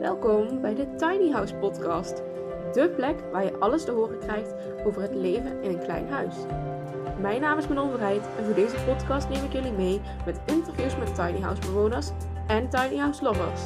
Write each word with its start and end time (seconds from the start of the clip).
Welkom 0.00 0.60
bij 0.60 0.74
de 0.74 0.94
Tiny 0.94 1.30
House 1.30 1.54
Podcast. 1.54 2.22
De 2.72 2.92
plek 2.96 3.16
waar 3.32 3.44
je 3.44 3.58
alles 3.58 3.84
te 3.84 3.90
horen 3.90 4.18
krijgt 4.18 4.54
over 4.84 5.02
het 5.02 5.14
leven 5.14 5.62
in 5.62 5.70
een 5.70 5.78
klein 5.78 6.08
huis. 6.08 6.34
Mijn 7.20 7.40
naam 7.40 7.58
is 7.58 7.68
Manon 7.68 7.90
Verheid 7.90 8.22
en 8.38 8.44
voor 8.44 8.54
deze 8.54 8.76
podcast 8.86 9.28
neem 9.28 9.44
ik 9.44 9.52
jullie 9.52 9.72
mee 9.72 10.00
met 10.26 10.40
interviews 10.46 10.96
met 10.96 11.14
tiny 11.14 11.40
house 11.40 11.60
bewoners 11.60 12.08
en 12.46 12.68
tiny 12.68 12.96
house 12.96 13.22
lovers. 13.22 13.60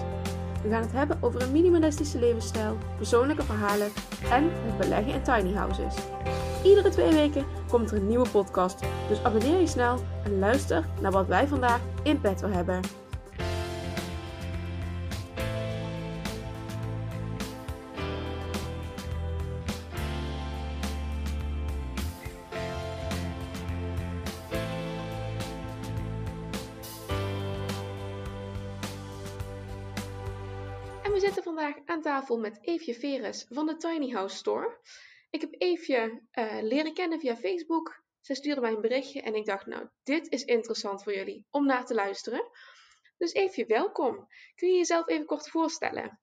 We 0.63 0.69
gaan 0.71 0.83
het 0.83 0.93
hebben 0.93 1.19
over 1.21 1.43
een 1.43 1.53
minimalistische 1.53 2.19
levensstijl, 2.19 2.77
persoonlijke 2.97 3.43
verhalen 3.43 3.89
en 4.31 4.45
het 4.53 4.79
beleggen 4.79 5.13
in 5.13 5.23
tiny 5.23 5.55
houses. 5.55 5.95
Iedere 6.65 6.89
twee 6.89 7.13
weken 7.13 7.45
komt 7.69 7.91
er 7.91 7.97
een 7.97 8.09
nieuwe 8.09 8.29
podcast, 8.29 8.85
dus 9.09 9.25
abonneer 9.25 9.61
je 9.61 9.67
snel 9.67 9.99
en 10.25 10.39
luister 10.39 10.85
naar 11.01 11.13
wat 11.13 11.27
wij 11.27 11.47
vandaag 11.47 11.81
in 12.03 12.21
petto 12.21 12.49
hebben. 12.49 13.04
Met 32.41 32.59
Eefje 32.61 32.95
Veres 32.95 33.47
van 33.49 33.67
de 33.67 33.77
Tiny 33.77 34.11
House 34.11 34.37
Store. 34.37 34.79
Ik 35.31 35.41
heb 35.41 35.55
Eefje 35.59 36.23
eh, 36.31 36.59
leren 36.63 36.95
kennen 36.95 37.21
via 37.21 37.37
Facebook. 37.37 38.03
Zij 38.21 38.35
stuurde 38.35 38.61
mij 38.61 38.73
een 38.73 38.81
berichtje 38.81 39.23
en 39.23 39.35
ik 39.35 39.47
dacht, 39.47 39.67
nou, 39.67 39.89
dit 40.03 40.29
is 40.31 40.45
interessant 40.45 41.03
voor 41.03 41.15
jullie 41.15 41.47
om 41.51 41.67
naar 41.67 41.87
te 41.87 41.95
luisteren. 41.95 42.51
Dus 43.17 43.33
Eefje, 43.33 43.67
welkom. 43.67 44.27
Kun 44.55 44.69
je 44.69 44.77
jezelf 44.77 45.09
even 45.09 45.27
kort 45.27 45.49
voorstellen? 45.49 46.21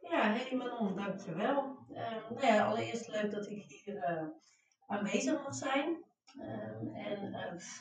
Ja, 0.00 0.32
hey 0.32 0.56
Manon, 0.56 0.96
dankjewel. 0.96 1.86
Uh, 1.90 2.30
nou 2.30 2.46
ja, 2.46 2.66
allereerst 2.66 3.08
leuk 3.08 3.30
dat 3.30 3.50
ik 3.50 3.64
hier 3.66 3.94
uh, 3.94 4.28
aanwezig 4.86 5.42
mag 5.42 5.54
zijn. 5.54 6.04
Uh, 6.36 6.46
en 7.06 7.30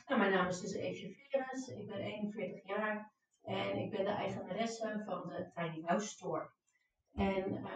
nou, 0.07 0.19
mijn 0.19 0.31
naam 0.31 0.47
is 0.47 0.59
dus 0.59 0.73
Eefje 0.73 1.15
Veres, 1.15 1.67
ik 1.67 1.87
ben 1.87 1.99
41 1.99 2.67
jaar 2.67 3.11
en 3.43 3.77
ik 3.77 3.91
ben 3.91 4.05
de 4.05 4.11
eigenaresse 4.11 5.03
van 5.05 5.27
de 5.27 5.49
Tiny 5.55 5.81
House 5.85 6.07
Store. 6.07 6.49
En 7.13 7.67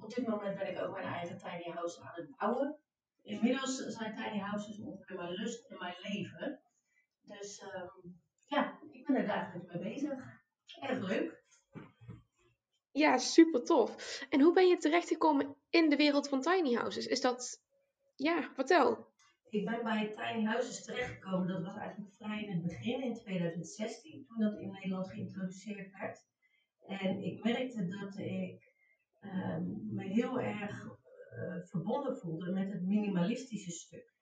op 0.00 0.14
dit 0.14 0.26
moment 0.26 0.58
ben 0.58 0.70
ik 0.70 0.80
ook 0.80 0.94
mijn 0.94 1.06
eigen 1.06 1.38
tiny 1.38 1.72
house 1.74 2.00
aan 2.00 2.12
het 2.14 2.36
bouwen. 2.36 2.78
Inmiddels 3.22 3.76
zijn 3.76 4.14
tiny 4.14 4.38
houses 4.38 4.78
ongeveer 4.80 5.16
mijn 5.16 5.32
lust 5.32 5.70
en 5.70 5.78
mijn 5.78 5.96
leven. 6.02 6.60
Dus 7.22 7.62
um, 7.62 8.20
ja, 8.46 8.78
ik 8.90 9.06
ben 9.06 9.16
er 9.16 9.26
dagelijks 9.26 9.72
mee 9.72 9.82
bezig. 9.82 10.36
Erg 10.80 11.08
leuk. 11.08 11.42
Ja, 12.90 13.18
super 13.18 13.64
tof. 13.64 14.20
En 14.28 14.40
hoe 14.40 14.52
ben 14.52 14.68
je 14.68 14.76
terechtgekomen 14.76 15.56
in 15.70 15.88
de 15.88 15.96
wereld 15.96 16.28
van 16.28 16.40
tiny 16.40 16.74
houses? 16.74 17.06
Is 17.06 17.20
dat, 17.20 17.62
ja, 18.16 18.50
vertel. 18.54 19.06
Ik 19.50 19.64
ben 19.64 19.82
bij 19.82 20.14
tiny 20.16 20.44
houses 20.44 20.84
terechtgekomen. 20.84 21.48
Dat 21.48 21.62
was 21.62 21.76
eigenlijk 21.76 22.14
vrij 22.14 22.42
in 22.42 22.52
het 22.52 22.62
begin, 22.62 23.02
in 23.02 23.14
2016, 23.14 24.24
toen 24.26 24.38
dat 24.38 24.58
in 24.58 24.70
Nederland 24.70 25.10
geïntroduceerd 25.10 25.90
werd. 25.98 26.26
En 26.86 27.22
ik 27.22 27.44
merkte 27.44 27.86
dat 27.86 28.18
ik 28.18 28.67
um, 29.20 29.94
me 29.94 30.04
heel 30.04 30.40
erg 30.40 30.84
uh, 30.84 31.62
verbonden 31.62 32.18
voelde 32.18 32.52
met 32.52 32.72
het 32.72 32.82
minimalistische 32.82 33.70
stuk. 33.70 34.14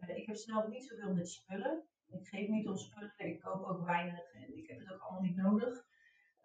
Uh, 0.00 0.16
ik 0.16 0.26
heb 0.26 0.36
zelf 0.36 0.68
niet 0.68 0.84
zoveel 0.84 1.14
met 1.14 1.28
spullen. 1.28 1.84
Ik 2.08 2.26
geef 2.26 2.48
niet 2.48 2.68
om 2.68 2.76
spullen, 2.76 3.14
ik 3.16 3.40
koop 3.40 3.64
ook 3.64 3.84
weinig 3.84 4.32
en 4.32 4.56
ik 4.56 4.68
heb 4.68 4.78
het 4.78 4.92
ook 4.92 5.00
allemaal 5.00 5.22
niet 5.22 5.36
nodig. 5.36 5.84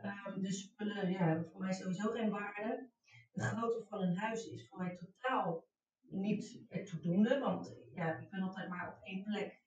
Um, 0.03 0.41
dus 0.41 0.61
spullen 0.61 1.09
ja, 1.09 1.23
hebben 1.23 1.49
voor 1.51 1.61
mij 1.61 1.73
sowieso 1.73 2.11
geen 2.11 2.29
waarde. 2.29 2.89
De 3.31 3.43
grootte 3.43 3.85
van 3.89 4.01
een 4.01 4.17
huis 4.17 4.45
is 4.45 4.67
voor 4.67 4.77
mij 4.77 4.95
totaal 4.95 5.65
niet 6.09 6.65
het 6.69 6.87
toedoende, 6.87 7.39
want 7.39 7.75
ja, 7.93 8.17
ik 8.17 8.29
ben 8.29 8.41
altijd 8.41 8.69
maar 8.69 8.87
op 8.87 9.03
één 9.03 9.23
plek. 9.23 9.61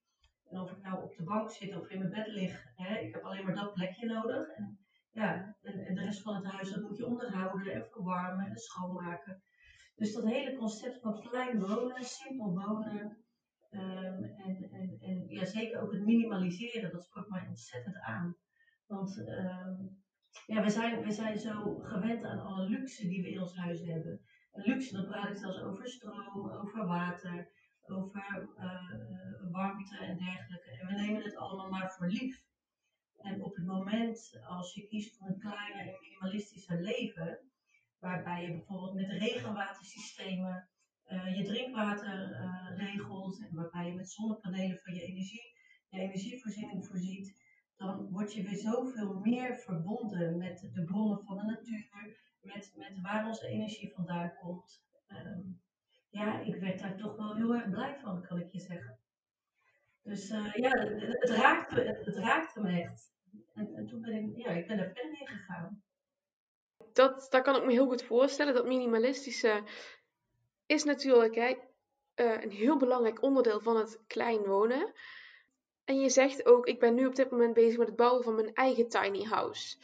En 0.48 0.60
of 0.60 0.70
ik 0.70 0.82
nou 0.82 1.02
op 1.02 1.16
de 1.16 1.22
bank 1.22 1.50
zit 1.50 1.76
of 1.76 1.88
in 1.88 1.98
mijn 1.98 2.10
bed 2.10 2.26
lig, 2.26 2.72
hè, 2.76 2.98
ik 2.98 3.14
heb 3.14 3.22
alleen 3.22 3.44
maar 3.44 3.54
dat 3.54 3.74
plekje 3.74 4.06
nodig. 4.06 4.48
En 4.48 4.78
ja, 5.10 5.56
en, 5.62 5.94
de 5.94 6.04
rest 6.04 6.22
van 6.22 6.34
het 6.34 6.52
huis, 6.52 6.70
dat 6.70 6.82
moet 6.82 6.96
je 6.96 7.06
onderhouden 7.06 7.72
en 7.72 7.86
verwarmen 7.90 8.46
en 8.46 8.56
schoonmaken. 8.56 9.42
Dus 9.94 10.12
dat 10.12 10.24
hele 10.24 10.56
concept 10.56 11.00
van 11.00 11.20
klein 11.20 11.60
wonen, 11.60 12.04
simpel 12.04 12.52
wonen. 12.52 13.24
Um, 13.70 14.24
en, 14.24 14.68
en, 14.70 14.96
en 15.00 15.28
ja, 15.28 15.44
zeker 15.44 15.80
ook 15.80 15.92
het 15.92 16.04
minimaliseren, 16.04 16.92
dat 16.92 17.02
sprak 17.02 17.28
mij 17.28 17.46
ontzettend 17.48 18.00
aan. 18.00 18.36
Want 18.86 19.18
um, 19.18 20.02
ja, 20.46 20.62
we 20.62 20.70
zijn, 20.70 21.02
we 21.02 21.12
zijn 21.12 21.38
zo 21.38 21.78
gewend 21.78 22.24
aan 22.24 22.40
alle 22.40 22.68
luxe 22.68 23.08
die 23.08 23.22
we 23.22 23.30
in 23.30 23.40
ons 23.40 23.56
huis 23.56 23.80
hebben. 23.80 24.20
En 24.52 24.62
luxe, 24.62 24.92
dan 24.96 25.06
praat 25.06 25.28
ik 25.28 25.36
zelfs 25.36 25.60
over 25.60 25.88
stroom, 25.88 26.50
over 26.50 26.86
water, 26.86 27.52
over 27.82 28.48
uh, 28.58 29.50
warmte 29.50 29.98
en 29.98 30.16
dergelijke. 30.18 30.70
En 30.80 30.86
we 30.86 30.92
nemen 30.92 31.22
het 31.22 31.36
allemaal 31.36 31.70
maar 31.70 31.92
voor 31.92 32.06
lief. 32.06 32.42
En 33.22 33.42
op 33.42 33.54
het 33.56 33.66
moment 33.66 34.40
als 34.46 34.74
je 34.74 34.86
kiest 34.86 35.16
voor 35.16 35.28
een 35.28 35.38
kleiner 35.38 35.86
en 35.86 35.98
minimalistischer 36.00 36.80
leven, 36.80 37.38
waarbij 37.98 38.42
je 38.42 38.52
bijvoorbeeld 38.52 38.94
met 38.94 39.10
regenwatersystemen 39.10 40.68
uh, 41.12 41.36
je 41.36 41.44
drinkwater 41.44 42.38
regelt 42.76 43.40
en 43.40 43.54
waarbij 43.54 43.86
je 43.86 43.94
met 43.94 44.10
zonnepanelen 44.10 44.78
van 44.82 44.94
je 44.94 45.02
energie, 45.02 45.54
je 45.88 46.00
energievoorziening 46.00 46.86
voorziet, 46.86 47.42
dan 47.76 48.10
word 48.10 48.32
je 48.32 48.42
weer 48.42 48.56
zoveel 48.56 49.20
meer 49.20 49.56
verbonden 49.56 50.38
met 50.38 50.70
de 50.72 50.84
bronnen 50.84 51.24
van 51.24 51.36
de 51.36 51.44
natuur, 51.44 51.88
met, 52.40 52.72
met 52.76 53.00
waar 53.00 53.26
onze 53.26 53.46
energie 53.46 53.92
vandaan 53.94 54.34
komt. 54.34 54.84
Um, 55.08 55.60
ja, 56.10 56.40
ik 56.40 56.60
werd 56.60 56.78
daar 56.78 56.96
toch 56.96 57.16
wel 57.16 57.36
heel 57.36 57.54
erg 57.54 57.70
blij 57.70 57.98
van, 57.98 58.22
kan 58.22 58.38
ik 58.38 58.52
je 58.52 58.60
zeggen. 58.60 58.99
Dus 60.02 60.30
uh, 60.30 60.54
ja, 60.54 60.70
het, 60.70 61.02
het, 61.02 61.30
raakte, 61.30 61.80
het, 61.80 62.06
het, 62.06 62.16
raakte 62.16 62.60
me 62.60 62.82
echt. 62.82 63.12
En, 63.54 63.74
en, 63.74 63.86
toen 63.86 64.00
ben 64.00 64.12
ik, 64.12 64.36
ja, 64.36 64.50
ik 64.50 64.66
ben 64.66 64.78
er 64.78 64.92
verder 64.94 65.20
in 65.20 65.26
gegaan. 65.26 65.82
Dat, 66.92 67.26
dat 67.30 67.42
kan 67.42 67.56
ik 67.56 67.64
me 67.64 67.72
heel 67.72 67.86
goed 67.86 68.02
voorstellen. 68.02 68.54
Dat 68.54 68.66
minimalistische 68.66 69.62
is 70.66 70.84
natuurlijk 70.84 71.34
hè, 71.34 71.56
uh, 72.16 72.42
een 72.42 72.50
heel 72.50 72.76
belangrijk 72.76 73.22
onderdeel 73.22 73.60
van 73.60 73.76
het 73.76 74.02
klein 74.06 74.44
wonen. 74.44 74.92
En 75.84 76.00
je 76.00 76.08
zegt 76.08 76.46
ook, 76.46 76.66
ik 76.66 76.80
ben 76.80 76.94
nu 76.94 77.06
op 77.06 77.14
dit 77.14 77.30
moment 77.30 77.54
bezig 77.54 77.78
met 77.78 77.86
het 77.86 77.96
bouwen 77.96 78.22
van 78.22 78.34
mijn 78.34 78.54
eigen 78.54 78.88
tiny 78.88 79.22
house. 79.22 79.78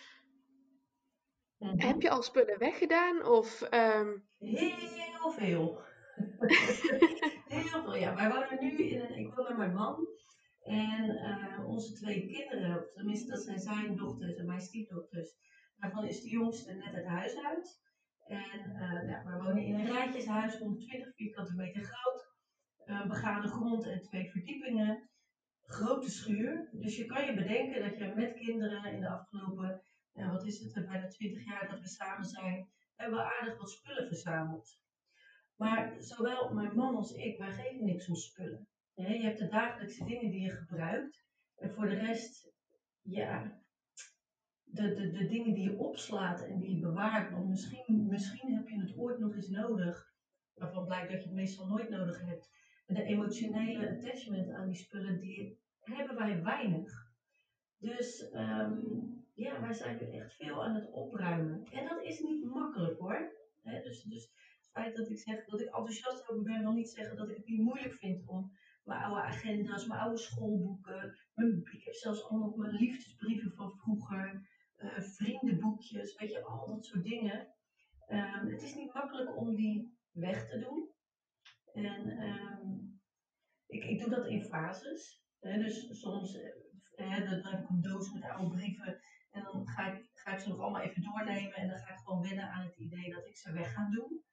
Mm 1.58 1.68
-hmm. 1.68 1.80
Heb 1.80 2.02
je 2.02 2.10
al 2.10 2.22
spullen 2.22 2.58
weggedaan? 2.58 3.26
Of, 3.26 3.62
um... 3.72 4.28
Heel 4.38 5.30
veel. 5.30 5.84
heel 7.56 7.82
veel, 7.82 7.96
ja. 7.96 8.14
Wij 8.14 8.30
wonen 8.30 8.58
nu 8.60 8.82
in 8.82 9.00
een, 9.00 9.18
ik 9.18 9.34
woon 9.34 9.46
met 9.48 9.56
mijn 9.56 9.74
man. 9.74 10.08
En 10.62 11.04
uh, 11.04 11.68
onze 11.68 11.92
twee 11.92 12.26
kinderen, 12.26 12.90
tenminste 12.94 13.30
dat 13.30 13.42
zijn 13.42 13.58
zijn 13.58 13.96
dochters 13.96 14.36
en 14.36 14.46
mijn 14.46 14.60
stiefdochters, 14.60 15.34
daarvan 15.76 16.04
is 16.04 16.22
de 16.22 16.28
jongste 16.28 16.72
net 16.72 16.94
het 16.94 17.06
huis 17.06 17.44
uit. 17.44 17.84
En 18.26 18.70
uh, 18.70 19.08
ja, 19.08 19.22
we 19.24 19.42
wonen 19.42 19.64
in 19.64 19.74
een 19.74 19.86
rijtjeshuis, 19.86 20.58
120 20.58 21.14
vierkante 21.14 21.54
meter 21.54 21.82
groot, 21.82 22.34
uh, 22.84 23.06
begane 23.06 23.48
grond 23.48 23.86
en 23.86 24.00
twee 24.00 24.30
verdiepingen. 24.30 25.10
Grote 25.62 26.10
schuur. 26.10 26.68
Dus 26.72 26.96
je 26.96 27.04
kan 27.04 27.26
je 27.26 27.34
bedenken 27.34 27.82
dat 27.82 27.98
je 27.98 28.12
met 28.14 28.34
kinderen 28.34 28.92
in 28.92 29.00
de 29.00 29.08
afgelopen, 29.08 29.82
wat 30.12 30.46
is 30.46 30.60
het, 30.60 30.86
bijna 30.86 31.06
20 31.06 31.44
jaar 31.44 31.68
dat 31.68 31.80
we 31.80 31.88
samen 31.88 32.24
zijn, 32.24 32.68
hebben 32.94 33.18
we 33.18 33.38
aardig 33.38 33.58
wat 33.58 33.70
spullen 33.70 34.06
verzameld. 34.06 34.78
Maar 35.56 35.94
zowel 35.98 36.54
mijn 36.54 36.76
man 36.76 36.96
als 36.96 37.12
ik, 37.12 37.38
wij 37.38 37.52
geven 37.52 37.84
niks 37.84 38.08
om 38.08 38.14
spullen. 38.14 38.68
je 38.94 39.02
hebt 39.02 39.38
de 39.38 39.48
dagelijkse 39.48 40.04
dingen 40.04 40.30
die 40.30 40.40
je 40.40 40.50
gebruikt. 40.50 41.24
En 41.56 41.72
voor 41.72 41.88
de 41.88 41.94
rest, 41.94 42.52
ja, 43.02 43.60
de, 44.62 44.94
de, 44.94 45.10
de 45.10 45.26
dingen 45.26 45.54
die 45.54 45.70
je 45.70 45.78
opslaat 45.78 46.42
en 46.42 46.58
die 46.58 46.74
je 46.74 46.80
bewaart. 46.80 47.30
Want 47.30 47.48
misschien, 47.48 48.06
misschien 48.06 48.54
heb 48.54 48.68
je 48.68 48.80
het 48.80 48.96
ooit 48.96 49.18
nog 49.18 49.34
eens 49.34 49.48
nodig. 49.48 50.14
Waarvan 50.54 50.84
blijkt 50.84 51.10
dat 51.10 51.22
je 51.22 51.28
het 51.28 51.36
meestal 51.36 51.66
nooit 51.66 51.88
nodig 51.88 52.20
hebt. 52.20 52.50
De 52.86 53.02
emotionele 53.02 53.90
attachment 53.90 54.50
aan 54.50 54.66
die 54.66 54.76
spullen, 54.76 55.20
die 55.20 55.60
hebben 55.80 56.16
wij 56.16 56.42
weinig. 56.42 57.14
Dus 57.78 58.30
um, 58.32 59.24
ja, 59.34 59.60
wij 59.60 59.72
zijn 59.72 59.98
nu 60.00 60.18
echt 60.18 60.34
veel 60.34 60.64
aan 60.64 60.74
het 60.74 60.90
opruimen. 60.90 61.64
En 61.70 61.88
dat 61.88 62.02
is 62.02 62.20
niet 62.20 62.44
makkelijk 62.44 62.98
hoor. 62.98 63.32
Dus, 63.62 64.02
dus 64.02 64.32
feit 64.76 64.96
dat 64.96 65.10
ik 65.10 65.18
zeg 65.18 65.44
dat 65.44 65.60
ik 65.60 65.66
enthousiast 65.66 66.28
over 66.28 66.42
ben, 66.42 66.60
wil 66.60 66.72
niet 66.72 66.90
zeggen 66.90 67.16
dat 67.16 67.28
ik 67.30 67.36
het 67.36 67.46
niet 67.46 67.62
moeilijk 67.62 67.94
vind 67.94 68.26
om 68.26 68.52
mijn 68.84 69.02
oude 69.02 69.20
agenda's, 69.20 69.86
mijn 69.86 70.00
oude 70.00 70.18
schoolboeken. 70.18 71.18
Mijn, 71.34 71.68
ik 71.72 71.84
heb 71.84 71.94
zelfs 71.94 72.24
allemaal 72.24 72.56
mijn 72.56 72.74
liefdesbrieven 72.74 73.52
van 73.52 73.70
vroeger, 73.72 74.48
uh, 74.76 75.00
vriendenboekjes, 75.00 76.16
weet 76.16 76.32
je, 76.32 76.44
al 76.44 76.66
dat 76.66 76.84
soort 76.84 77.04
dingen. 77.04 77.54
Um, 78.08 78.50
het 78.50 78.62
is 78.62 78.74
niet 78.74 78.94
makkelijk 78.94 79.36
om 79.36 79.54
die 79.54 79.98
weg 80.12 80.48
te 80.48 80.58
doen. 80.58 80.90
En 81.72 82.22
um, 82.22 83.00
ik, 83.66 83.84
ik 83.84 83.98
doe 83.98 84.10
dat 84.10 84.26
in 84.26 84.44
fases. 84.44 85.24
Hè, 85.40 85.58
dus 85.58 86.00
soms 86.00 86.34
uh, 86.96 87.30
dan 87.30 87.44
heb 87.44 87.62
ik 87.62 87.68
een 87.68 87.80
doos 87.80 88.12
met 88.12 88.22
oude 88.22 88.56
brieven 88.56 89.00
en 89.30 89.42
dan 89.42 89.68
ga 89.68 89.92
ik, 89.92 90.10
ga 90.14 90.32
ik 90.32 90.38
ze 90.38 90.48
nog 90.48 90.60
allemaal 90.60 90.82
even 90.82 91.02
doornemen 91.02 91.54
en 91.54 91.68
dan 91.68 91.78
ga 91.78 91.92
ik 91.92 91.98
gewoon 91.98 92.22
wennen 92.22 92.50
aan 92.50 92.66
het 92.66 92.76
idee 92.76 93.10
dat 93.14 93.26
ik 93.26 93.36
ze 93.36 93.52
weg 93.52 93.72
ga 93.72 93.90
doen. 93.90 94.24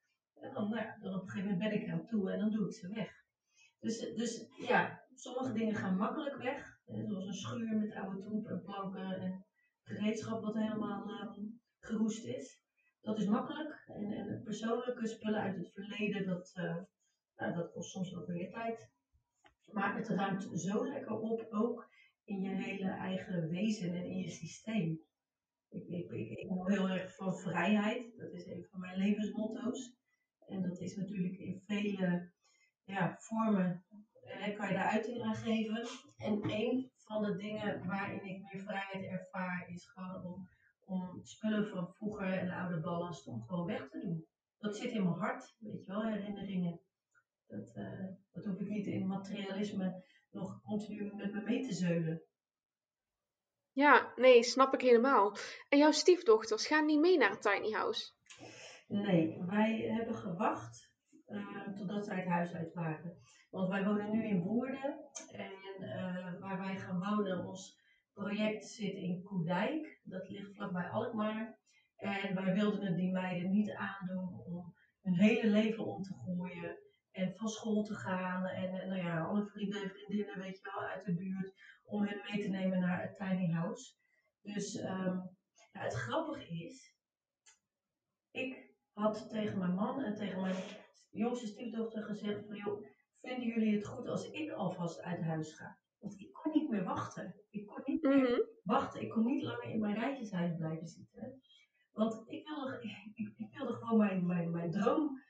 En 0.44 0.54
dan, 0.54 0.70
nou 0.70 0.82
ja, 0.82 0.98
dan 1.02 1.14
op 1.14 1.22
een 1.22 1.30
gegeven 1.30 1.52
moment 1.52 1.70
ben 1.70 1.82
ik 1.82 1.88
er 1.88 1.94
aan 1.94 2.08
toe 2.08 2.32
en 2.32 2.40
dan 2.40 2.52
doe 2.52 2.66
ik 2.66 2.74
ze 2.74 2.88
weg. 2.88 3.12
Dus, 3.80 4.00
dus 4.00 4.48
ja, 4.68 5.04
sommige 5.14 5.54
dingen 5.54 5.76
gaan 5.76 5.98
makkelijk 5.98 6.38
weg. 6.38 6.80
Zoals 6.86 7.26
een 7.26 7.34
schuur 7.34 7.78
met 7.78 7.96
oude 7.96 8.22
troep 8.22 8.48
en 8.48 8.62
planken 8.62 9.20
en 9.20 9.46
gereedschap 9.82 10.44
wat 10.44 10.54
helemaal 10.54 11.10
um, 11.10 11.62
geroest 11.80 12.26
is. 12.26 12.62
Dat 13.02 13.18
is 13.18 13.26
makkelijk. 13.26 13.84
En, 13.86 14.12
en 14.12 14.42
persoonlijke 14.44 15.08
spullen 15.08 15.42
uit 15.42 15.56
het 15.56 15.72
verleden, 15.74 16.26
dat, 16.26 16.54
uh, 16.56 16.78
nou, 17.36 17.54
dat 17.54 17.72
kost 17.72 17.92
soms 17.92 18.16
ook 18.16 18.28
weer 18.28 18.52
tijd. 18.52 18.92
Maar 19.72 19.96
het 19.96 20.08
ruimt 20.08 20.50
zo 20.54 20.88
lekker 20.88 21.20
op, 21.20 21.48
ook 21.50 21.90
in 22.24 22.42
je 22.42 22.50
hele 22.50 22.90
eigen 22.90 23.50
wezen 23.50 23.96
en 23.96 24.06
in 24.06 24.18
je 24.18 24.30
systeem. 24.30 25.02
Ik, 25.70 25.88
ik, 25.88 26.12
ik, 26.12 26.30
ik 26.30 26.50
hou 26.50 26.72
heel 26.72 26.90
erg 26.90 27.16
van 27.16 27.36
vrijheid. 27.36 28.18
Dat 28.18 28.34
is 28.34 28.46
een 28.46 28.68
van 28.70 28.80
mijn 28.80 28.98
levensmotto's. 28.98 30.02
En 30.48 30.62
dat 30.62 30.80
is 30.80 30.96
natuurlijk 30.96 31.38
in 31.38 31.62
vele 31.66 32.32
ja, 32.84 33.16
vormen 33.20 33.86
eh, 34.22 34.58
kan 34.58 34.68
je 34.68 34.74
daar 34.74 34.92
uiting 34.92 35.22
aan 35.22 35.36
geven. 35.36 35.88
En 36.18 36.50
een 36.50 36.92
van 36.96 37.24
de 37.24 37.36
dingen 37.36 37.88
waarin 37.88 38.24
ik 38.24 38.42
meer 38.42 38.64
vrijheid 38.64 39.06
ervaar 39.06 39.70
is 39.70 39.92
gewoon 39.92 40.26
om, 40.26 40.50
om 40.86 41.20
spullen 41.24 41.68
van 41.68 41.94
vroeger 41.94 42.38
en 42.38 42.50
oude 42.50 42.80
ballast 42.80 43.28
om 43.28 43.42
gewoon 43.42 43.66
weg 43.66 43.90
te 43.90 44.00
doen. 44.00 44.26
Dat 44.58 44.78
zit 44.78 44.92
in 44.92 45.04
mijn 45.04 45.16
hart, 45.16 45.56
weet 45.60 45.86
je 45.86 45.92
wel, 45.92 46.08
herinneringen. 46.08 46.82
Dat, 47.48 47.76
uh, 47.76 48.06
dat 48.32 48.46
hoef 48.46 48.60
ik 48.60 48.68
niet 48.68 48.86
in 48.86 49.08
materialisme 49.08 50.04
nog 50.32 50.62
continu 50.62 51.16
met 51.16 51.34
me 51.34 51.42
mee 51.42 51.68
te 51.68 51.74
zeulen. 51.74 52.24
Ja, 53.72 54.14
nee, 54.16 54.44
snap 54.44 54.74
ik 54.74 54.82
helemaal. 54.82 55.38
En 55.70 55.78
jouw 55.78 55.92
stiefdochters 55.92 56.68
gaan 56.68 56.86
niet 56.86 57.00
mee 57.00 57.18
naar 57.18 57.30
het 57.30 57.42
tiny 57.42 57.72
house? 57.72 58.12
Nee, 58.94 59.44
wij 59.46 59.80
hebben 59.80 60.16
gewacht 60.16 60.94
uh, 61.28 61.68
totdat 61.76 62.06
zij 62.06 62.16
het 62.16 62.28
huis 62.28 62.54
uit 62.54 62.74
waren. 62.74 63.18
Want 63.50 63.70
wij 63.70 63.84
wonen 63.86 64.12
nu 64.12 64.28
in 64.28 64.42
Woerden 64.42 65.10
en 65.32 65.52
uh, 65.80 66.40
waar 66.40 66.58
wij 66.58 66.78
gaan 66.78 67.00
wonen, 67.00 67.46
ons 67.46 67.82
project 68.14 68.66
zit 68.66 68.94
in 68.94 69.24
Koedijk. 69.24 70.00
Dat 70.04 70.30
ligt 70.30 70.56
vlakbij 70.56 70.90
Alkmaar. 70.90 71.60
En 71.96 72.36
wij 72.36 72.54
wilden 72.54 72.86
het 72.86 72.96
die 72.96 73.12
meiden 73.12 73.52
niet 73.52 73.72
aandoen 73.72 74.44
om 74.46 74.76
hun 75.02 75.20
hele 75.20 75.48
leven 75.48 75.86
om 75.86 76.02
te 76.02 76.14
gooien 76.14 76.78
en 77.12 77.36
van 77.36 77.48
school 77.48 77.84
te 77.84 77.96
gaan. 77.96 78.46
En, 78.46 78.80
en 78.82 78.88
nou 78.88 79.02
ja, 79.02 79.24
alle 79.24 79.46
vrienden 79.46 79.84
en 79.84 79.90
vriendinnen, 79.90 80.40
weet 80.40 80.58
je 80.58 80.72
wel, 80.74 80.88
uit 80.88 81.06
de 81.06 81.16
buurt, 81.16 81.54
om 81.84 82.04
hen 82.04 82.22
mee 82.30 82.44
te 82.44 82.50
nemen 82.50 82.80
naar 82.80 83.02
het 83.02 83.18
tiny 83.18 83.52
house. 83.52 83.94
Dus 84.42 84.74
ja, 84.74 85.82
het 85.82 85.94
grappige 85.94 86.66
is, 86.66 86.96
ik 88.32 88.73
had 88.94 89.30
tegen 89.30 89.58
mijn 89.58 89.74
man 89.74 90.04
en 90.04 90.16
tegen 90.16 90.42
mijn 90.42 90.56
jongste 91.10 91.48
stiefdochter 91.48 92.04
gezegd 92.04 92.46
van 92.46 92.56
joh, 92.56 92.86
vinden 93.22 93.48
jullie 93.48 93.76
het 93.76 93.88
goed 93.88 94.08
als 94.08 94.32
ik 94.32 94.52
alvast 94.52 95.02
uit 95.02 95.22
huis 95.22 95.54
ga? 95.54 95.78
Want 96.00 96.20
ik 96.20 96.34
kon 96.34 96.52
niet 96.52 96.70
meer 96.70 96.84
wachten. 96.84 97.36
Ik 97.50 97.68
kon 97.68 97.82
niet 97.86 98.02
meer 98.02 98.32
mhm. 98.32 98.42
wachten. 98.64 99.02
Ik 99.02 99.10
kon 99.10 99.26
niet 99.26 99.44
langer 99.44 99.70
in 99.70 99.80
mijn 99.80 99.96
rijtjeshuis 99.96 100.56
blijven 100.56 100.88
zitten. 100.88 101.42
Want 101.92 102.24
ik 102.28 102.48
wilde, 102.48 102.80
ik, 103.14 103.34
ik 103.38 103.54
wilde 103.54 103.74
gewoon 103.74 103.98
mijn, 103.98 104.26
mijn, 104.26 104.52
mijn 104.52 104.72
droom 104.72 105.22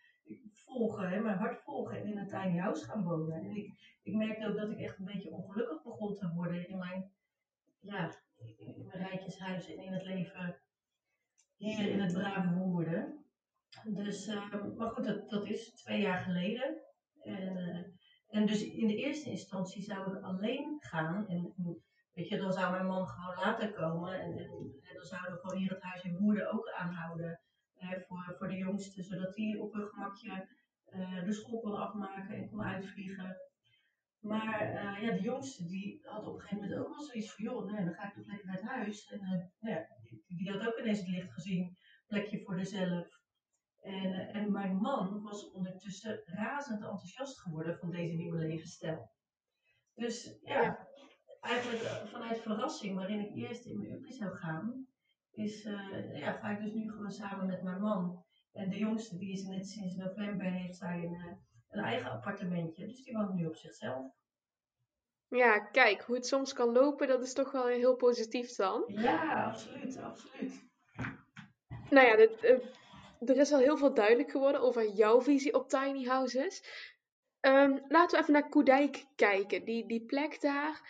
volgen, 0.54 1.10
hè, 1.10 1.20
mijn 1.20 1.38
hart 1.38 1.62
volgen 1.62 1.98
en 1.98 2.08
in 2.08 2.18
een 2.18 2.28
tiny 2.28 2.58
house 2.58 2.86
gaan 2.86 3.04
wonen. 3.04 3.44
En 3.44 3.56
ik, 3.56 3.98
ik 4.04 4.16
merkte 4.16 4.48
ook 4.48 4.58
dat 4.58 4.70
ik 4.70 4.80
echt 4.80 5.00
een 5.00 5.06
beetje 5.06 5.32
ongelukkig 5.32 5.84
begon 5.84 6.16
te 6.16 6.34
worden 6.34 6.68
in 6.68 6.78
mijn, 6.78 7.12
ja, 7.80 8.16
in 8.58 8.86
mijn 8.92 9.08
rijtjeshuis 9.08 9.76
en 9.76 9.84
in 9.84 9.94
het 9.94 10.04
leven 10.04 10.60
hier 11.56 11.90
in 11.90 12.00
het 12.02 12.14
brave 12.14 12.54
woorden. 12.54 13.23
Dus, 13.86 14.28
uh, 14.28 14.76
maar 14.78 14.90
goed, 14.90 15.06
dat, 15.06 15.30
dat 15.30 15.46
is 15.46 15.72
twee 15.74 16.02
jaar 16.02 16.24
geleden. 16.24 16.82
En, 17.22 17.58
uh, 17.58 17.86
en 18.28 18.46
dus 18.46 18.64
in 18.64 18.88
de 18.88 18.96
eerste 18.96 19.30
instantie 19.30 19.84
zou 19.84 20.18
ik 20.18 20.24
alleen 20.24 20.78
gaan. 20.80 21.28
En 21.28 21.54
weet 22.14 22.28
je, 22.28 22.38
dan 22.38 22.54
zou 22.54 22.72
mijn 22.72 22.86
man 22.86 23.08
gewoon 23.08 23.36
later 23.36 23.74
komen. 23.74 24.20
En, 24.20 24.38
en, 24.38 24.94
dan 24.94 25.06
zouden 25.06 25.34
we 25.34 25.40
gewoon 25.40 25.58
hier 25.58 25.72
het 25.72 25.82
huis 25.82 26.04
in 26.04 26.18
Woerden 26.18 26.52
ook 26.52 26.70
aanhouden. 26.70 27.40
Voor, 28.08 28.36
voor 28.38 28.48
de 28.48 28.58
jongste, 28.58 29.04
zodat 29.04 29.34
die 29.34 29.62
op 29.62 29.74
hun 29.74 29.88
gemakje 29.88 30.48
uh, 30.96 31.24
de 31.24 31.34
school 31.34 31.60
kon 31.60 31.76
afmaken 31.76 32.36
en 32.36 32.50
kon 32.50 32.64
uitvliegen. 32.64 33.38
Maar 34.20 34.74
uh, 34.74 35.04
ja, 35.04 35.12
de 35.12 35.22
jongste 35.22 35.66
die 35.66 36.00
had 36.04 36.26
op 36.26 36.34
een 36.34 36.42
gegeven 36.42 36.64
moment 36.64 36.80
ook 36.80 36.96
wel 36.96 37.06
zoiets 37.06 37.34
van, 37.34 37.46
joh, 37.46 37.66
dan 37.66 37.94
ga 37.94 38.08
ik 38.08 38.14
toch 38.14 38.28
lekker 38.28 38.46
naar 38.46 38.56
het 38.56 38.66
huis. 38.66 39.12
En 39.12 39.52
ja, 39.60 39.88
die, 40.28 40.52
had 40.52 40.68
ook 40.68 40.80
ineens 40.80 41.00
het 41.00 41.08
licht 41.08 41.34
gezien, 41.34 41.78
plekje 42.08 42.44
voor 42.44 42.56
dezelf. 42.56 43.22
En, 43.84 44.14
eh, 44.14 44.36
en 44.36 44.52
mijn 44.52 44.76
man 44.76 45.22
was 45.22 45.52
ondertussen 45.52 46.22
razend 46.26 46.82
enthousiast 46.82 47.42
geworden 47.42 47.78
van 47.78 47.92
deze 47.92 48.16
nieuwe 48.16 48.38
levensstijl. 48.38 49.12
Dus 49.94 50.38
ja, 50.42 50.88
eigenlijk 51.40 51.84
eh, 51.84 52.06
vanuit 52.06 52.42
verrassing, 52.42 52.96
waarin 52.96 53.20
ik 53.20 53.36
eerst 53.36 53.66
in 53.66 53.80
mijn 53.80 53.92
uppie 53.92 54.14
zou 54.14 54.36
gaan, 54.36 54.88
is, 55.32 55.66
uh, 55.66 56.20
ja, 56.20 56.32
ga 56.32 56.50
ik 56.50 56.62
dus 56.64 56.74
nu 56.74 56.90
gewoon 56.90 57.12
samen 57.12 57.46
met 57.46 57.64
mijn 57.64 57.82
man. 57.82 58.26
En 58.52 58.70
de 58.70 58.78
jongste, 58.78 59.18
die 59.18 59.32
is 59.32 59.44
net 59.44 59.68
sinds 59.68 59.96
november, 59.96 60.52
heeft 60.52 60.78
zij 60.78 61.04
een, 61.04 61.38
een 61.70 61.84
eigen 61.84 62.12
appartementje. 62.12 62.88
Dus 62.88 63.04
die 63.04 63.14
woont 63.14 63.34
nu 63.34 63.46
op 63.46 63.56
zichzelf. 63.56 64.12
Ja, 65.28 65.60
kijk, 65.60 66.02
hoe 66.02 66.16
het 66.16 66.26
soms 66.26 66.54
kan 66.54 66.72
lopen, 66.72 67.08
dat 67.08 67.24
is 67.24 67.34
toch 67.34 67.52
wel 67.52 67.68
heel 67.68 67.96
positief 67.96 68.56
dan. 68.56 68.84
Ja, 68.88 69.46
absoluut, 69.46 69.98
absoluut. 69.98 70.72
Nou 71.90 72.08
ja, 72.08 72.16
dit, 72.16 72.62
er 73.26 73.38
is 73.38 73.52
al 73.52 73.60
heel 73.60 73.78
veel 73.78 73.94
duidelijk 73.94 74.32
geworden 74.32 74.62
over 74.62 74.90
jouw 74.90 75.22
visie 75.22 75.54
op 75.54 75.70
tiny 75.70 76.04
houses. 76.04 76.64
Um, 77.42 77.82
laten 77.88 78.18
we 78.18 78.22
even 78.22 78.34
naar 78.34 78.50
Koedijk 78.50 79.06
kijken. 79.16 79.66
Die, 79.66 79.88
die 79.88 80.06
plek 80.06 80.42
daar, 80.42 80.82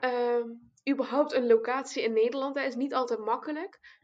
um, 0.00 0.70
überhaupt 0.88 1.32
een 1.32 1.46
locatie 1.46 2.02
in 2.02 2.12
Nederland, 2.12 2.54
dat 2.54 2.64
is 2.64 2.74
niet 2.74 2.94
altijd 2.94 3.20
makkelijk. 3.20 3.98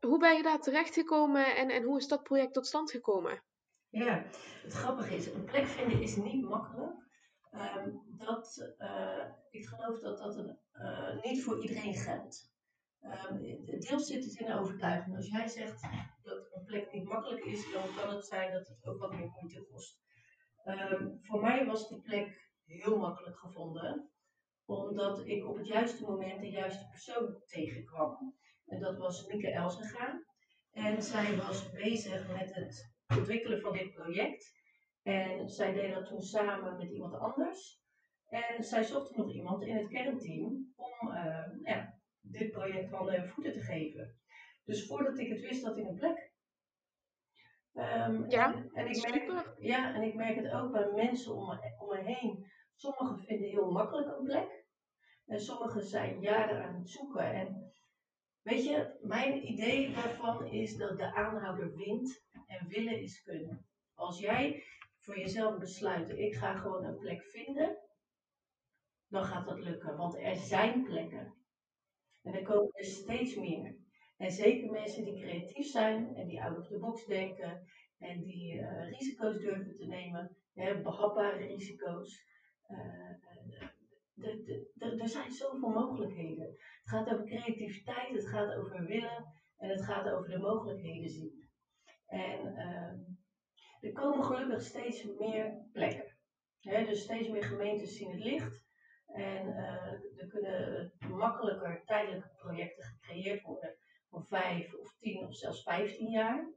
Hoe 0.00 0.18
ben 0.18 0.36
je 0.36 0.42
daar 0.42 0.60
terechtgekomen 0.60 1.56
en, 1.56 1.70
en 1.70 1.82
hoe 1.82 1.98
is 1.98 2.08
dat 2.08 2.22
project 2.22 2.52
tot 2.52 2.66
stand 2.66 2.90
gekomen? 2.90 3.42
Ja, 3.88 4.24
het 4.62 4.72
grappige 4.72 5.16
is, 5.16 5.26
een 5.26 5.44
plek 5.44 5.66
vinden 5.66 6.02
is 6.02 6.16
niet 6.16 6.42
makkelijk. 6.42 7.04
Um, 7.52 8.02
dat, 8.06 8.74
uh, 8.78 9.24
ik 9.50 9.66
geloof 9.66 9.98
dat 9.98 10.18
dat 10.18 10.36
een, 10.36 10.58
uh, 10.72 11.22
niet 11.22 11.44
voor 11.44 11.62
iedereen 11.62 11.94
geldt. 11.94 12.54
Um, 13.02 13.64
deels 13.80 14.06
zit 14.06 14.24
het 14.24 14.38
in 14.38 14.46
de 14.46 14.58
overtuiging. 14.58 15.16
Als 15.16 15.28
jij 15.28 15.48
zegt 15.48 15.82
dat 16.22 16.52
een 16.52 16.64
plek 16.64 16.92
niet 16.92 17.04
makkelijk 17.04 17.44
is, 17.44 17.72
dan 17.72 17.82
kan 17.96 18.14
het 18.14 18.26
zijn 18.26 18.52
dat 18.52 18.68
het 18.68 18.86
ook 18.86 19.00
wat 19.00 19.12
meer 19.12 19.30
moeite 19.40 19.66
kost. 19.70 20.00
Um, 20.64 21.18
voor 21.22 21.40
mij 21.40 21.66
was 21.66 21.88
die 21.88 22.00
plek 22.00 22.50
heel 22.64 22.98
makkelijk 22.98 23.38
gevonden, 23.38 24.10
omdat 24.64 25.26
ik 25.26 25.46
op 25.46 25.56
het 25.56 25.66
juiste 25.66 26.04
moment 26.04 26.40
de 26.40 26.50
juiste 26.50 26.88
persoon 26.88 27.42
tegenkwam. 27.46 28.34
En 28.66 28.80
dat 28.80 28.98
was 28.98 29.26
Mieke 29.26 29.50
Elsenga. 29.50 30.24
En 30.70 31.02
zij 31.02 31.36
was 31.36 31.70
bezig 31.70 32.28
met 32.28 32.54
het 32.54 32.94
ontwikkelen 33.18 33.60
van 33.60 33.72
dit 33.72 33.92
project. 33.92 34.54
En 35.02 35.48
zij 35.48 35.72
deed 35.72 35.94
dat 35.94 36.06
toen 36.06 36.22
samen 36.22 36.76
met 36.76 36.90
iemand 36.90 37.14
anders. 37.14 37.84
En 38.26 38.64
zij 38.64 38.84
zocht 38.84 39.16
nog 39.16 39.32
iemand 39.32 39.62
in 39.62 39.76
het 39.76 39.88
kernteam 39.88 40.72
om 40.76 41.08
uh, 41.08 41.44
ja, 41.62 41.95
dit 42.38 42.50
project 42.50 42.90
handen 42.90 43.14
en 43.14 43.28
voeten 43.28 43.52
te 43.52 43.60
geven. 43.60 44.18
Dus 44.64 44.86
voordat 44.86 45.18
ik 45.18 45.28
het 45.28 45.40
wist, 45.40 45.62
zat 45.62 45.76
ik 45.76 45.86
een 45.86 45.94
plek. 45.94 46.34
Um, 47.74 48.30
ja, 48.30 48.54
en, 48.54 48.70
en, 48.72 48.86
ik 48.86 49.10
merk, 49.10 49.54
ja, 49.58 49.94
en 49.94 50.02
ik 50.02 50.14
merk 50.14 50.36
het 50.36 50.52
ook 50.52 50.72
bij 50.72 50.90
mensen 50.94 51.34
om 51.34 51.46
me, 51.46 51.76
om 51.78 51.88
me 51.88 52.02
heen. 52.02 52.46
Sommigen 52.74 53.18
vinden 53.18 53.48
heel 53.48 53.70
makkelijk 53.70 54.18
een 54.18 54.24
plek. 54.24 54.64
En 55.26 55.40
sommigen 55.40 55.82
zijn 55.82 56.20
jaren 56.20 56.64
aan 56.64 56.74
het 56.74 56.90
zoeken. 56.90 57.32
En 57.32 57.72
weet 58.42 58.64
je, 58.64 58.98
mijn 59.00 59.48
idee 59.52 59.94
daarvan 59.94 60.46
is 60.46 60.76
dat 60.76 60.98
de 60.98 61.14
aanhouder 61.14 61.76
wint 61.76 62.24
en 62.46 62.68
willen 62.68 63.00
is 63.00 63.22
kunnen. 63.22 63.66
Als 63.94 64.18
jij 64.18 64.64
voor 64.98 65.18
jezelf 65.18 65.58
besluit, 65.58 66.10
ik 66.10 66.34
ga 66.34 66.56
gewoon 66.56 66.84
een 66.84 66.98
plek 66.98 67.22
vinden, 67.22 67.78
dan 69.08 69.24
gaat 69.24 69.46
dat 69.46 69.58
lukken. 69.58 69.96
Want 69.96 70.18
er 70.18 70.36
zijn 70.36 70.82
plekken. 70.82 71.34
En 72.26 72.34
er 72.34 72.42
komen 72.42 72.72
er 72.72 72.84
steeds 72.84 73.36
meer. 73.36 73.76
En 74.16 74.30
zeker 74.30 74.70
mensen 74.70 75.04
die 75.04 75.20
creatief 75.22 75.66
zijn 75.66 76.14
en 76.14 76.26
die 76.26 76.42
out 76.42 76.58
of 76.58 76.66
the 76.66 76.78
box 76.78 77.06
denken 77.06 77.66
en 77.98 78.22
die 78.22 78.54
uh, 78.54 78.90
risico's 78.90 79.38
durven 79.38 79.76
te 79.76 79.86
nemen, 79.86 80.36
hè, 80.54 80.80
behapbare 80.80 81.46
risico's. 81.46 82.24
Uh, 82.68 83.10
er 84.78 85.08
zijn 85.08 85.32
zoveel 85.32 85.68
mogelijkheden. 85.68 86.46
Het 86.46 86.58
gaat 86.82 87.12
over 87.12 87.24
creativiteit, 87.24 88.12
het 88.12 88.28
gaat 88.28 88.54
over 88.54 88.86
willen 88.86 89.26
en 89.56 89.68
het 89.68 89.84
gaat 89.84 90.08
over 90.08 90.30
de 90.30 90.38
mogelijkheden 90.38 91.10
zien. 91.10 91.48
En 92.06 92.46
uh, 92.46 92.92
er 93.80 93.92
komen 93.92 94.24
gelukkig 94.24 94.62
steeds 94.62 95.04
meer 95.18 95.68
plekken. 95.72 96.16
Hè, 96.60 96.84
dus 96.84 97.02
steeds 97.02 97.28
meer 97.28 97.44
gemeentes 97.44 97.96
zien 97.96 98.10
het 98.10 98.24
licht. 98.24 98.65
En 99.16 99.46
uh, 99.46 100.20
er 100.20 100.26
kunnen 100.28 100.92
makkelijker 101.08 101.82
tijdelijke 101.84 102.30
projecten 102.36 102.84
gecreëerd 102.84 103.42
worden. 103.42 103.76
van 104.10 104.26
vijf 104.26 104.74
of 104.74 104.96
tien 104.98 105.26
of 105.26 105.34
zelfs 105.34 105.62
vijftien 105.62 106.10
jaar. 106.10 106.52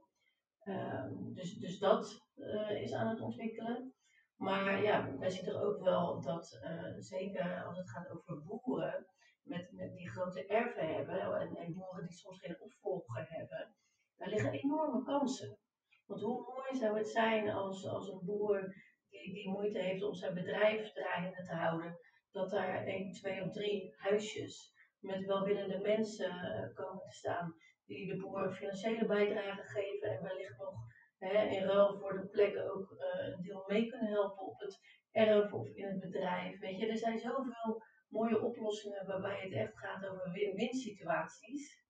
Ehm, 0.60 1.32
dus, 1.32 1.54
dus 1.54 1.78
dat 1.78 2.28
uh, 2.36 2.82
is 2.82 2.92
aan 2.92 3.08
het 3.08 3.20
ontwikkelen. 3.20 3.94
Maar 4.36 4.82
ja, 4.82 5.16
wij 5.18 5.30
zien 5.30 5.46
er 5.46 5.62
ook 5.62 5.82
wel 5.82 6.20
dat, 6.20 6.60
uh, 6.62 6.94
zeker 6.98 7.64
als 7.64 7.78
het 7.78 7.90
gaat 7.90 8.10
over 8.10 8.44
boeren, 8.44 9.06
met, 9.42 9.72
met 9.72 9.96
die 9.96 10.10
grote 10.10 10.46
erven 10.46 10.94
hebben 10.94 11.40
en, 11.40 11.56
en 11.56 11.74
boeren 11.74 12.06
die 12.06 12.16
soms 12.16 12.38
geen 12.40 12.60
opvolger 12.60 13.26
hebben, 13.28 13.74
daar 14.16 14.28
liggen 14.28 14.52
enorme 14.52 15.02
kansen. 15.02 15.58
Want 16.06 16.20
hoe 16.20 16.54
mooi 16.54 16.80
zou 16.80 16.98
het 16.98 17.08
zijn 17.08 17.50
als, 17.50 17.86
als 17.86 18.08
een 18.08 18.24
boer 18.24 18.74
die, 19.08 19.32
die 19.32 19.50
moeite 19.50 19.78
heeft 19.78 20.02
om 20.02 20.14
zijn 20.14 20.34
bedrijf 20.34 20.92
draaiende 20.92 21.42
te 21.42 21.54
houden, 21.54 21.98
dat 22.30 22.50
daar 22.50 22.84
één, 22.84 23.12
twee 23.12 23.42
of 23.42 23.52
drie 23.52 23.94
huisjes 23.96 24.72
met 24.98 25.24
welwillende 25.26 25.78
mensen 25.78 26.30
uh, 26.30 26.74
komen 26.74 27.02
te 27.04 27.16
staan, 27.16 27.54
die 27.86 28.06
de 28.06 28.20
boer 28.20 28.52
financiële 28.52 29.06
bijdrage 29.06 29.62
geven 29.62 30.10
en 30.10 30.22
wellicht 30.22 30.58
nog 30.58 30.74
hè, 31.18 31.42
in 31.42 31.64
ruil 31.64 31.98
voor 31.98 32.12
de 32.12 32.28
plek 32.28 32.56
ook 32.58 32.90
uh, 32.90 33.26
een 33.26 33.42
deel 33.42 33.64
mee 33.66 33.86
kunnen 33.86 34.10
helpen 34.10 34.46
op 34.46 34.60
het 34.60 34.80
erf 35.10 35.52
of 35.52 35.68
in 35.68 35.86
het 35.86 36.00
bedrijf. 36.00 36.58
Weet 36.58 36.78
je, 36.78 36.86
er 36.86 36.96
zijn 36.96 37.18
zoveel 37.18 37.82
mooie 38.08 38.40
oplossingen 38.42 39.06
waarbij 39.06 39.40
het 39.40 39.52
echt 39.52 39.78
gaat 39.78 40.06
over 40.06 40.30
win-win 40.32 40.74
situaties. 40.74 41.84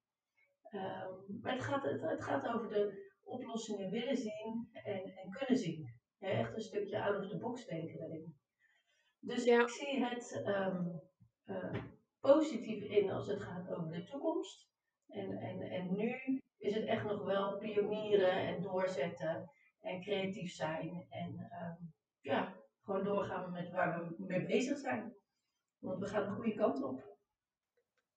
Um, 0.73 1.39
maar 1.41 1.53
het 1.53 1.65
gaat, 1.65 1.83
het, 1.83 2.25
gaat 2.25 2.47
over 2.47 2.69
de 2.69 3.11
oplossingen 3.23 3.91
willen 3.91 4.17
zien 4.17 4.69
en, 4.73 5.03
en 5.03 5.31
kunnen 5.31 5.59
zien. 5.59 5.99
echt 6.19 6.55
een 6.55 6.61
stukje 6.61 7.03
out 7.03 7.25
of 7.25 7.31
the 7.31 7.39
box 7.39 7.67
denken 7.67 8.01
erin. 8.01 8.40
Dus 9.21 9.45
ja. 9.45 9.61
ik 9.61 9.69
zie 9.69 10.05
het 10.05 10.43
um, 10.47 11.01
uh, 11.47 11.83
positief 12.21 12.83
in 12.83 13.11
als 13.11 13.27
het 13.27 13.43
gaat 13.43 13.71
over 13.71 13.91
de 13.91 14.05
toekomst. 14.05 14.69
En, 15.09 15.39
en, 15.39 15.61
en 15.61 15.97
nu 15.97 16.41
is 16.59 16.75
het 16.75 16.85
echt 16.85 17.05
nog 17.05 17.25
wel 17.25 17.59
pionieren 17.59 18.33
en 18.33 18.63
doorzetten 18.63 19.51
en 19.81 20.03
creatief 20.03 20.53
zijn. 20.53 21.07
En 21.09 21.29
um, 21.29 21.93
ja, 22.21 22.57
gewoon 22.83 23.05
doorgaan 23.05 23.53
met 23.53 23.71
waar 23.71 23.99
we 23.99 24.15
mee 24.19 24.47
bezig 24.47 24.79
zijn. 24.79 25.15
Want 25.79 25.99
we 25.99 26.07
gaan 26.07 26.25
de 26.25 26.31
goede 26.31 26.55
kant 26.55 26.83
op. 26.83 27.19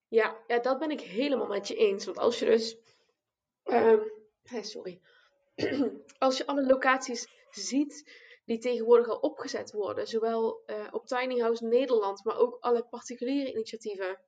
Ja, 0.08 0.38
ja 0.48 0.60
dat 0.60 0.80
ben 0.80 0.92
ik 0.92 1.02
helemaal 1.02 1.48
met 1.48 1.68
je 1.68 1.76
eens. 1.76 2.06
Want 2.06 2.18
als 2.18 2.40
je 2.40 2.46
dus. 2.46 2.78
Um, 3.64 4.02
sorry. 4.62 5.00
als 6.18 6.38
je 6.38 6.46
alle 6.46 6.66
locaties 6.66 7.28
ziet 7.50 8.23
die 8.46 8.58
tegenwoordig 8.58 9.10
al 9.10 9.18
opgezet 9.18 9.72
worden, 9.72 10.08
zowel 10.08 10.64
uh, 10.66 10.88
op 10.92 11.06
Tiny 11.06 11.40
House 11.40 11.66
Nederland, 11.66 12.24
maar 12.24 12.38
ook 12.38 12.58
alle 12.60 12.88
particuliere 12.88 13.52
initiatieven. 13.52 14.20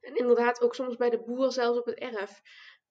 En 0.00 0.16
inderdaad 0.16 0.60
ook 0.60 0.74
soms 0.74 0.96
bij 0.96 1.10
de 1.10 1.22
boer 1.22 1.52
zelfs 1.52 1.78
op 1.78 1.86
het 1.86 1.98
erf. 1.98 2.40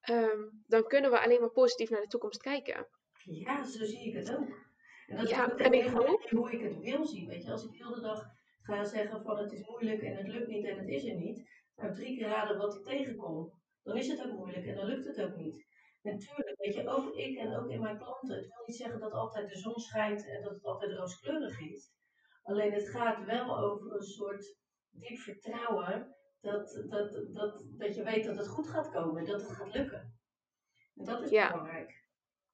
Um, 0.10 0.64
dan 0.68 0.88
kunnen 0.88 1.12
we 1.12 1.20
alleen 1.20 1.40
maar 1.40 1.52
positief 1.52 1.90
naar 1.90 2.02
de 2.02 2.08
toekomst 2.08 2.42
kijken. 2.42 2.88
Ja, 3.24 3.64
zo 3.64 3.86
zie 3.86 4.08
ik 4.08 4.14
het 4.14 4.38
ook. 4.38 4.66
En 5.08 5.18
dat 5.18 5.30
ja, 5.30 5.46
is 5.46 5.52
ook 5.52 5.60
en 5.60 5.74
ik 5.74 5.88
hoop... 5.88 6.30
hoe 6.30 6.52
ik 6.52 6.62
het 6.62 6.80
wil 6.80 7.06
zien. 7.06 7.28
Weet 7.28 7.44
je, 7.44 7.52
als 7.52 7.64
ik 7.64 7.72
de 7.72 7.84
hele 7.86 8.02
dag 8.02 8.24
ga 8.62 8.86
zeggen 8.86 9.24
van 9.24 9.38
het 9.38 9.52
is 9.52 9.68
moeilijk 9.68 10.02
en 10.02 10.16
het 10.16 10.28
lukt 10.28 10.48
niet 10.48 10.66
en 10.66 10.78
het 10.78 10.88
is 10.88 11.06
er 11.06 11.16
niet. 11.16 11.50
Nou, 11.76 11.94
drie 11.94 12.18
keer 12.18 12.28
raden 12.28 12.58
wat 12.58 12.76
ik 12.76 12.84
tegenkom. 12.84 13.52
Dan 13.84 13.98
is 13.98 14.08
het 14.08 14.24
ook 14.24 14.38
moeilijk 14.38 14.66
en 14.66 14.76
dan 14.76 14.86
lukt 14.86 15.06
het 15.06 15.22
ook 15.22 15.36
niet. 15.36 15.66
Natuurlijk, 16.12 16.58
weet 16.58 16.74
je, 16.74 16.90
ook 16.90 17.16
ik 17.16 17.38
en 17.38 17.56
ook 17.56 17.70
in 17.70 17.82
mijn 17.82 17.98
klanten. 17.98 18.36
Het 18.36 18.48
wil 18.48 18.64
niet 18.66 18.76
zeggen 18.76 19.00
dat 19.00 19.12
altijd 19.12 19.50
de 19.50 19.58
zon 19.58 19.80
schijnt 19.80 20.28
en 20.28 20.42
dat 20.42 20.52
het 20.52 20.64
altijd 20.64 20.92
rooskleurig 20.92 21.60
is. 21.60 21.92
Alleen 22.44 22.74
het 22.74 22.90
gaat 22.90 23.26
wel 23.26 23.58
over 23.58 23.96
een 23.96 24.04
soort 24.04 24.56
diep 24.90 25.18
vertrouwen 25.18 26.16
dat, 26.42 26.84
dat, 26.90 27.28
dat, 27.34 27.66
dat 27.78 27.96
je 27.96 28.04
weet 28.04 28.26
dat 28.26 28.38
het 28.38 28.48
goed 28.48 28.68
gaat 28.68 28.92
komen, 28.92 29.26
dat 29.26 29.42
het 29.42 29.52
gaat 29.52 29.74
lukken. 29.74 30.20
En 30.96 31.06
dat 31.06 31.22
is 31.22 31.30
ja. 31.30 31.52
belangrijk. 31.52 32.06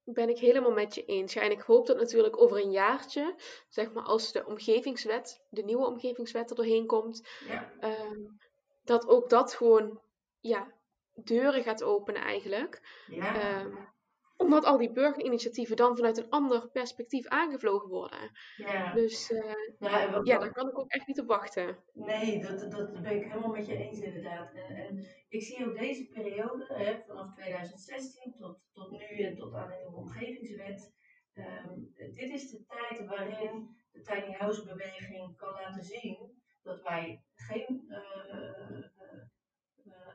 Ben 0.04 0.28
ik 0.28 0.38
helemaal 0.38 0.72
met 0.72 0.94
je 0.94 1.04
eens. 1.04 1.32
Ja, 1.32 1.42
en 1.42 1.50
ik 1.50 1.60
hoop 1.60 1.86
dat 1.86 1.96
natuurlijk 1.96 2.40
over 2.40 2.56
een 2.56 2.70
jaartje, 2.70 3.34
zeg 3.68 3.92
maar 3.92 4.02
als 4.02 4.32
de 4.32 4.46
omgevingswet, 4.46 5.44
de 5.48 5.62
nieuwe 5.62 5.86
omgevingswet 5.86 6.50
er 6.50 6.56
doorheen 6.56 6.86
komt, 6.86 7.28
ja. 7.46 7.72
um, 7.80 8.36
dat 8.82 9.08
ook 9.08 9.30
dat 9.30 9.54
gewoon 9.54 10.02
ja, 10.40 10.72
deuren 11.14 11.62
gaat 11.62 11.82
openen 11.82 12.22
eigenlijk. 12.22 13.04
Ja. 13.06 13.60
Um, 13.60 13.92
omdat 14.36 14.64
al 14.64 14.78
die 14.78 14.92
burgerinitiatieven 14.92 15.76
dan 15.76 15.96
vanuit 15.96 16.16
een 16.16 16.30
ander 16.30 16.70
perspectief 16.70 17.26
aangevlogen 17.26 17.88
worden. 17.88 18.30
Ja. 18.56 18.92
Dus 18.92 19.30
uh, 19.30 19.54
ja, 19.78 20.20
ja, 20.22 20.38
daar 20.38 20.52
kan 20.52 20.68
ik 20.68 20.78
ook 20.78 20.90
echt 20.90 21.06
niet 21.06 21.20
op 21.20 21.26
wachten. 21.26 21.78
Nee, 21.92 22.40
dat, 22.40 22.70
dat 22.70 23.02
ben 23.02 23.16
ik 23.16 23.24
helemaal 23.24 23.50
met 23.50 23.66
je 23.66 23.76
eens 23.76 24.00
inderdaad. 24.00 24.54
En, 24.54 24.76
en 24.76 25.06
ik 25.28 25.42
zie 25.42 25.66
ook 25.66 25.78
deze 25.78 26.08
periode, 26.08 26.74
hè, 26.74 27.02
vanaf 27.06 27.34
2016 27.34 28.34
tot, 28.38 28.58
tot 28.72 28.90
nu 28.90 29.22
en 29.22 29.36
tot 29.36 29.54
aan 29.54 29.68
de 29.68 29.74
nieuwe 29.76 29.96
omgevingswet. 29.96 30.92
Um, 31.34 31.92
dit 31.94 32.30
is 32.30 32.50
de 32.50 32.64
tijd 32.66 33.06
waarin 33.06 33.76
de 33.92 34.00
tiny 34.00 34.32
house 34.32 34.64
beweging 34.64 35.36
kan 35.36 35.52
laten 35.52 35.84
zien 35.84 36.42
dat 36.62 36.82
wij 36.82 37.22
geen 37.34 37.84
uh, 37.88 38.84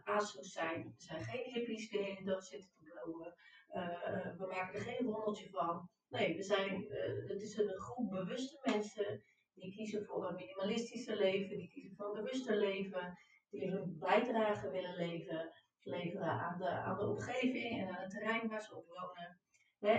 ASO's 0.09 0.51
zijn. 0.51 0.83
We 0.83 1.03
zijn 1.03 1.23
geen 1.23 1.53
hippies 1.53 1.89
die 1.89 2.23
de 2.23 2.41
zitten 2.41 2.69
te 2.69 2.83
blowen. 2.83 3.33
Uh, 3.71 4.37
we 4.37 4.45
maken 4.47 4.73
er 4.73 4.81
geen 4.81 5.07
rondeltje 5.07 5.49
van. 5.49 5.89
Nee, 6.09 6.35
we 6.35 6.43
zijn, 6.43 6.83
uh, 6.83 7.29
het 7.29 7.41
is 7.41 7.57
een 7.57 7.79
groep 7.79 8.09
bewuste 8.09 8.59
mensen 8.63 9.23
die 9.53 9.73
kiezen 9.73 10.05
voor 10.05 10.27
een 10.27 10.35
minimalistischer 10.35 11.17
leven, 11.17 11.57
die 11.57 11.69
kiezen 11.69 11.95
voor 11.95 12.05
een 12.05 12.23
bewuster 12.23 12.57
leven, 12.57 13.17
die 13.49 13.71
hun 13.71 13.97
bijdrage 13.99 14.69
willen 14.69 14.95
leven, 14.95 15.51
leveren 15.81 16.29
aan 16.29 16.57
de, 16.57 16.69
aan 16.69 16.97
de 16.97 17.07
omgeving 17.07 17.81
en 17.81 17.87
aan 17.87 18.01
het 18.01 18.09
terrein 18.09 18.47
waar 18.47 18.61
ze 18.61 18.75
op 18.75 18.87
wonen. 18.87 19.39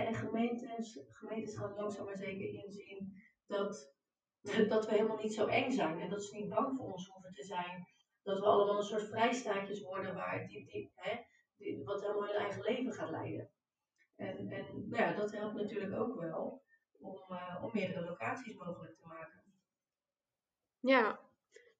en 0.07 0.15
gemeentes, 0.15 0.99
gemeentes 1.09 1.57
gaan 1.57 1.73
langzaam 1.73 2.05
maar 2.05 2.17
zeker 2.17 2.63
inzien 2.63 3.21
dat, 3.47 3.93
dat 4.73 4.85
we 4.85 4.91
helemaal 4.91 5.21
niet 5.21 5.33
zo 5.33 5.45
eng 5.47 5.71
zijn 5.71 5.99
en 5.99 6.09
dat 6.09 6.23
ze 6.23 6.35
niet 6.35 6.49
bang 6.49 6.77
voor 6.77 6.91
ons 6.91 7.07
hoeven 7.07 7.31
te 7.31 7.43
zijn. 7.43 7.87
Dat 8.23 8.39
we 8.39 8.45
allemaal 8.45 8.77
een 8.77 8.83
soort 8.83 9.07
vrijstaatjes 9.07 9.81
worden 9.81 10.15
waar 10.15 10.47
die, 10.47 10.65
die, 10.65 10.91
hè, 10.95 11.19
die, 11.57 11.83
wat 11.83 12.01
helemaal 12.01 12.27
hun 12.27 12.35
eigen 12.35 12.61
leven 12.61 12.93
gaat 12.93 13.09
leiden. 13.09 13.51
En, 14.15 14.37
en 14.37 14.65
nou 14.89 15.03
ja, 15.03 15.13
dat 15.13 15.31
helpt 15.31 15.55
natuurlijk 15.55 15.93
ook 15.93 16.19
wel 16.19 16.63
om, 16.99 17.23
uh, 17.29 17.63
om 17.63 17.69
meerdere 17.73 18.05
locaties 18.05 18.55
mogelijk 18.55 18.95
te 18.95 19.07
maken. 19.07 19.43
Ja, 20.79 21.19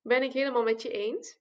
ben 0.01 0.23
ik 0.23 0.33
helemaal 0.33 0.63
met 0.63 0.81
je 0.81 0.91
eens. 0.91 1.37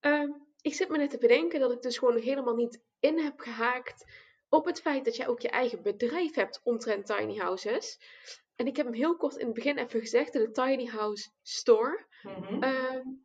Uh, 0.00 0.34
ik 0.60 0.74
zit 0.74 0.88
me 0.88 0.96
net 0.96 1.10
te 1.10 1.18
bedenken 1.18 1.60
dat 1.60 1.72
ik 1.72 1.82
dus 1.82 1.98
gewoon 1.98 2.16
helemaal 2.16 2.54
niet 2.54 2.82
in 3.00 3.18
heb 3.18 3.40
gehaakt 3.40 4.04
op 4.48 4.64
het 4.64 4.80
feit 4.80 5.04
dat 5.04 5.16
jij 5.16 5.28
ook 5.28 5.40
je 5.40 5.48
eigen 5.48 5.82
bedrijf 5.82 6.34
hebt 6.34 6.60
omtrent 6.62 7.06
tiny 7.06 7.36
houses. 7.36 7.98
En 8.56 8.66
ik 8.66 8.76
heb 8.76 8.86
hem 8.86 8.94
heel 8.94 9.16
kort 9.16 9.36
in 9.36 9.46
het 9.46 9.54
begin 9.54 9.78
even 9.78 10.00
gezegd, 10.00 10.32
de 10.32 10.50
Tiny 10.50 10.86
House 10.86 11.30
Store. 11.42 12.06
Mm 12.22 12.32
-hmm. 12.32 13.23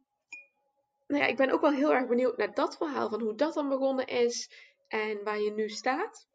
Nou 1.10 1.22
ja, 1.24 1.30
ik 1.30 1.38
ben 1.38 1.52
ook 1.52 1.62
wel 1.62 1.72
heel 1.72 1.94
erg 1.94 2.08
benieuwd 2.08 2.38
naar 2.38 2.54
dat 2.54 2.78
verhaal, 2.78 3.10
van 3.10 3.22
hoe 3.22 3.36
dat 3.36 3.54
dan 3.54 3.70
begonnen 3.70 4.08
is 4.08 4.52
en 4.88 5.24
waar 5.24 5.40
je 5.40 5.52
nu 5.52 5.70
staat. 5.70 6.28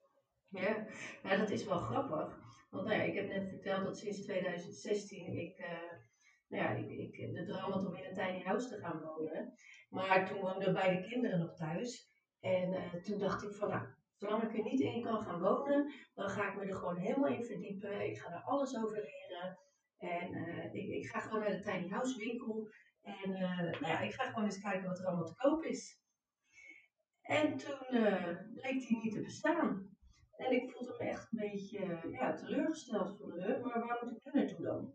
Ja, 0.49 0.87
nou, 1.23 1.39
dat 1.39 1.51
is 1.51 1.65
wel 1.65 1.79
grappig. 1.79 2.43
Want 2.71 2.87
nou 2.87 2.99
ja, 2.99 3.05
ik 3.05 3.15
heb 3.15 3.29
net 3.29 3.49
verteld 3.49 3.85
dat 3.85 3.99
sinds 3.99 4.23
2016 4.23 5.39
ik, 5.39 5.59
uh, 5.59 5.67
nou 6.49 6.63
ja, 6.63 6.71
ik, 6.71 6.91
ik 6.91 7.35
de 7.35 7.45
droom 7.45 7.73
had 7.73 7.87
om 7.87 7.95
in 7.95 8.05
een 8.05 8.15
tiny 8.15 8.43
house 8.43 8.69
te 8.69 8.79
gaan 8.79 9.01
wonen. 9.01 9.55
Maar 9.89 10.29
toen 10.29 10.41
woonden 10.41 10.73
beide 10.73 11.09
kinderen 11.09 11.39
nog 11.39 11.55
thuis. 11.55 12.11
En 12.41 12.73
uh, 12.73 12.95
toen 12.95 13.19
dacht 13.19 13.43
ik 13.43 13.55
van, 13.55 13.69
nou, 13.69 13.87
zolang 14.17 14.43
ik 14.43 14.59
er 14.59 14.65
niet 14.65 14.81
in 14.81 15.03
kan 15.03 15.23
gaan 15.23 15.41
wonen, 15.41 15.93
dan 16.15 16.29
ga 16.29 16.49
ik 16.49 16.57
me 16.57 16.65
er 16.65 16.77
gewoon 16.77 16.97
helemaal 16.97 17.31
in 17.31 17.45
verdiepen. 17.45 18.09
Ik 18.09 18.19
ga 18.19 18.33
er 18.33 18.43
alles 18.43 18.77
over 18.77 18.97
leren. 18.97 19.59
En 19.99 20.35
uh, 20.35 20.75
ik, 20.75 20.89
ik, 20.89 21.07
ga 21.07 21.21
gewoon 21.21 21.41
naar 21.41 21.57
de 21.57 21.63
tiny 21.63 21.89
house 21.89 22.19
winkel. 22.19 22.69
En 23.05 23.31
nou 23.31 23.87
ja, 23.87 24.01
ik 24.01 24.13
ga 24.13 24.25
gewoon 24.25 24.45
eens 24.45 24.61
kijken 24.61 24.89
wat 24.89 24.99
er 24.99 25.07
allemaal 25.07 25.25
te 25.25 25.35
koop 25.35 25.65
is. 25.65 26.01
En 27.23 27.57
toen 27.57 27.79
bleek 28.55 28.87
die 28.89 29.03
niet 29.03 29.15
te 29.15 29.21
bestaan. 29.23 29.97
En 30.37 30.53
ik 30.53 30.71
voelde 30.71 30.95
me 30.99 31.09
echt 31.09 31.33
een 31.33 31.39
beetje 31.39 32.09
ja, 32.11 32.35
teleurgesteld 32.35 33.19
van 33.19 33.29
de 33.31 33.61
maar 33.63 33.87
waar 33.87 34.05
moet 34.05 34.17
ik 34.17 34.33
nu 34.33 34.41
naartoe 34.41 34.65
dan? 34.65 34.95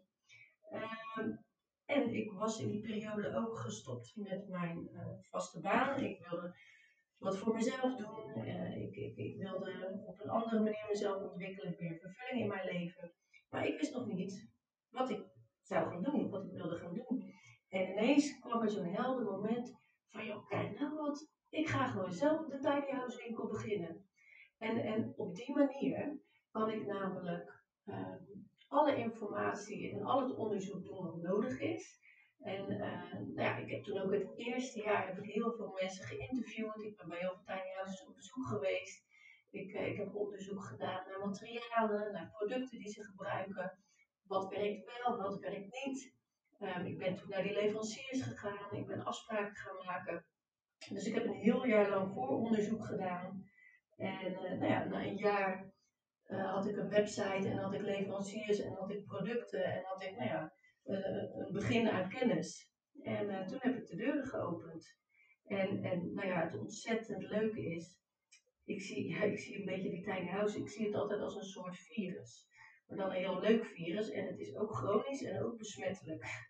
En 1.86 2.14
ik 2.14 2.32
was 2.32 2.60
in 2.60 2.72
die 2.72 2.82
periode 2.82 3.36
ook 3.36 3.60
gestopt 3.60 4.16
met 4.16 4.48
mijn 4.48 4.90
vaste 5.30 5.60
baan. 5.60 6.00
Ik 6.00 6.28
wilde 6.30 6.56
wat 7.18 7.38
voor 7.38 7.56
mezelf 7.56 7.96
doen. 7.96 8.46
Ik, 8.76 8.96
ik, 8.96 9.18
ik, 9.18 9.38
wilde 9.38 10.02
op 10.06 10.20
een 10.20 10.30
andere 10.30 10.60
manier 10.60 10.86
mezelf 10.90 11.24
ontwikkelen, 11.24 11.76
meer 11.80 12.00
vervulling 12.00 12.42
in 12.42 12.48
mijn 12.48 12.66
leven. 12.66 13.14
Maar 13.50 13.68
ik 13.68 13.80
wist 13.80 13.94
nog 13.94 14.08
niet 14.08 14.50
wat 14.90 15.10
ik 15.10 15.24
zou 15.62 15.90
gaan 15.90 16.04
doen, 16.04 16.30
wat 16.30 16.46
ik 16.46 16.52
wilde 16.52 16.78
gaan 16.78 16.94
doen. 16.94 17.29
En 17.70 17.90
ineens 17.90 18.40
kwam 18.40 18.62
er 18.62 18.70
zo'n 18.70 18.94
helder 18.94 19.26
moment 19.26 19.78
van, 20.08 20.26
joh, 20.26 20.48
kijk 20.48 20.80
nou 20.80 20.96
wat, 20.96 21.30
ik 21.50 21.68
ga 21.68 21.88
gewoon 21.88 22.12
zelf 22.12 22.46
de 22.46 22.60
tiny 22.60 22.92
house 22.92 23.24
winkel 23.24 23.48
beginnen. 23.48 24.10
En, 24.58 24.78
en 24.78 25.14
op 25.16 25.36
die 25.36 25.56
manier 25.56 26.20
kan 26.52 26.70
ik 26.70 26.86
namelijk 26.86 27.64
um, 27.86 28.50
alle 28.68 28.96
informatie 28.96 29.92
en 29.92 30.04
al 30.04 30.28
het 30.28 30.36
onderzoek 30.36 30.84
doen 30.84 31.04
wat 31.04 31.22
nodig 31.22 31.60
is. 31.60 31.98
En 32.40 32.72
uh, 32.72 33.14
nou 33.14 33.42
ja, 33.42 33.58
ik 33.58 33.70
heb 33.70 33.84
toen 33.84 34.00
ook 34.00 34.12
het 34.12 34.38
eerste 34.38 34.82
jaar 34.82 35.08
heb 35.08 35.18
ik 35.18 35.34
heel 35.34 35.52
veel 35.52 35.78
mensen 35.82 36.06
geïnterviewd. 36.06 36.84
Ik 36.84 36.98
ben 36.98 37.08
bij 37.08 37.20
heel 37.20 37.34
veel 37.34 37.56
tiny 37.56 37.74
houses 37.76 38.08
op 38.08 38.16
bezoek 38.16 38.46
geweest. 38.46 39.08
Ik, 39.50 39.74
uh, 39.74 39.88
ik 39.88 39.98
heb 39.98 40.16
onderzoek 40.16 40.64
gedaan 40.64 41.08
naar 41.08 41.28
materialen, 41.28 42.12
naar 42.12 42.32
producten 42.38 42.80
die 42.80 42.92
ze 42.92 43.04
gebruiken. 43.04 43.80
Wat 44.24 44.50
werkt 44.50 45.02
wel, 45.04 45.18
wat 45.18 45.40
werkt 45.40 45.86
niet. 45.86 46.18
Um, 46.60 46.86
ik 46.86 46.98
ben 46.98 47.16
toen 47.16 47.30
naar 47.30 47.44
die 47.44 47.54
leveranciers 47.54 48.22
gegaan. 48.22 48.76
Ik 48.76 48.88
ben 48.88 49.04
afspraken 49.04 49.56
gaan 49.56 49.86
maken. 49.86 50.26
Dus 50.90 51.06
ik 51.06 51.14
heb 51.14 51.26
een 51.26 51.34
heel 51.34 51.66
jaar 51.66 51.90
lang 51.90 52.14
vooronderzoek 52.14 52.86
gedaan. 52.86 53.50
En 53.96 54.32
uh, 54.32 54.42
nou 54.42 54.66
ja, 54.66 54.84
na 54.84 55.06
een 55.06 55.18
jaar 55.18 55.72
had 56.28 56.68
ik 56.68 56.78
een 56.78 56.90
website 56.90 57.50
en 57.50 57.58
had 57.58 57.74
ik 57.74 57.82
leveranciers 57.82 58.60
en 58.60 58.74
had 58.74 58.92
ik 58.92 59.06
producten 59.06 59.64
en 59.64 59.84
had 59.84 60.04
ik, 60.04 60.18
nou 60.18 60.30
ja, 60.30 60.54
uh, 60.86 60.98
een 61.34 61.52
begin 61.52 61.90
aan 61.90 62.10
kennis. 62.10 62.74
En 63.02 63.48
toen 63.48 63.60
heb 63.62 63.78
ik 63.78 63.88
de 63.88 63.96
deuren 63.96 64.26
geopend. 64.26 64.98
En, 65.46 65.84
en 65.84 66.14
nou 66.14 66.28
ja, 66.28 66.44
het 66.44 66.58
ontzettend 66.58 67.24
leuke 67.30 67.66
is, 67.66 67.98
ik 68.64 68.82
zie, 68.82 69.16
ik 69.32 69.40
zie 69.40 69.60
een 69.60 69.66
beetje 69.66 69.90
die 69.90 70.04
tiny 70.04 70.28
house, 70.28 70.60
ik 70.60 70.70
zie 70.70 70.86
het 70.86 70.96
altijd 70.96 71.22
als 71.22 71.36
een 71.36 71.44
soort 71.44 71.78
virus. 71.78 72.48
Maar 72.88 72.98
dan 72.98 73.10
een 73.10 73.16
heel 73.16 73.40
leuk 73.40 73.66
virus 73.66 74.10
en 74.10 74.28
het 74.28 74.40
is 74.40 74.56
ook 74.56 74.76
chronisch 74.76 75.24
en 75.24 75.44
ook 75.44 75.58
besmettelijk. 75.58 76.49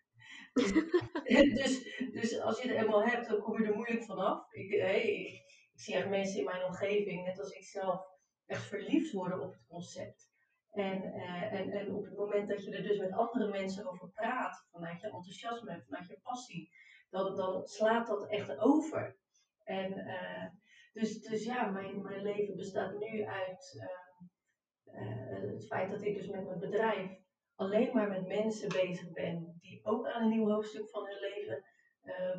dus, 1.58 1.82
dus, 2.12 2.40
als 2.40 2.62
je 2.62 2.68
het 2.68 2.82
eenmaal 2.82 3.04
hebt, 3.04 3.28
dan 3.28 3.40
kom 3.40 3.62
je 3.62 3.68
er 3.68 3.74
moeilijk 3.74 4.04
vanaf. 4.04 4.52
Ik, 4.52 4.70
ik, 4.70 5.42
zie 5.74 5.94
echt 5.94 6.08
mensen 6.08 6.38
in 6.38 6.44
mijn 6.44 6.64
omgeving, 6.64 7.24
net 7.24 7.38
als 7.38 7.50
ik 7.50 7.64
zelf, 7.64 8.08
echt 8.46 8.66
verliefd 8.66 9.12
worden 9.12 9.40
op 9.40 9.52
het 9.52 9.66
concept. 9.68 10.28
En, 10.70 11.02
uh, 11.04 11.52
en, 11.52 11.70
en 11.70 11.94
op 11.94 12.04
het 12.04 12.16
moment 12.16 12.48
dat 12.48 12.64
je 12.64 12.70
er 12.70 12.82
dus 12.82 12.98
met 12.98 13.12
andere 13.12 13.48
mensen 13.48 13.90
over 13.90 14.10
praat, 14.10 14.66
vanuit 14.70 15.00
je 15.00 15.06
enthousiasme, 15.06 15.82
vanuit 15.86 16.08
je 16.08 16.20
passie, 16.22 16.70
dan, 17.10 17.66
slaat 17.66 18.06
dat 18.06 18.28
echt 18.28 18.58
over. 18.58 19.16
En 19.64 19.98
uh, 19.98 20.46
dus, 20.92 21.20
dus 21.20 21.44
ja, 21.44 21.66
mijn, 21.66 22.02
mijn 22.02 22.22
leven 22.22 22.56
bestaat 22.56 22.98
nu 22.98 23.24
uit 23.24 23.74
uh, 23.76 25.52
het 25.52 25.66
feit 25.66 25.90
dat 25.90 26.02
ik 26.02 26.16
dus 26.16 26.28
met 26.28 26.44
mijn 26.44 26.58
bedrijf 26.58 27.18
alleen 27.60 27.90
maar 27.94 28.08
met 28.08 28.26
mensen 28.26 28.68
bezig 28.68 29.12
ben 29.12 29.58
die 29.60 29.80
ook 29.84 30.06
aan 30.06 30.22
een 30.22 30.28
nieuw 30.28 30.48
hoofdstuk 30.48 30.90
van 30.90 31.06
hun 31.06 31.20
leven 31.20 31.64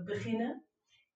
beginnen. 0.05 0.65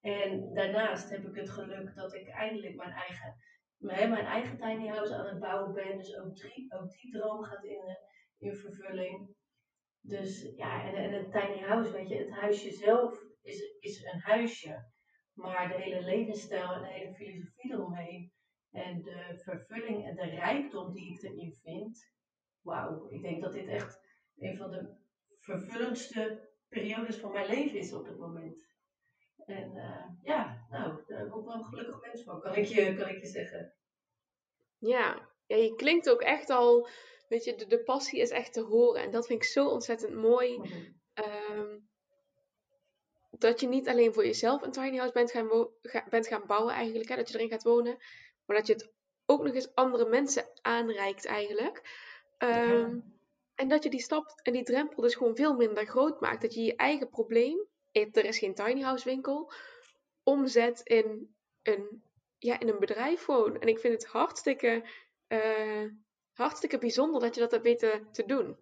En 0.01 0.53
daarnaast 0.53 1.09
heb 1.09 1.27
ik 1.27 1.35
het 1.35 1.49
geluk 1.49 1.95
dat 1.95 2.13
ik 2.13 2.27
eindelijk 2.27 2.75
mijn 2.75 2.91
eigen 2.91 3.35
mijn 3.77 4.25
eigen 4.25 4.57
tiny 4.57 4.87
house 4.87 5.15
aan 5.15 5.25
het 5.25 5.39
bouwen 5.39 5.73
ben. 5.73 5.97
Dus 5.97 6.17
ook 6.19 6.35
die, 6.35 6.73
ook 6.73 6.91
die 6.91 7.11
droom 7.11 7.43
gaat 7.43 7.63
in, 7.63 7.81
eh, 7.87 7.95
in 8.37 8.55
vervulling. 8.55 9.35
Dus 10.01 10.51
ja, 10.55 10.83
en, 10.83 10.95
en 10.95 11.11
het 11.11 11.31
tiny 11.31 11.59
house, 11.59 11.91
weet 11.91 12.09
je, 12.09 12.15
het 12.15 12.29
huisje 12.29 12.71
zelf 12.71 13.19
is, 13.41 13.77
is 13.79 14.03
een 14.03 14.19
huisje. 14.19 14.93
Maar 15.33 15.67
de 15.67 15.81
hele 15.81 16.01
levensstijl 16.01 16.73
en 16.73 16.81
de 16.81 16.87
hele 16.87 17.13
filosofie 17.13 17.73
eromheen. 17.73 18.31
En 18.71 19.01
de 19.01 19.41
vervulling 19.43 20.05
en 20.05 20.15
de 20.15 20.29
rijkdom 20.29 20.93
die 20.93 21.13
ik 21.13 21.23
erin 21.23 21.53
vind. 21.53 22.13
Wauw, 22.65 23.07
ik 23.09 23.21
denk 23.21 23.41
dat 23.41 23.53
dit 23.53 23.67
echt 23.67 23.99
een 24.37 24.57
van 24.57 24.71
de 24.71 24.95
vervullendste 25.39 26.49
periodes 26.69 27.17
van 27.17 27.31
mijn 27.31 27.47
leven 27.47 27.79
is 27.79 27.93
op 27.93 28.05
dit 28.05 28.17
moment. 28.17 28.63
En 29.45 29.71
uh, 29.75 30.05
ja, 30.23 30.65
nou, 30.69 31.03
daar 31.07 31.17
heb 31.17 31.27
ik 31.27 31.35
ook 31.35 31.45
wel 31.45 31.55
een 31.55 31.63
gelukkig 31.63 32.01
mens 32.01 32.23
van, 32.23 32.41
kan 32.41 32.55
ik 32.55 32.65
je, 32.65 32.95
kan 32.95 33.09
ik 33.09 33.19
je 33.19 33.27
zeggen. 33.27 33.73
Ja. 34.77 35.29
ja, 35.45 35.55
je 35.55 35.75
klinkt 35.75 36.09
ook 36.09 36.21
echt 36.21 36.49
al, 36.49 36.87
weet 37.27 37.43
je, 37.43 37.55
de, 37.55 37.67
de 37.67 37.83
passie 37.83 38.19
is 38.19 38.29
echt 38.29 38.53
te 38.53 38.61
horen. 38.61 39.01
En 39.01 39.11
dat 39.11 39.25
vind 39.27 39.43
ik 39.43 39.47
zo 39.47 39.67
ontzettend 39.67 40.15
mooi. 40.15 40.57
Mm 40.57 41.83
dat 43.39 43.59
je 43.59 43.67
niet 43.67 43.87
alleen 43.87 44.13
voor 44.13 44.25
jezelf 44.25 44.61
een 44.61 44.71
tiny 44.71 44.97
house 44.97 45.13
bent 45.13 45.31
gaan, 45.31 45.69
bent 46.09 46.27
gaan 46.27 46.45
bouwen 46.45 46.73
eigenlijk, 46.73 47.09
hè, 47.09 47.15
dat 47.15 47.29
je 47.29 47.35
erin 47.35 47.49
gaat 47.49 47.63
wonen. 47.63 47.97
Maar 48.45 48.57
dat 48.57 48.67
je 48.67 48.73
het 48.73 48.91
ook 49.25 49.43
nog 49.43 49.53
eens 49.53 49.75
andere 49.75 50.09
mensen 50.09 50.45
aanreikt 50.61 51.25
eigenlijk. 51.25 51.81
Um, 52.37 53.13
En 53.55 53.67
dat 53.67 53.83
je 53.83 53.89
die 53.89 54.01
stap 54.01 54.39
en 54.43 54.53
die 54.53 54.63
drempel 54.63 55.01
dus 55.01 55.15
gewoon 55.15 55.35
veel 55.35 55.55
minder 55.55 55.85
groot 55.85 56.21
maakt. 56.21 56.41
Dat 56.41 56.53
je 56.53 56.63
je 56.63 56.75
eigen 56.75 57.09
probleem 57.09 57.67
er 58.03 58.25
is 58.25 58.39
geen 58.39 58.53
tiny 58.53 58.81
house 58.81 59.05
winkel, 59.09 59.51
omzet 60.23 60.81
in 60.83 61.35
een, 61.63 62.03
ja, 62.37 62.59
in 62.59 62.67
een 62.67 62.79
bedrijf 62.79 63.23
gewoon. 63.23 63.59
En 63.59 63.67
ik 63.67 63.79
vind 63.79 63.93
het 63.93 64.05
hartstikke, 64.05 64.83
uh, 65.27 65.91
hartstikke 66.33 66.77
bijzonder 66.77 67.21
dat 67.21 67.35
je 67.35 67.41
dat 67.41 67.51
hebt 67.51 67.63
weten 67.63 68.11
te 68.11 68.25
doen. 68.25 68.57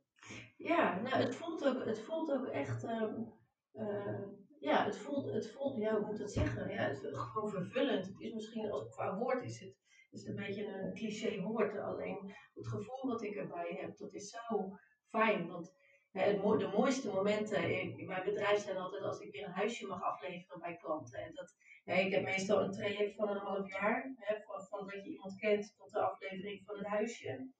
Ja, 0.58 1.02
nou 1.02 1.16
het 1.16 1.36
voelt 1.36 1.66
ook, 1.66 1.86
het 1.86 2.00
voelt 2.00 2.32
ook 2.32 2.46
echt, 2.46 2.84
um, 2.84 3.34
uh, 3.74 4.22
ja, 4.60 4.86
het 4.86 4.98
voelt, 4.98 5.34
het 5.34 5.52
voelt, 5.52 5.78
ja, 5.78 5.98
hoe 5.98 6.06
moet 6.06 6.20
het 6.20 6.32
zeggen? 6.32 6.70
Ja, 6.70 6.82
het 6.82 7.04
is 7.04 7.18
gewoon 7.18 7.50
vervullend. 7.50 8.06
Het 8.06 8.20
is 8.20 8.34
misschien, 8.34 8.72
als 8.72 8.90
qua 8.90 9.18
woord 9.18 9.44
is 9.44 9.60
het, 9.60 9.76
is 10.14 10.20
het 10.24 10.30
een 10.30 10.46
beetje 10.46 10.66
een 10.68 10.94
cliché 10.94 11.42
woord. 11.42 11.78
Alleen 11.78 12.34
het 12.54 12.68
gevoel 12.68 13.12
wat 13.12 13.24
ik 13.24 13.36
erbij 13.36 13.78
heb, 13.82 13.98
dat 13.98 14.14
is 14.14 14.30
zo 14.30 14.78
fijn. 15.10 15.48
Want 15.48 15.74
de 16.12 16.72
mooiste 16.78 17.12
momenten 17.12 17.82
in 17.82 18.06
mijn 18.06 18.24
bedrijf 18.24 18.60
zijn 18.60 18.78
altijd 18.78 19.04
als 19.04 19.20
ik 19.20 19.32
weer 19.32 19.46
een 19.46 19.60
huisje 19.62 19.88
mag 19.88 20.02
afleveren 20.04 20.60
bij 20.60 20.76
klanten. 20.76 21.20
En 21.20 21.34
dat, 21.34 21.56
ik 21.84 22.14
heb 22.14 22.24
meestal 22.24 22.64
een 22.64 22.72
traject 22.72 23.16
van 23.16 23.30
een 23.30 23.38
half 23.38 23.72
jaar, 23.72 24.14
hè, 24.16 24.36
van, 24.42 24.62
van 24.70 24.88
dat 24.88 25.04
je 25.04 25.10
iemand 25.10 25.36
kent 25.36 25.74
tot 25.78 25.92
de 25.92 26.00
aflevering 26.00 26.62
van 26.66 26.78
het 26.78 26.88
huisje. 26.88 27.52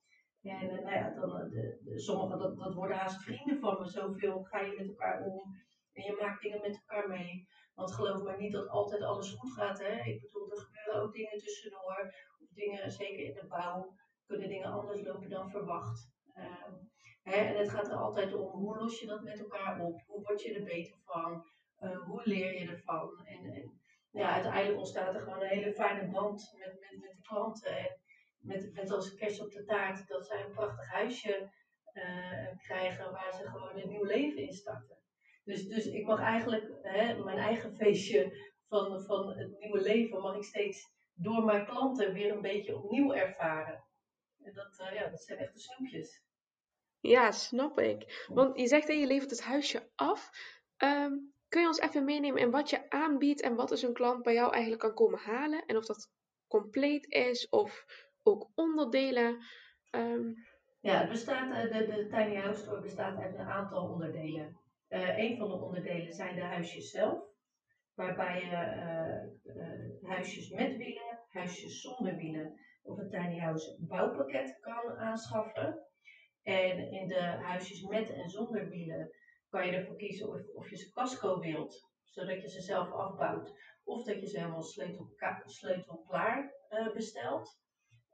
En 0.42 0.70
eh, 0.70 0.84
nou 0.84 0.94
ja, 0.94 1.10
dan, 1.10 1.36
eh, 1.40 1.50
de, 1.50 1.80
de, 1.84 2.00
sommigen, 2.00 2.38
dat, 2.38 2.58
dat 2.58 2.74
worden 2.74 2.96
haast 2.96 3.22
vrienden 3.22 3.60
van 3.60 3.78
me. 3.78 3.88
Zoveel 3.88 4.42
ga 4.42 4.60
je 4.60 4.74
met 4.76 4.88
elkaar 4.88 5.24
om 5.24 5.42
en 5.92 6.02
je 6.02 6.18
maakt 6.20 6.42
dingen 6.42 6.60
met 6.60 6.82
elkaar 6.86 7.08
mee. 7.08 7.48
Want 7.74 7.92
geloof 7.92 8.22
maar 8.22 8.38
niet 8.38 8.52
dat 8.52 8.68
altijd 8.68 9.02
alles 9.02 9.30
goed 9.30 9.52
gaat. 9.52 9.78
Hè? 9.78 10.02
Ik 10.02 10.20
bedoel, 10.20 10.50
er 10.50 10.58
gebeuren 10.58 11.02
ook 11.02 11.12
dingen 11.12 11.38
tussendoor. 11.38 12.14
Dingen, 12.54 12.90
zeker 12.90 13.24
in 13.24 13.34
de 13.34 13.46
bouw, 13.46 13.94
kunnen 14.26 14.48
dingen 14.48 14.70
anders 14.70 15.02
lopen 15.02 15.30
dan 15.30 15.50
verwacht. 15.50 16.12
Uh, 16.36 17.34
en 17.34 17.56
het 17.56 17.70
gaat 17.70 17.88
er 17.88 17.96
altijd 17.96 18.34
om 18.34 18.50
hoe 18.50 18.78
los 18.78 19.00
je 19.00 19.06
dat 19.06 19.22
met 19.22 19.38
elkaar 19.38 19.80
op? 19.80 20.02
Hoe 20.06 20.22
word 20.22 20.42
je 20.42 20.54
er 20.54 20.64
beter 20.64 20.96
van? 21.04 21.44
Uh, 21.80 22.00
hoe 22.00 22.20
leer 22.24 22.60
je 22.60 22.68
ervan? 22.68 23.24
En, 23.24 23.52
en 23.52 23.80
ja, 24.10 24.32
uiteindelijk 24.32 24.78
ontstaat 24.78 25.14
er 25.14 25.20
gewoon 25.20 25.42
een 25.42 25.48
hele 25.48 25.72
fijne 25.72 26.10
band 26.10 26.54
met, 26.58 26.80
met, 26.80 27.00
met 27.00 27.10
de 27.10 27.22
klanten. 27.22 27.78
En 27.78 27.98
met, 28.38 28.72
met 28.72 28.90
als 28.90 29.14
kerst 29.14 29.40
op 29.40 29.50
de 29.50 29.64
taart 29.64 30.08
dat 30.08 30.26
zij 30.26 30.44
een 30.44 30.52
prachtig 30.52 30.90
huisje 30.90 31.50
uh, 31.92 32.58
krijgen 32.58 33.12
waar 33.12 33.32
ze 33.32 33.46
gewoon 33.46 33.78
een 33.78 33.88
nieuw 33.88 34.04
leven 34.04 34.42
in 34.42 34.52
starten. 34.52 34.98
Dus, 35.44 35.68
dus 35.68 35.86
ik 35.86 36.06
mag 36.06 36.20
eigenlijk 36.20 36.78
hè, 36.82 37.24
mijn 37.24 37.38
eigen 37.38 37.74
feestje 37.74 38.52
van, 38.68 39.02
van 39.02 39.28
het 39.28 39.58
nieuwe 39.58 39.80
leven 39.80 40.20
mag 40.20 40.36
ik 40.36 40.44
steeds 40.44 40.93
door 41.14 41.44
mijn 41.44 41.66
klanten 41.66 42.12
weer 42.12 42.32
een 42.32 42.42
beetje 42.42 42.76
opnieuw 42.76 43.12
ervaren. 43.12 43.84
En 44.42 44.54
dat, 44.54 44.78
uh, 44.80 44.94
ja, 44.94 45.08
dat 45.08 45.22
zijn 45.22 45.38
echt 45.38 45.52
de 45.52 45.60
snoepjes. 45.60 46.22
Ja, 47.00 47.30
snap 47.30 47.78
ik. 47.78 48.26
Want 48.32 48.58
je 48.58 48.66
zegt 48.66 48.86
dat 48.86 48.98
je 48.98 49.06
levert 49.06 49.30
het 49.30 49.42
huisje 49.42 49.90
af. 49.94 50.30
Um, 50.78 51.32
kun 51.48 51.60
je 51.60 51.66
ons 51.66 51.80
even 51.80 52.04
meenemen 52.04 52.40
in 52.40 52.50
wat 52.50 52.70
je 52.70 52.90
aanbiedt 52.90 53.40
en 53.40 53.54
wat 53.54 53.70
is 53.70 53.82
een 53.82 53.92
klant 53.92 54.22
bij 54.22 54.34
jou 54.34 54.52
eigenlijk 54.52 54.82
kan 54.82 54.94
komen 54.94 55.18
halen? 55.18 55.64
En 55.66 55.76
of 55.76 55.86
dat 55.86 56.10
compleet 56.48 57.06
is 57.06 57.48
of 57.48 57.84
ook 58.22 58.50
onderdelen? 58.54 59.44
Um... 59.90 60.34
Ja, 60.80 60.98
het 60.98 61.08
bestaat, 61.08 61.54
eh, 61.54 61.62
de, 61.62 61.86
de 61.86 62.06
Tiny 62.08 62.34
House 62.34 62.60
Store 62.60 62.80
bestaat 62.80 63.18
uit 63.18 63.34
een 63.34 63.46
aantal 63.46 63.88
onderdelen. 63.88 64.58
Uh, 64.88 65.18
een 65.18 65.36
van 65.36 65.48
de 65.48 65.54
onderdelen 65.54 66.12
zijn 66.12 66.34
de 66.34 66.42
huisjes 66.42 66.90
zelf, 66.90 67.33
waarbij 67.94 68.40
je 68.40 68.50
uh, 69.44 70.10
huisjes 70.10 70.48
met 70.48 70.76
wielen, 70.76 71.20
huisjes 71.28 71.80
zonder 71.80 72.16
wielen 72.16 72.60
of 72.82 72.98
een 72.98 73.10
Tiny 73.10 73.38
House 73.38 73.76
bouwpakket 73.80 74.58
kan 74.60 74.96
aanschaffen. 74.96 75.86
En 76.42 76.90
in 76.90 77.08
de 77.08 77.20
huisjes 77.20 77.82
met 77.82 78.10
en 78.10 78.28
zonder 78.28 78.68
wielen 78.68 79.10
kan 79.48 79.66
je 79.66 79.72
ervoor 79.72 79.96
kiezen 79.96 80.28
of, 80.28 80.40
of 80.54 80.70
je 80.70 80.76
ze 80.76 80.92
casco 80.92 81.40
wilt, 81.40 81.90
zodat 82.04 82.40
je 82.40 82.48
ze 82.48 82.60
zelf 82.60 82.92
afbouwt. 82.92 83.52
Of 83.84 84.04
dat 84.04 84.20
je 84.20 84.26
ze 84.26 84.38
helemaal 84.38 84.62
sleutelklaar 85.44 86.54
uh, 86.70 86.92
bestelt. 86.92 87.62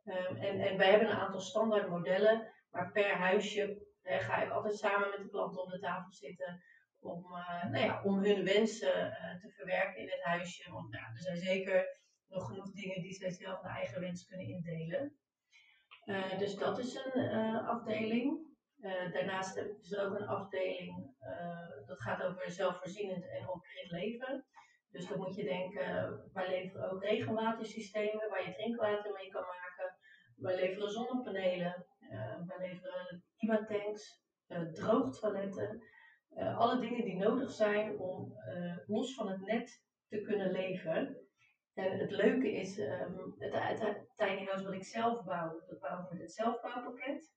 Um, 0.04 0.36
en, 0.36 0.60
en 0.60 0.76
wij 0.76 0.90
hebben 0.90 1.10
een 1.10 1.16
aantal 1.16 1.40
standaard 1.40 1.88
modellen, 1.88 2.52
maar 2.70 2.92
per 2.92 3.16
huisje 3.16 3.86
ga 4.02 4.42
ik 4.42 4.50
altijd 4.50 4.78
samen 4.78 5.10
met 5.10 5.18
de 5.18 5.28
klant 5.28 5.58
om 5.58 5.70
de 5.70 5.78
tafel 5.78 6.12
zitten 6.12 6.62
om, 7.00 7.24
uh, 7.24 7.64
nou 7.70 7.84
ja, 7.84 8.02
om 8.02 8.18
hun 8.18 8.44
wensen 8.44 9.16
te 9.40 9.50
verwerken 9.56 10.02
in 10.02 10.08
het 10.08 10.22
huisje. 10.22 10.70
Want 10.72 10.90
nou, 10.90 11.04
er 11.04 11.22
zijn 11.22 11.36
zeker 11.36 11.98
nog 12.28 12.46
genoeg 12.46 12.72
dingen 12.72 13.02
die 13.02 13.12
zij 13.12 13.30
zelf 13.30 13.62
naar 13.62 13.76
eigen 13.76 14.00
wens 14.00 14.26
kunnen 14.26 14.46
indelen. 14.46 15.18
Uh, 16.04 16.38
dus 16.38 16.56
dat 16.56 16.78
is 16.78 16.94
een 17.12 17.56
afdeling. 17.56 18.48
Daarnaast 19.12 19.56
is 19.56 19.92
er 19.92 20.06
ook 20.06 20.18
een 20.18 20.26
afdeling 20.26 21.14
dat 21.86 22.00
gaat 22.00 22.22
over 22.22 22.50
zelfvoorzienend 22.50 23.28
en 23.28 23.48
opgericht 23.48 23.90
leven. 23.90 24.44
Dus 24.90 25.08
dan 25.08 25.18
moet 25.18 25.34
je 25.34 25.44
denken, 25.44 26.20
wij 26.32 26.48
leveren 26.48 26.90
ook 26.90 27.02
regenwatersystemen 27.02 28.28
waar 28.28 28.46
je 28.46 28.54
drinkwater 28.54 29.12
mee 29.12 29.28
kan 29.28 29.42
maken. 29.42 29.96
Wij 30.36 30.56
leveren 30.56 30.90
zonnepanelen, 30.90 31.86
wij 32.46 32.68
leveren 32.68 33.24
IBA-tanks, 33.36 34.22
droogtoiletten. 34.72 35.82
Eh, 36.34 36.58
alle 36.58 36.80
dingen 36.80 37.04
die 37.04 37.16
nodig 37.16 37.50
zijn 37.50 37.98
om 37.98 38.32
eh, 38.36 38.76
los 38.86 39.14
van 39.14 39.28
het 39.28 39.40
net 39.40 39.82
te 40.08 40.20
kunnen 40.20 40.50
leven. 40.50 41.16
En 41.74 41.98
het 41.98 42.10
leuke 42.10 42.52
is, 42.52 42.78
ehm, 42.78 43.14
het, 43.38 44.08
tiny 44.16 44.44
house 44.44 44.64
wat 44.64 44.72
ik 44.72 44.84
zelf 44.84 45.24
bouw, 45.24 45.62
dat 45.66 45.80
bouw 45.80 46.02
ik 46.02 46.10
met 46.10 46.20
het 46.20 46.32
zelfbouwpakket. 46.32 47.32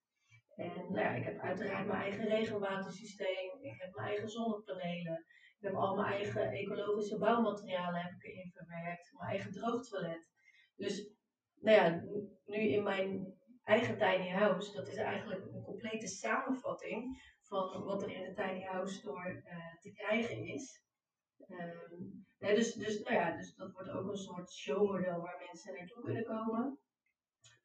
En 0.56 0.72
nou 0.76 1.00
ja, 1.00 1.10
ik 1.10 1.24
heb 1.24 1.40
uiteraard 1.40 1.88
mijn 1.88 2.02
eigen 2.02 2.28
regenwatersysteem, 2.28 3.62
ik 3.62 3.82
heb 3.82 3.96
mijn 3.96 4.08
eigen 4.08 4.30
zonnepanelen, 4.30 5.26
ik 5.60 5.68
heb 5.68 5.76
al 5.76 5.96
mijn 5.96 6.14
eigen 6.14 6.52
ecologische 6.52 7.18
bouwmaterialen 7.18 8.02
heb 8.02 8.12
ik 8.12 8.24
erin 8.24 8.52
verwerkt, 8.52 9.14
mijn 9.18 9.30
eigen 9.30 9.52
droogtoilet. 9.52 10.30
Dus 10.76 11.12
nou 11.60 11.78
ja, 11.78 12.04
nu 12.46 12.58
in 12.58 12.84
mijn 12.84 13.38
eigen 13.64 13.98
tiny 13.98 14.30
house, 14.30 14.76
dat 14.76 14.88
is 14.88 14.96
eigenlijk 14.96 15.46
een 15.46 15.64
complete 15.64 16.08
samenvatting 16.08 17.22
van 17.48 17.84
wat 17.84 18.02
er 18.02 18.12
in 18.12 18.24
de 18.24 18.34
tiny 18.34 18.62
house 18.62 18.94
store 18.94 19.44
uh, 19.46 19.80
te 19.80 19.92
krijgen 19.92 20.46
is. 20.46 20.82
Um, 21.48 22.26
dus, 22.38 22.74
dus, 22.74 23.04
nou 23.04 23.16
ja, 23.16 23.38
dus 23.38 23.56
dat 23.56 23.72
wordt 23.72 23.90
ook 23.90 24.10
een 24.10 24.18
soort 24.18 24.52
showmodel 24.52 25.22
waar 25.22 25.44
mensen 25.48 25.74
naartoe 25.74 26.04
kunnen 26.04 26.24
komen. 26.24 26.80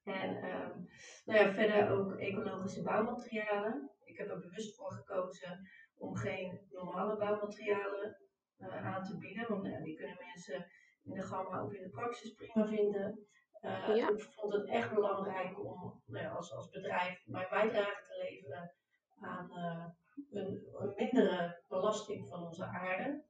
En 0.04 0.30
um, 0.44 0.88
nou 1.24 1.38
ja, 1.38 1.52
verder 1.52 1.90
ook 1.90 2.16
ecologische 2.16 2.82
bouwmaterialen. 2.82 3.90
Ik 4.04 4.18
heb 4.18 4.28
er 4.28 4.40
bewust 4.40 4.76
voor 4.76 4.92
gekozen 4.92 5.68
om 5.96 6.16
geen 6.16 6.60
normale 6.70 7.16
bouwmaterialen 7.16 8.16
uh, 8.58 8.94
aan 8.94 9.04
te 9.04 9.18
bieden, 9.18 9.48
want 9.48 9.62
nou 9.62 9.82
die 9.82 9.96
kunnen 9.96 10.18
mensen 10.34 10.66
in 11.02 11.14
de 11.14 11.22
gamma 11.22 11.64
of 11.64 11.72
in 11.72 11.82
de 11.82 11.88
praxis 11.88 12.32
prima 12.32 12.66
vinden. 12.66 13.26
Uh, 13.60 13.96
ja. 13.96 14.08
Ik 14.08 14.22
vond 14.22 14.52
het 14.52 14.68
echt 14.68 14.94
belangrijk 14.94 15.64
om 15.64 16.02
nou 16.06 16.24
ja, 16.24 16.30
als, 16.30 16.52
als 16.52 16.68
bedrijf 16.68 17.22
mijn 17.26 17.46
bijdrage 17.50 18.04
te 18.06 18.18
leveren 18.22 18.72
aan 19.20 19.50
uh, 19.50 19.87
een, 20.31 20.68
een, 20.72 20.92
mindere 20.96 21.62
belasting 21.68 22.28
van 22.28 22.42
onze 22.42 22.64
aarde. 22.64 23.24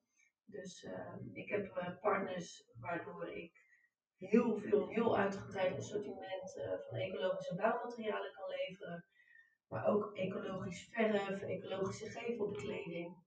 Dus 0.44 0.82
uh, 0.84 1.14
ik 1.32 1.48
heb 1.48 1.96
partners 2.00 2.70
waardoor 2.80 3.28
ik 3.28 3.52
heel 4.16 4.58
veel, 4.58 4.88
heel 4.88 5.16
uitgebreid 5.16 5.76
assortiment 5.76 6.52
van 6.88 6.98
ecologische 6.98 7.54
bouwmaterialen 7.54 8.32
kan 8.32 8.48
leveren. 8.48 9.04
Maar 9.68 9.86
ook 9.86 10.16
ecologisch 10.16 10.88
verf, 10.90 11.42
ecologische 11.42 12.10
gevelbekleding. 12.10 13.26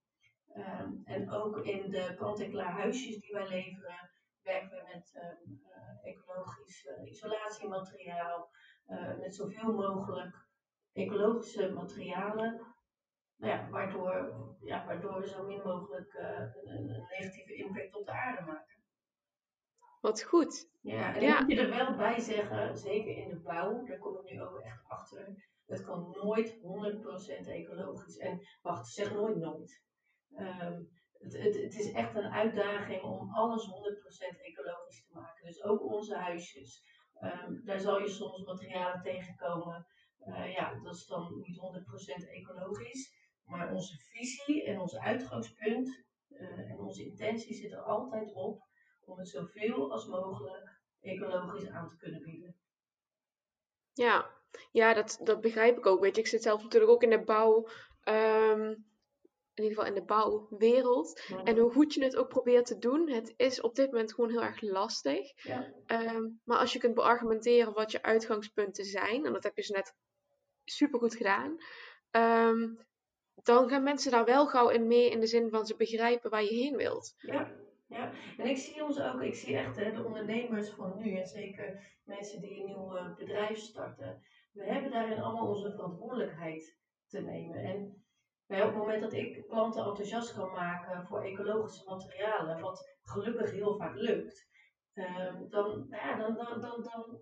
Um, 0.55 1.01
en 1.03 1.31
ook 1.31 1.65
in 1.65 1.89
de 1.89 2.15
kant-en-klaar 2.15 2.71
huisjes 2.71 3.19
die 3.19 3.33
wij 3.33 3.47
leveren, 3.47 4.11
werken 4.41 4.69
we 4.69 4.83
met 4.93 5.21
um, 5.23 5.61
ecologisch 6.03 6.87
isolatiemateriaal, 7.03 8.49
met 9.19 9.35
zoveel 9.35 9.73
mogelijk 9.73 10.50
ecologische 10.93 11.71
materialen, 11.71 12.61
nou 13.35 13.53
ja, 13.53 13.69
waardoor, 13.69 14.33
ja, 14.61 14.85
waardoor 14.85 15.21
we 15.21 15.27
zo 15.27 15.45
min 15.45 15.61
mogelijk 15.63 16.13
uh, 16.13 16.39
een, 16.63 16.89
een, 16.89 17.05
negatieve 17.09 17.55
impact 17.55 17.95
op 17.95 18.05
de 18.05 18.11
aarde 18.11 18.45
maken. 18.45 18.79
Wat 20.01 20.23
goed. 20.23 20.69
Ja, 20.81 21.15
en 21.15 21.21
ja. 21.21 21.33
ik 21.33 21.41
moet 21.41 21.51
je 21.51 21.61
er 21.61 21.69
wel 21.69 21.95
bij 21.95 22.19
zeggen, 22.19 22.77
zeker 22.77 23.17
in 23.17 23.29
de 23.29 23.39
bouw, 23.39 23.85
daar 23.85 23.99
kom 23.99 24.17
ik 24.17 24.31
nu 24.31 24.41
ook 24.41 24.59
echt 24.59 24.83
achter, 24.87 25.35
het 25.71 25.83
kan 25.83 26.17
nooit 26.21 26.57
100% 27.43 27.47
ecologisch. 27.47 28.17
En 28.17 28.41
wacht, 28.61 28.87
zeg 28.87 29.13
nooit 29.13 29.37
nooit. 29.37 29.83
Um, 30.37 30.89
het, 31.17 31.33
het, 31.33 31.61
het, 31.61 31.75
is 31.75 31.91
echt 31.91 32.15
een 32.15 32.31
uitdaging 32.31 33.01
om 33.01 33.33
alles 33.33 33.65
100% 33.65 34.41
ecologisch 34.41 35.05
te 35.05 35.13
maken. 35.13 35.45
Dus 35.45 35.63
ook 35.63 35.81
onze 35.81 36.15
huisjes. 36.15 36.83
Um, 37.21 37.61
daar 37.65 37.79
zal 37.79 37.99
je 37.99 38.09
soms 38.09 38.45
materialen 38.45 39.01
tegenkomen. 39.01 39.87
Uh, 40.27 40.53
ja, 40.53 40.79
dat 40.83 40.95
is 40.95 41.05
dan 41.05 41.39
niet 41.39 41.57
100% 42.25 42.29
ecologisch. 42.29 43.19
Maar 43.45 43.73
onze 43.73 43.97
visie 43.97 44.63
en 44.63 44.79
ons 44.79 44.97
uitgangspunt 44.97 46.05
uh, 46.29 46.71
en 46.71 46.79
onze 46.79 47.05
intentie 47.05 47.55
zit 47.55 47.71
er 47.71 47.81
altijd 47.81 48.33
op 48.33 48.63
om 49.05 49.17
het 49.17 49.29
zoveel 49.29 49.91
als 49.91 50.05
mogelijk 50.05 50.79
ecologisch 51.01 51.69
aan 51.69 51.87
te 51.87 51.97
kunnen 51.97 52.21
bieden. 52.23 52.55
Ja, 53.93 54.29
ja 54.71 54.93
dat, 54.93 55.19
dat 55.23 55.41
begrijp 55.41 55.77
ik 55.77 55.85
ook. 55.85 55.99
Weet 55.99 56.15
je, 56.15 56.21
ik 56.21 56.27
zit 56.27 56.43
zelf 56.43 56.63
natuurlijk 56.63 56.91
ook 56.91 57.03
in 57.03 57.09
de 57.09 57.23
bouw. 57.23 57.67
Um, 58.03 58.89
in 59.53 59.63
ieder 59.63 59.77
geval 59.77 59.93
in 59.95 59.99
de 59.99 60.05
bouwwereld. 60.05 61.21
En 61.43 61.57
hoe 61.57 61.71
goed 61.71 61.93
je 61.93 62.03
het 62.03 62.15
ook 62.15 62.29
probeert 62.29 62.65
te 62.65 62.77
doen, 62.77 63.09
het 63.09 63.33
is 63.37 63.61
op 63.61 63.75
dit 63.75 63.91
moment 63.91 64.13
gewoon 64.13 64.29
heel 64.29 64.41
erg 64.41 64.61
lastig. 64.61 65.43
Ja. 65.43 65.73
Um, 65.87 66.41
maar 66.43 66.57
als 66.57 66.73
je 66.73 66.79
kunt 66.79 66.95
beargumenteren 66.95 67.73
wat 67.73 67.91
je 67.91 68.01
uitgangspunten 68.01 68.85
zijn, 68.85 69.25
en 69.25 69.33
dat 69.33 69.43
heb 69.43 69.55
je 69.55 69.61
dus 69.61 69.69
net 69.69 69.95
super 70.71 70.99
goed 70.99 71.15
gedaan, 71.15 71.57
um, 72.11 72.77
dan 73.43 73.69
gaan 73.69 73.83
mensen 73.83 74.11
daar 74.11 74.25
wel 74.25 74.47
gauw 74.47 74.69
in 74.69 74.87
mee 74.87 75.09
in 75.09 75.19
de 75.19 75.27
zin 75.27 75.49
van 75.49 75.65
ze 75.65 75.75
begrijpen 75.75 76.29
waar 76.29 76.43
je 76.43 76.53
heen 76.53 76.75
wilt. 76.75 77.13
Ja. 77.17 77.51
Ja, 77.87 78.11
en 78.37 78.45
ik 78.45 78.57
zie 78.57 78.83
ons 78.83 78.99
ook, 79.01 79.21
ik 79.21 79.35
zie 79.35 79.57
echt 79.57 79.75
hè, 79.75 79.91
de 79.91 80.03
ondernemers 80.03 80.69
van 80.69 80.93
nu 80.97 81.15
en 81.15 81.27
zeker 81.27 81.97
mensen 82.03 82.41
die 82.41 82.59
een 82.59 82.65
nieuw 82.65 83.15
bedrijf 83.15 83.57
starten. 83.57 84.21
We 84.51 84.63
hebben 84.63 84.91
daarin 84.91 85.21
allemaal 85.21 85.47
onze 85.47 85.71
verantwoordelijkheid 85.71 86.77
te 87.07 87.19
nemen. 87.21 87.63
En 87.63 88.03
op 88.47 88.67
het 88.67 88.75
moment 88.75 89.01
dat 89.01 89.13
ik 89.13 89.47
klanten 89.47 89.85
enthousiast 89.85 90.33
kan 90.33 90.51
maken 90.51 91.07
voor 91.07 91.23
ecologische 91.23 91.89
materialen, 91.89 92.59
wat 92.59 92.97
gelukkig 93.03 93.51
heel 93.51 93.77
vaak 93.77 93.95
lukt, 93.95 94.49
um, 94.93 95.49
dan, 95.49 95.87
ja, 95.89 96.15
dan, 96.15 96.35
dan, 96.35 96.61
dan, 96.61 96.83
dan 96.83 97.19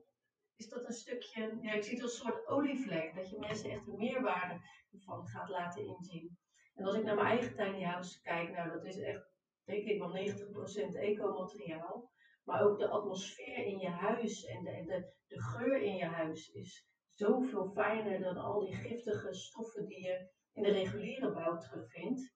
is 0.60 0.70
dat 0.70 0.86
een 0.86 0.94
stukje, 0.94 1.58
ja, 1.62 1.74
ik 1.74 1.84
zie 1.84 1.94
het 1.94 2.04
als 2.04 2.14
een 2.14 2.26
soort 2.26 2.48
olievlek, 2.48 3.16
dat 3.16 3.30
je 3.30 3.40
mensen 3.40 3.70
echt 3.70 3.86
de 3.86 3.98
meerwaarde 3.98 4.62
ervan 4.92 5.28
gaat 5.28 5.50
laten 5.50 5.86
inzien. 5.86 6.38
En 6.74 6.86
als 6.86 6.96
ik 6.96 7.04
naar 7.04 7.16
mijn 7.16 7.28
eigen 7.28 7.56
tiny 7.56 7.84
house 7.84 8.22
kijk, 8.22 8.52
nou 8.52 8.70
dat 8.72 8.86
is 8.86 9.00
echt, 9.00 9.32
denk 9.64 9.84
ik 9.84 10.00
wel 10.00 10.16
90% 10.16 11.00
eco-materiaal. 11.00 12.12
Maar 12.44 12.62
ook 12.62 12.80
de 12.80 12.88
atmosfeer 12.88 13.66
in 13.66 13.80
je 13.80 13.90
huis 13.90 14.46
en 14.46 14.64
de, 14.64 14.84
de, 14.86 15.14
de 15.28 15.42
geur 15.42 15.82
in 15.82 15.96
je 15.96 16.06
huis 16.06 16.50
is 16.50 16.88
zoveel 17.10 17.72
fijner 17.72 18.20
dan 18.20 18.38
al 18.38 18.60
die 18.60 18.76
giftige 18.76 19.34
stoffen 19.34 19.86
die 19.86 20.02
je 20.02 20.30
in 20.54 20.64
de 20.64 20.72
reguliere 20.72 21.32
bouw 21.34 21.58
terugvindt. 21.58 22.34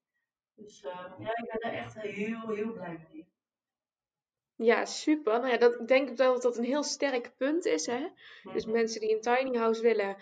Dus 0.55 0.83
uh, 0.83 1.13
ja, 1.19 1.29
ik 1.29 1.49
ben 1.51 1.59
daar 1.59 1.83
echt 1.83 2.01
heel, 2.01 2.49
heel 2.49 2.73
blij 2.73 3.07
mee. 3.09 3.12
Ja, 4.63 4.85
super. 4.85 5.39
Nou 5.39 5.51
ja, 5.51 5.57
dat, 5.57 5.79
ik 5.79 5.87
denk 5.87 6.17
dat 6.17 6.41
dat 6.41 6.57
een 6.57 6.63
heel 6.63 6.83
sterk 6.83 7.31
punt 7.37 7.65
is. 7.65 7.85
Hè? 7.85 8.07
Dus 8.53 8.65
mhm. 8.65 8.73
mensen 8.73 9.01
die 9.01 9.15
een 9.15 9.21
tiny 9.21 9.57
house 9.57 9.81
willen 9.81 10.15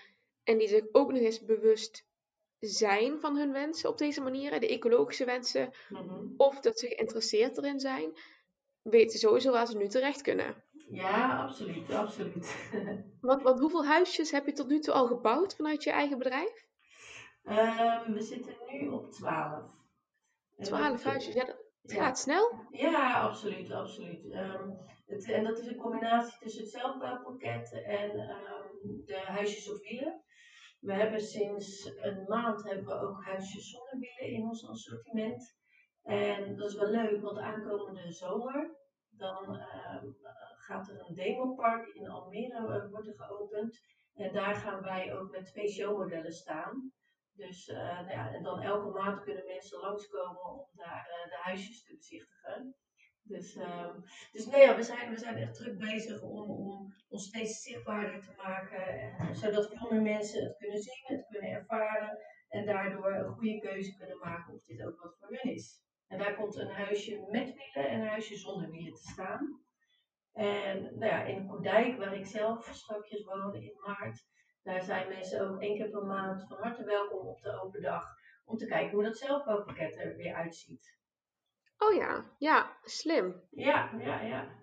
en 0.43 0.57
die 0.57 0.67
zich 0.67 0.83
ook 0.91 1.11
nog 1.11 1.21
eens 1.21 1.45
bewust 1.45 2.05
zijn 2.59 3.19
van 3.19 3.37
hun 3.37 3.51
wensen 3.51 3.89
op 3.89 3.97
deze 3.97 4.21
manier, 4.21 4.59
de 4.59 4.67
ecologische 4.67 5.25
wensen, 5.25 5.73
mhm. 5.89 6.25
of 6.37 6.59
dat 6.59 6.79
ze 6.79 6.87
geïnteresseerd 6.87 7.57
erin 7.57 7.79
zijn, 7.79 8.13
weten 8.81 9.19
sowieso 9.19 9.51
waar 9.51 9.67
ze 9.67 9.77
nu 9.77 9.87
terecht 9.87 10.21
kunnen. 10.21 10.63
Ja, 10.89 11.43
absoluut, 11.43 11.91
absoluut. 11.91 12.69
want, 13.21 13.41
want 13.41 13.59
hoeveel 13.59 13.85
huisjes 13.85 14.31
heb 14.31 14.45
je 14.45 14.53
tot 14.53 14.67
nu 14.67 14.79
toe 14.79 14.93
al 14.93 15.07
gebouwd 15.07 15.55
vanuit 15.55 15.83
je 15.83 15.91
eigen 15.91 16.17
bedrijf? 16.17 16.65
Um, 17.43 18.13
we 18.13 18.21
zitten 18.21 18.55
nu 18.67 18.87
op 18.87 19.11
12. 19.11 19.63
12 20.59 21.03
huisjes, 21.03 21.33
ja, 21.33 21.45
dat 21.45 21.60
gaat 21.83 22.19
snel. 22.19 22.53
Ja, 22.71 23.21
absoluut, 23.21 23.71
absoluut. 23.71 24.25
Um, 24.25 24.77
het, 25.05 25.29
en 25.29 25.43
dat 25.43 25.57
is 25.57 25.67
een 25.67 25.77
combinatie 25.77 26.39
tussen 26.39 26.61
het 26.61 26.71
zelfbouwpakket 26.71 27.83
en 27.83 28.19
um, 28.19 29.05
de 29.05 29.21
huisjes 29.25 29.71
op 29.71 29.81
wielen. 29.81 30.23
We 30.79 30.93
hebben 30.93 31.21
sinds 31.21 31.91
een 32.01 32.23
maand 32.27 32.63
hebben 32.63 32.85
we 32.85 32.93
ook 32.93 33.23
huisjes 33.23 33.69
zonder 33.69 33.99
wielen 33.99 34.37
in 34.37 34.43
ons 34.43 34.67
assortiment. 34.69 35.59
En 36.03 36.55
dat 36.55 36.69
is 36.69 36.75
wel 36.75 36.89
leuk, 36.89 37.21
want 37.21 37.37
aankomende 37.37 38.11
zomer 38.11 38.79
dan 39.21 39.59
gaat 40.67 40.89
er 40.89 41.05
een 41.07 41.15
demopark 41.15 41.87
in 41.87 42.09
Almere 42.09 42.83
uh, 42.83 42.91
worden 42.91 43.15
geopend. 43.15 43.79
En 44.13 44.33
daar 44.33 44.55
gaan 44.55 44.81
wij 44.81 45.17
ook 45.17 45.31
met 45.31 45.45
twee 45.45 45.71
showmodellen 45.71 46.31
staan. 46.31 46.91
Dus 47.33 47.67
uh, 47.67 47.77
nou 47.77 48.09
ja, 48.09 48.33
en 48.33 48.43
dan 48.43 48.61
elke 48.61 48.89
maand 48.89 49.23
kunnen 49.23 49.45
mensen 49.45 49.79
langskomen 49.79 50.43
om 50.43 50.67
daar 50.73 51.10
huisjes 51.41 51.83
te 51.83 51.95
bezichtigen. 51.95 52.75
Dus, 53.23 53.55
um, 53.55 54.03
dus 54.31 54.45
nee, 54.45 54.61
ja, 54.61 54.75
we, 54.75 54.83
zijn, 54.83 55.09
we 55.09 55.17
zijn 55.17 55.35
echt 55.35 55.55
druk 55.55 55.77
bezig 55.77 56.21
om, 56.21 56.49
om 56.49 56.93
ons 57.09 57.27
steeds 57.27 57.61
zichtbaarder 57.61 58.21
te 58.21 58.33
maken. 58.37 58.87
En, 58.87 59.35
zodat 59.35 59.67
veel 59.67 59.91
meer 59.91 60.01
mensen 60.01 60.43
het 60.43 60.57
kunnen 60.57 60.81
zien, 60.81 61.17
het 61.17 61.27
kunnen 61.27 61.49
ervaren. 61.49 62.17
En 62.49 62.65
daardoor 62.65 63.13
een 63.13 63.33
goede 63.33 63.59
keuze 63.59 63.97
kunnen 63.97 64.17
maken 64.17 64.53
of 64.53 64.63
dit 64.63 64.85
ook 64.85 65.01
wat 65.01 65.17
voor 65.19 65.27
hun 65.29 65.53
is. 65.53 65.83
En 66.07 66.17
daar 66.17 66.35
komt 66.35 66.55
een 66.55 66.71
huisje 66.71 67.27
met 67.29 67.53
wielen 67.53 67.89
en 67.89 67.99
een 67.99 68.07
huisje 68.07 68.35
zonder 68.35 68.71
wielen 68.71 68.93
te 68.93 69.07
staan. 69.11 69.63
En 70.33 70.83
nou 70.83 71.11
ja, 71.11 71.23
in 71.23 71.47
Koedijk, 71.47 71.97
waar 71.97 72.15
ik 72.15 72.25
zelf 72.25 72.69
straks 72.73 73.23
woon 73.23 73.55
in 73.55 73.79
maart, 73.85 74.25
daar 74.63 74.81
zijn 74.81 75.07
mensen 75.07 75.49
ook 75.49 75.61
één 75.61 75.75
keer 75.75 75.89
per 75.89 76.05
maand 76.05 76.47
van 76.47 76.57
harte 76.57 76.83
welkom 76.83 77.27
op 77.27 77.41
de 77.41 77.61
open 77.61 77.81
dag. 77.81 78.05
Om 78.45 78.57
te 78.57 78.65
kijken 78.65 78.91
hoe 78.91 79.03
dat 79.03 79.17
zelfbouwpakket 79.17 79.97
er 79.97 80.15
weer 80.15 80.33
uitziet. 80.33 80.99
Oh 81.83 81.93
ja, 81.93 82.25
ja, 82.37 82.77
slim. 82.83 83.41
Ja, 83.51 83.91
ja, 83.99 84.21
ja. 84.21 84.59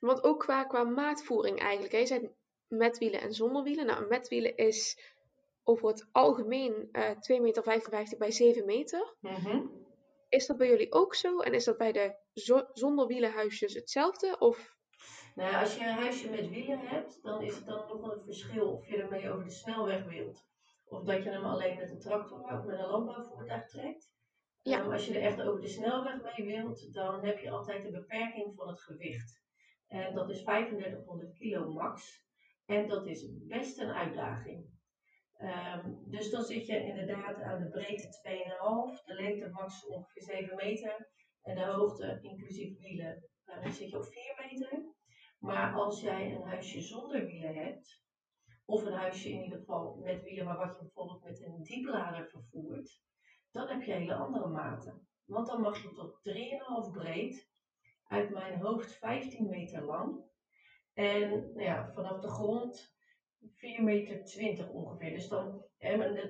Want 0.00 0.22
ook 0.24 0.40
qua, 0.40 0.64
qua 0.64 0.84
maatvoering 0.84 1.58
eigenlijk. 1.60 1.92
Hè? 1.92 1.98
Je 1.98 2.06
zei 2.06 2.30
met 2.68 2.98
wielen 2.98 3.20
en 3.20 3.32
zonder 3.32 3.62
wielen. 3.62 3.86
Nou, 3.86 4.06
met 4.08 4.28
wielen 4.28 4.56
is 4.56 4.98
over 5.62 5.88
het 5.88 6.08
algemeen 6.12 6.88
uh, 6.92 7.10
2,55 7.10 7.40
meter 7.90 8.18
bij 8.18 8.30
7 8.30 8.64
meter. 8.64 9.14
Mhm. 9.20 9.66
Is 10.28 10.46
dat 10.46 10.56
bij 10.56 10.68
jullie 10.68 10.92
ook 10.92 11.14
zo? 11.14 11.38
En 11.40 11.52
is 11.54 11.64
dat 11.64 11.76
bij 11.76 11.92
de 11.92 12.16
zo- 12.32 12.68
zonder 12.72 13.06
wielenhuisjes 13.06 13.74
hetzelfde? 13.74 14.36
Of 14.38 14.76
Nou, 15.34 15.54
als 15.54 15.74
je 15.76 15.80
een 15.84 15.92
huisje 15.92 16.30
met 16.30 16.48
wielen 16.48 16.78
hebt, 16.78 17.22
dan 17.22 17.42
is 17.42 17.54
het 17.54 17.66
dan 17.66 17.86
nog 17.88 18.00
wel 18.00 18.12
een 18.12 18.24
verschil 18.24 18.66
of 18.72 18.88
je 18.88 18.96
ermee 19.02 19.30
over 19.30 19.44
de 19.44 19.50
snelweg 19.50 20.04
wilt. 20.04 20.44
Of 20.84 21.04
dat 21.04 21.22
je 21.24 21.30
hem 21.30 21.44
alleen 21.44 21.76
met 21.76 21.90
een 21.90 21.98
tractor 22.00 22.40
of 22.40 22.64
met 22.64 22.78
een 22.78 22.86
landbouwvoertuig 22.86 23.66
trekt. 23.68 24.10
Ja. 24.62 24.78
Ehm, 24.78 24.90
als 24.90 25.06
je 25.06 25.14
er 25.14 25.22
echt 25.22 25.40
over 25.40 25.60
de 25.60 25.68
snelweg 25.68 26.22
mee 26.22 26.46
wilt, 26.46 26.92
dan 26.92 27.24
heb 27.24 27.38
je 27.38 27.50
altijd 27.50 27.82
de 27.82 27.90
beperking 27.90 28.54
van 28.54 28.68
het 28.68 28.80
gewicht. 28.80 29.42
En 29.86 30.14
dat 30.14 30.30
is 30.30 30.42
3500 30.42 31.32
kilo 31.32 31.72
max. 31.72 32.26
En 32.66 32.88
dat 32.88 33.06
is 33.06 33.26
best 33.46 33.78
een 33.78 33.92
uitdaging. 33.92 34.66
Ehm, 35.38 35.94
dus 36.04 36.30
dan 36.30 36.42
zit 36.42 36.66
je 36.66 36.84
inderdaad 36.84 37.42
aan 37.42 37.62
de 37.62 37.68
breedte 37.68 38.08
2,5, 38.08 39.02
de 39.04 39.14
lengte 39.14 39.48
max 39.50 39.86
ongeveer 39.86 40.22
7 40.22 40.56
meter. 40.56 41.10
En 41.42 41.54
de 41.54 41.64
hoogte, 41.64 42.18
inclusief 42.22 42.78
wielen, 42.78 43.28
eh, 43.44 43.62
dan 43.62 43.72
zit 43.72 43.90
je 43.90 43.96
op 43.96 44.04
4 44.04 44.48
meter. 44.50 44.96
Maar 45.38 45.74
als 45.74 46.00
jij 46.00 46.34
een 46.34 46.42
huisje 46.42 46.80
zonder 46.80 47.26
wielen 47.26 47.54
hebt, 47.54 48.02
of 48.64 48.84
een 48.84 48.92
huisje 48.92 49.30
in 49.30 49.42
ieder 49.42 49.58
geval 49.58 49.96
met 49.96 50.22
wielen, 50.22 50.44
maar 50.44 50.58
wat 50.58 50.76
je 50.76 50.82
bijvoorbeeld 50.82 51.24
met 51.24 51.42
een 51.42 51.62
dieplader 51.62 52.28
vervoert, 52.28 53.00
dan 53.50 53.68
heb 53.68 53.82
je 53.82 53.92
hele 53.92 54.14
andere 54.14 54.48
maten. 54.48 55.08
Want 55.24 55.46
dan 55.46 55.60
mag 55.60 55.82
je 55.82 55.92
tot 55.92 56.20
3,5 56.88 56.92
breed, 56.92 57.50
uit 58.04 58.30
mijn 58.30 58.60
hoofd 58.60 58.94
15 58.94 59.48
meter 59.48 59.84
lang. 59.84 60.24
En 60.92 61.30
nou 61.30 61.62
ja, 61.62 61.92
vanaf 61.92 62.20
de 62.20 62.28
grond 62.28 62.96
4 63.54 63.82
meter 63.82 64.24
20 64.24 64.68
ongeveer. 64.68 65.10
Dus 65.10 65.28
dan, 65.28 65.64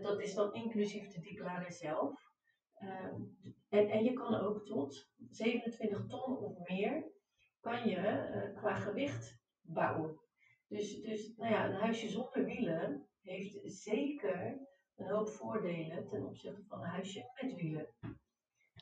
dat 0.03 0.21
is 0.21 0.35
dan 0.35 0.55
inclusief 0.55 1.09
de 1.09 1.21
dieplader 1.21 1.73
zelf. 1.73 2.29
Ehm, 2.75 3.23
en, 3.69 3.89
en 3.91 4.05
je 4.05 4.13
kan 4.13 4.35
ook 4.35 4.67
tot 4.67 5.11
27 5.29 6.07
ton 6.07 6.39
of 6.39 6.69
meer 6.69 7.13
kan 7.61 7.89
je 7.89 7.97
eh, 7.97 8.57
qua 8.57 8.75
gewicht 8.75 9.41
bouwen. 9.61 10.21
Dus, 10.67 11.01
dus 11.01 11.37
nou 11.37 11.53
ja, 11.53 11.67
een 11.67 11.81
huisje 11.81 12.09
zonder 12.09 12.45
wielen 12.45 13.09
heeft 13.21 13.61
zeker 13.65 14.59
een 14.99 15.09
hoop 15.09 15.29
voordelen 15.29 16.09
ten 16.09 16.27
opzichte 16.27 16.63
van 16.69 16.81
een 16.83 16.89
huisje 16.89 17.31
met 17.41 17.55
wielen. 17.55 17.89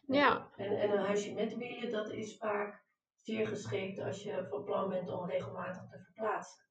ja, 0.07 0.51
En, 0.57 0.79
en 0.81 0.91
een 0.91 1.05
huisje 1.05 1.33
met 1.35 1.57
wielen, 1.57 1.91
dat 1.91 2.11
is 2.11 2.37
vaak 2.37 2.85
zeer 3.23 3.47
geschikt 3.47 3.99
als 3.99 4.23
je 4.23 4.47
van 4.51 4.65
plan 4.65 4.89
bent 4.89 5.11
om 5.11 5.31
regelmatig 5.31 5.83
te 5.91 5.99
verplaatsen. 6.05 6.65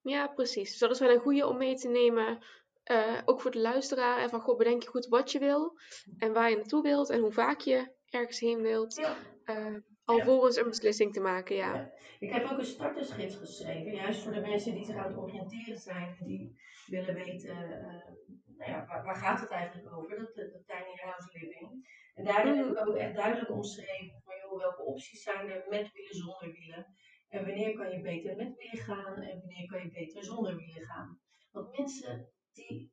ja, 0.00 0.26
precies. 0.26 0.70
Dus 0.70 0.78
dat 0.78 0.90
is 0.90 0.98
wel 0.98 1.10
een 1.10 1.20
goede 1.20 1.46
om 1.46 1.56
mee 1.56 1.74
te 1.74 1.88
nemen. 1.88 2.38
eh, 2.82 3.22
ook 3.24 3.40
voor 3.40 3.50
de 3.50 3.60
luisteraar. 3.60 4.18
En 4.18 4.30
van, 4.30 4.40
goh, 4.40 4.56
bedenk 4.58 4.82
je 4.82 4.88
goed 4.88 5.06
wat 5.06 5.32
je 5.32 5.38
wil. 5.38 5.78
En 6.18 6.32
waar 6.32 6.50
je 6.50 6.56
naartoe 6.56 6.82
wilt. 6.82 7.10
En 7.10 7.20
hoe 7.20 7.32
vaak 7.32 7.60
je 7.60 7.92
ergens 8.08 8.40
heen 8.40 8.60
wilt. 8.62 8.94
Ja. 8.96 9.16
eh, 9.44 9.74
alvorens 10.10 10.56
een 10.56 10.68
beslissing 10.68 11.12
te 11.12 11.20
maken, 11.20 11.56
ja. 11.56 11.92
Ik 12.18 12.32
heb 12.32 12.44
ook 12.50 12.58
een 12.58 12.64
startersgids 12.64 13.36
geschreven, 13.36 13.92
juist 13.92 14.22
voor 14.22 14.32
de 14.32 14.40
mensen 14.40 14.74
die 14.74 14.84
zich 14.84 14.96
aan 14.96 15.10
het 15.10 15.16
oriënteren 15.16 15.78
zijn 15.78 16.16
en 16.20 16.26
die 16.26 16.60
willen 16.86 17.14
weten, 17.14 17.50
eh, 17.50 18.12
nou 18.56 18.70
ja, 18.70 18.86
waar, 18.86 19.04
waar 19.04 19.16
gaat 19.16 19.40
het 19.40 19.50
eigenlijk 19.50 19.96
over, 19.96 20.16
dat, 20.16 20.34
dat, 20.34 20.52
dat 20.52 20.66
tiny 20.66 20.94
house 20.94 21.28
living. 21.32 21.88
En 22.14 22.24
daarin 22.24 22.56
heb 22.56 22.66
ik 22.66 22.86
ook 22.86 22.96
echt 22.96 23.14
duidelijk 23.14 23.50
omschreven 23.50 24.20
van 24.24 24.34
joh, 24.42 24.58
welke 24.58 24.82
opties 24.82 25.22
zijn 25.22 25.48
er 25.48 25.64
met 25.68 25.92
wielen, 25.92 26.14
zonder 26.14 26.52
wielen. 26.52 26.86
En 27.28 27.44
wanneer 27.44 27.76
kan 27.76 27.90
je 27.90 28.00
beter 28.00 28.36
met 28.36 28.56
wielen 28.56 28.84
gaan 28.84 29.14
en 29.14 29.38
wanneer 29.40 29.66
kan 29.66 29.82
je 29.82 29.90
beter 29.90 30.24
zonder 30.24 30.56
wielen 30.56 30.82
gaan. 30.82 31.20
Want 31.50 31.78
mensen 31.78 32.32
die, 32.52 32.92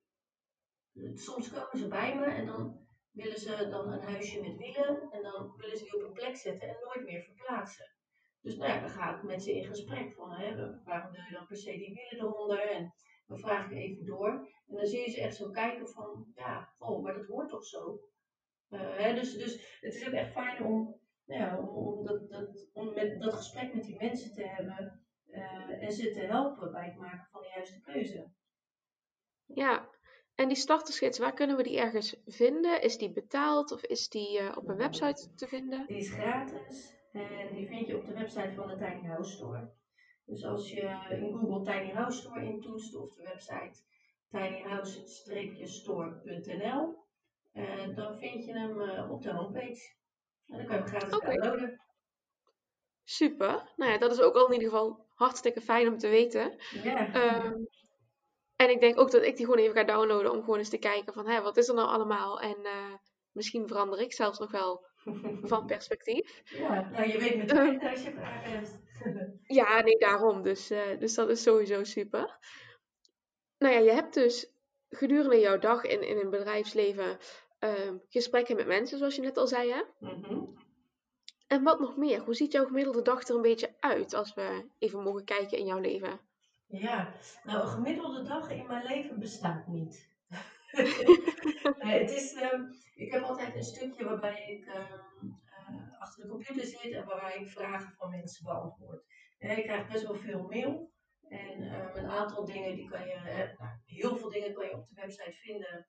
soms 1.13 1.49
komen 1.49 1.77
ze 1.77 1.87
bij 1.87 2.15
me 2.15 2.25
en 2.25 2.45
dan 2.45 2.86
willen 3.17 3.39
ze 3.39 3.67
dan 3.69 3.91
een 3.91 4.01
huisje 4.01 4.41
met 4.41 4.57
wielen 4.57 5.11
en 5.11 5.21
dan 5.21 5.53
willen 5.57 5.77
ze 5.77 5.83
die 5.83 5.95
op 5.95 6.03
een 6.03 6.13
plek 6.13 6.35
zetten 6.35 6.67
en 6.69 6.77
nooit 6.83 7.05
meer 7.05 7.21
verplaatsen. 7.21 7.91
Dus 8.41 8.55
nou 8.55 8.71
ja, 8.71 8.79
dan 8.79 8.89
ga 8.89 9.15
ik 9.15 9.23
met 9.23 9.43
ze 9.43 9.55
in 9.55 9.65
gesprek 9.65 10.13
van 10.13 10.27
waarom 10.85 11.11
wil 11.11 11.21
je 11.21 11.33
dan 11.33 11.47
per 11.47 11.57
se 11.57 11.71
die 11.71 11.93
wielen 11.93 12.27
eronder 12.27 12.69
en 12.69 12.93
dan 13.27 13.39
vraag 13.39 13.71
ik 13.71 13.77
even 13.77 14.05
door. 14.05 14.29
En 14.67 14.75
dan 14.75 14.85
zie 14.85 14.99
je 14.99 15.11
ze 15.11 15.21
echt 15.21 15.35
zo 15.35 15.49
kijken 15.49 15.87
van 15.87 16.31
ja, 16.35 16.73
oh, 16.77 17.03
maar 17.03 17.13
dat 17.13 17.25
hoort 17.25 17.49
toch 17.49 17.65
zo. 17.65 17.99
Eh, 18.69 18.97
hè, 18.97 19.13
dus, 19.13 19.33
dus 19.33 19.79
het 19.81 19.93
is 19.93 20.07
ook 20.07 20.13
echt 20.13 20.31
fijn 20.31 20.63
om, 20.63 20.99
nou 21.25 21.69
om, 21.69 22.05
dat, 22.05 22.29
dat, 22.29 22.93
met, 22.95 23.21
dat 23.21 23.33
gesprek 23.33 23.73
met 23.73 23.83
die 23.83 23.97
mensen 23.97 24.33
te 24.33 24.47
hebben 24.47 25.05
eh, 25.29 25.83
en 25.83 25.91
ze 25.91 26.11
te 26.11 26.19
helpen 26.19 26.71
bij 26.71 26.85
het 26.85 26.95
maken 26.95 27.27
van 27.31 27.41
de 27.41 27.51
juiste 27.55 27.79
keuze. 27.79 28.31
Ja, 29.45 29.89
en 30.37 30.47
die 30.47 30.57
startersgids, 30.57 31.19
waar 31.19 31.33
kunnen 31.33 31.57
we 31.57 31.63
die 31.63 31.77
ergens 31.77 32.15
vinden? 32.25 32.81
Is 32.81 32.97
die 32.97 33.11
betaald 33.11 33.71
of 33.71 33.81
is 33.81 34.09
die 34.09 34.39
eh, 34.39 34.57
op 34.57 34.67
een 34.67 34.77
website 34.77 35.27
te 35.35 35.47
vinden? 35.47 35.85
Die 35.87 35.97
is 35.97 36.09
gratis 36.09 36.95
en 37.11 37.55
die 37.55 37.67
vind 37.67 37.87
je 37.87 37.97
op 37.97 38.05
de 38.05 38.13
website 38.13 38.51
van 38.55 38.67
de 38.67 38.75
Tiny 38.75 39.07
House 39.07 39.31
Store. 39.31 39.71
Dus 40.25 40.45
als 40.45 40.69
je 40.69 41.05
in 41.09 41.37
Google 41.37 41.73
Tiny 41.73 41.91
House 41.91 42.19
Store 42.19 42.45
intoetst 42.45 42.95
of 42.95 43.13
de 43.13 43.23
website 43.23 43.81
tinyhouse-store.nl, 44.29 46.95
eh, 47.51 47.95
dan 47.95 48.19
vind 48.19 48.45
je 48.45 48.53
hem 48.53 48.81
eh, 48.81 49.11
op 49.11 49.23
de 49.23 49.31
homepage. 49.31 49.95
En 50.47 50.57
dan 50.57 50.65
kan 50.65 50.75
je 50.75 50.81
hem 50.81 50.91
gratis 50.91 51.19
downloaden. 51.19 51.81
Super. 53.03 53.71
Nou 53.75 53.91
ja, 53.91 53.97
dat 53.97 54.11
is 54.11 54.19
ook 54.19 54.35
al 54.35 54.45
in 54.47 54.53
ieder 54.53 54.69
geval 54.69 55.05
hartstikke 55.13 55.61
fijn 55.61 55.87
om 55.87 55.97
te 55.97 56.07
weten. 56.07 56.55
Ja. 56.83 57.13
Ehm, 57.13 57.53
en 58.57 58.69
ik 58.69 58.79
denk 58.79 58.99
ook 58.99 59.11
dat 59.11 59.23
ik 59.23 59.35
die 59.35 59.45
gewoon 59.45 59.61
even 59.61 59.75
ga 59.75 59.83
downloaden 59.83 60.31
om 60.31 60.39
gewoon 60.39 60.57
eens 60.57 60.69
te 60.69 60.77
kijken 60.77 61.13
van, 61.13 61.27
hé, 61.27 61.41
wat 61.41 61.57
is 61.57 61.67
er 61.67 61.75
nou 61.75 61.87
allemaal? 61.87 62.39
En 62.39 62.57
eh, 62.63 62.93
misschien 63.31 63.67
verander 63.67 63.99
ik 64.01 64.13
zelfs 64.13 64.39
nog 64.39 64.51
wel 64.51 64.85
van 65.51 65.65
perspectief. 65.65 66.41
ja, 66.45 66.89
nou 66.89 67.07
je 67.07 67.17
weet 67.17 67.37
meteen 67.37 67.81
als 67.89 68.03
je 68.03 68.11
vragen 68.11 68.51
hebt. 68.51 68.79
Ja, 69.43 69.81
nee, 69.81 69.97
daarom. 69.97 70.43
Dus, 70.43 70.69
eh, 70.69 70.99
dus 70.99 71.13
dat 71.13 71.29
is 71.29 71.41
sowieso 71.41 71.83
super. 71.83 72.37
Nou 73.57 73.73
ja, 73.73 73.79
je 73.79 73.91
hebt 73.91 74.13
dus 74.13 74.51
gedurende 74.89 75.39
jouw 75.39 75.57
dag 75.57 75.83
in, 75.83 76.01
in 76.01 76.17
een 76.17 76.29
bedrijfsleven 76.29 77.17
ehm, 77.59 77.97
gesprekken 78.09 78.55
met 78.55 78.67
mensen, 78.67 78.97
zoals 78.97 79.15
je 79.15 79.21
net 79.21 79.37
al 79.37 79.47
zei, 79.47 79.71
hè? 79.71 79.81
Mhm. 79.99 80.43
En 81.47 81.63
wat 81.63 81.79
nog 81.79 81.97
meer? 81.97 82.19
Hoe 82.19 82.35
ziet 82.35 82.51
jouw 82.51 82.65
gemiddelde 82.65 83.01
dag 83.01 83.27
er 83.27 83.35
een 83.35 83.41
beetje 83.41 83.75
uit 83.79 84.13
als 84.13 84.33
we 84.33 84.69
even 84.79 85.03
mogen 85.03 85.23
kijken 85.25 85.57
in 85.57 85.65
jouw 85.65 85.79
leven? 85.79 86.26
Ja, 86.67 87.13
nou 87.43 87.61
een 87.61 87.67
gemiddelde 87.67 88.23
dag 88.23 88.49
in 88.49 88.67
mijn 88.67 88.85
leven 88.85 89.19
bestaat 89.19 89.67
niet. 89.67 90.09
Nee, 91.79 91.99
het 92.03 92.11
is, 92.11 92.33
ehm, 92.33 92.61
ik 92.95 93.11
heb 93.11 93.23
altijd 93.23 93.55
een 93.55 93.63
stukje 93.63 94.05
waarbij 94.05 94.45
ik 94.47 94.65
ehm, 94.65 94.93
eh, 95.45 96.01
achter 96.01 96.23
de 96.23 96.29
computer 96.29 96.65
zit 96.65 96.91
en 96.91 97.05
waarbij 97.05 97.35
ik 97.35 97.47
vragen 97.47 97.93
van 97.93 98.09
mensen 98.09 98.43
beantwoord. 98.43 99.03
Eh, 99.37 99.57
ik 99.57 99.63
krijg 99.63 99.87
best 99.87 100.03
wel 100.03 100.15
veel 100.15 100.47
mail 100.47 100.91
en 101.27 101.61
ehm, 101.61 101.97
een 101.97 102.09
aantal 102.09 102.45
dingen 102.45 102.75
die 102.75 102.89
kan 102.89 103.07
je, 103.07 103.13
eh, 103.13 103.59
nou, 103.59 103.77
heel 103.85 104.17
veel 104.17 104.29
dingen 104.29 104.53
kan 104.53 104.65
je 104.65 104.73
op 104.73 104.87
de 104.87 105.01
website 105.01 105.37
vinden. 105.37 105.87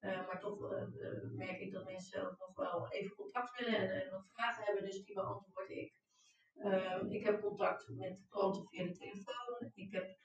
Eh, 0.00 0.26
maar 0.26 0.40
toch 0.40 0.72
eh, 0.72 0.82
eh, 0.82 1.30
merk 1.30 1.60
ik 1.60 1.72
dat 1.72 1.84
mensen 1.84 2.26
ook 2.26 2.38
nog 2.38 2.54
wel 2.54 2.90
even 2.90 3.16
contact 3.16 3.58
willen 3.58 3.78
en, 3.78 4.02
en 4.02 4.10
nog 4.10 4.24
vragen 4.32 4.64
hebben, 4.64 4.84
dus 4.84 5.04
die 5.04 5.14
beantwoord 5.14 5.70
ik. 5.70 5.94
Ehm, 6.62 7.06
ik 7.06 7.24
heb 7.24 7.40
contact 7.40 7.88
met 7.88 8.26
klanten 8.28 8.66
via 8.66 8.84
de 8.84 8.92
telefoon. 8.92 9.70
Ik 9.74 9.92
heb 9.92 10.18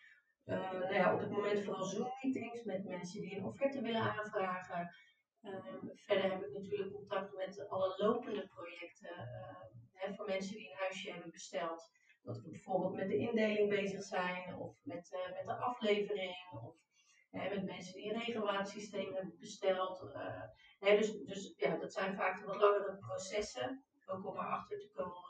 eh, 0.46 0.72
nou 0.72 0.94
ja, 0.94 1.14
op 1.14 1.20
het 1.20 1.30
moment 1.30 1.64
vooral 1.64 1.84
Zoom-meetings 1.84 2.64
met 2.64 2.86
mensen 2.86 3.22
die 3.22 3.38
een 3.38 3.46
offerte 3.46 3.82
willen 3.82 4.02
aanvragen. 4.02 4.96
Ehm, 5.42 5.88
verder 5.96 6.32
heb 6.32 6.44
ik 6.44 6.54
natuurlijk 6.54 6.92
contact 6.92 7.36
met 7.36 7.70
alle 7.70 7.94
lopende 7.98 8.48
projecten 8.48 9.18
ehm, 9.18 9.72
hè, 9.92 10.14
voor 10.14 10.26
mensen 10.26 10.56
die 10.56 10.70
een 10.70 10.78
huisje 10.78 11.12
hebben 11.12 11.32
besteld. 11.32 11.90
Dat 12.22 12.42
we 12.42 12.50
bijvoorbeeld 12.50 12.96
met 12.96 13.08
de 13.08 13.18
indeling 13.18 13.70
bezig 13.70 14.04
zijn 14.04 14.56
of 14.56 14.78
met, 14.84 15.14
eh, 15.14 15.36
met 15.36 15.46
de 15.46 15.56
aflevering 15.56 16.36
of 16.52 16.76
met 17.32 17.66
mensen 17.66 17.94
die 17.94 18.14
een 18.14 18.20
regelmaatsysteem 18.20 19.14
hebben 19.14 19.38
besteld. 19.40 20.12
Eh, 20.14 20.42
hè, 20.80 20.98
dus 20.98 21.24
dus 21.24 21.54
ja, 21.58 21.78
dat 21.78 21.94
zijn 21.94 22.16
vaak 22.16 22.46
wat 22.46 22.56
langere 22.56 22.98
processen, 22.98 23.86
ook 24.06 24.28
om 24.28 24.38
erachter 24.38 24.80
te 24.80 24.90
komen 24.94 25.24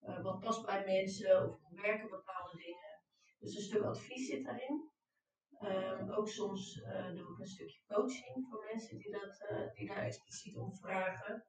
eh, 0.00 0.22
wat 0.22 0.40
past 0.40 0.66
bij 0.66 0.84
mensen 0.84 1.48
of 1.48 1.60
hoe 1.62 1.80
werken 1.80 2.10
bepaalde 2.10 2.56
dingen. 2.56 3.00
Dus 3.38 3.56
een 3.56 3.62
stuk 3.62 3.82
advies 3.82 4.26
zit 4.26 4.44
daarin. 4.44 4.90
Ehm, 5.58 6.10
ook 6.10 6.28
soms 6.28 6.80
eh, 6.80 7.06
doe 7.14 7.32
ik 7.32 7.38
een 7.38 7.46
stukje 7.46 7.80
coaching 7.86 8.46
voor 8.50 8.64
mensen 8.72 8.98
die, 8.98 9.10
dat, 9.10 9.46
eh, 9.48 9.72
die 9.74 9.88
daar 9.88 10.04
expliciet 10.04 10.56
om 10.56 10.74
vragen. 10.76 11.46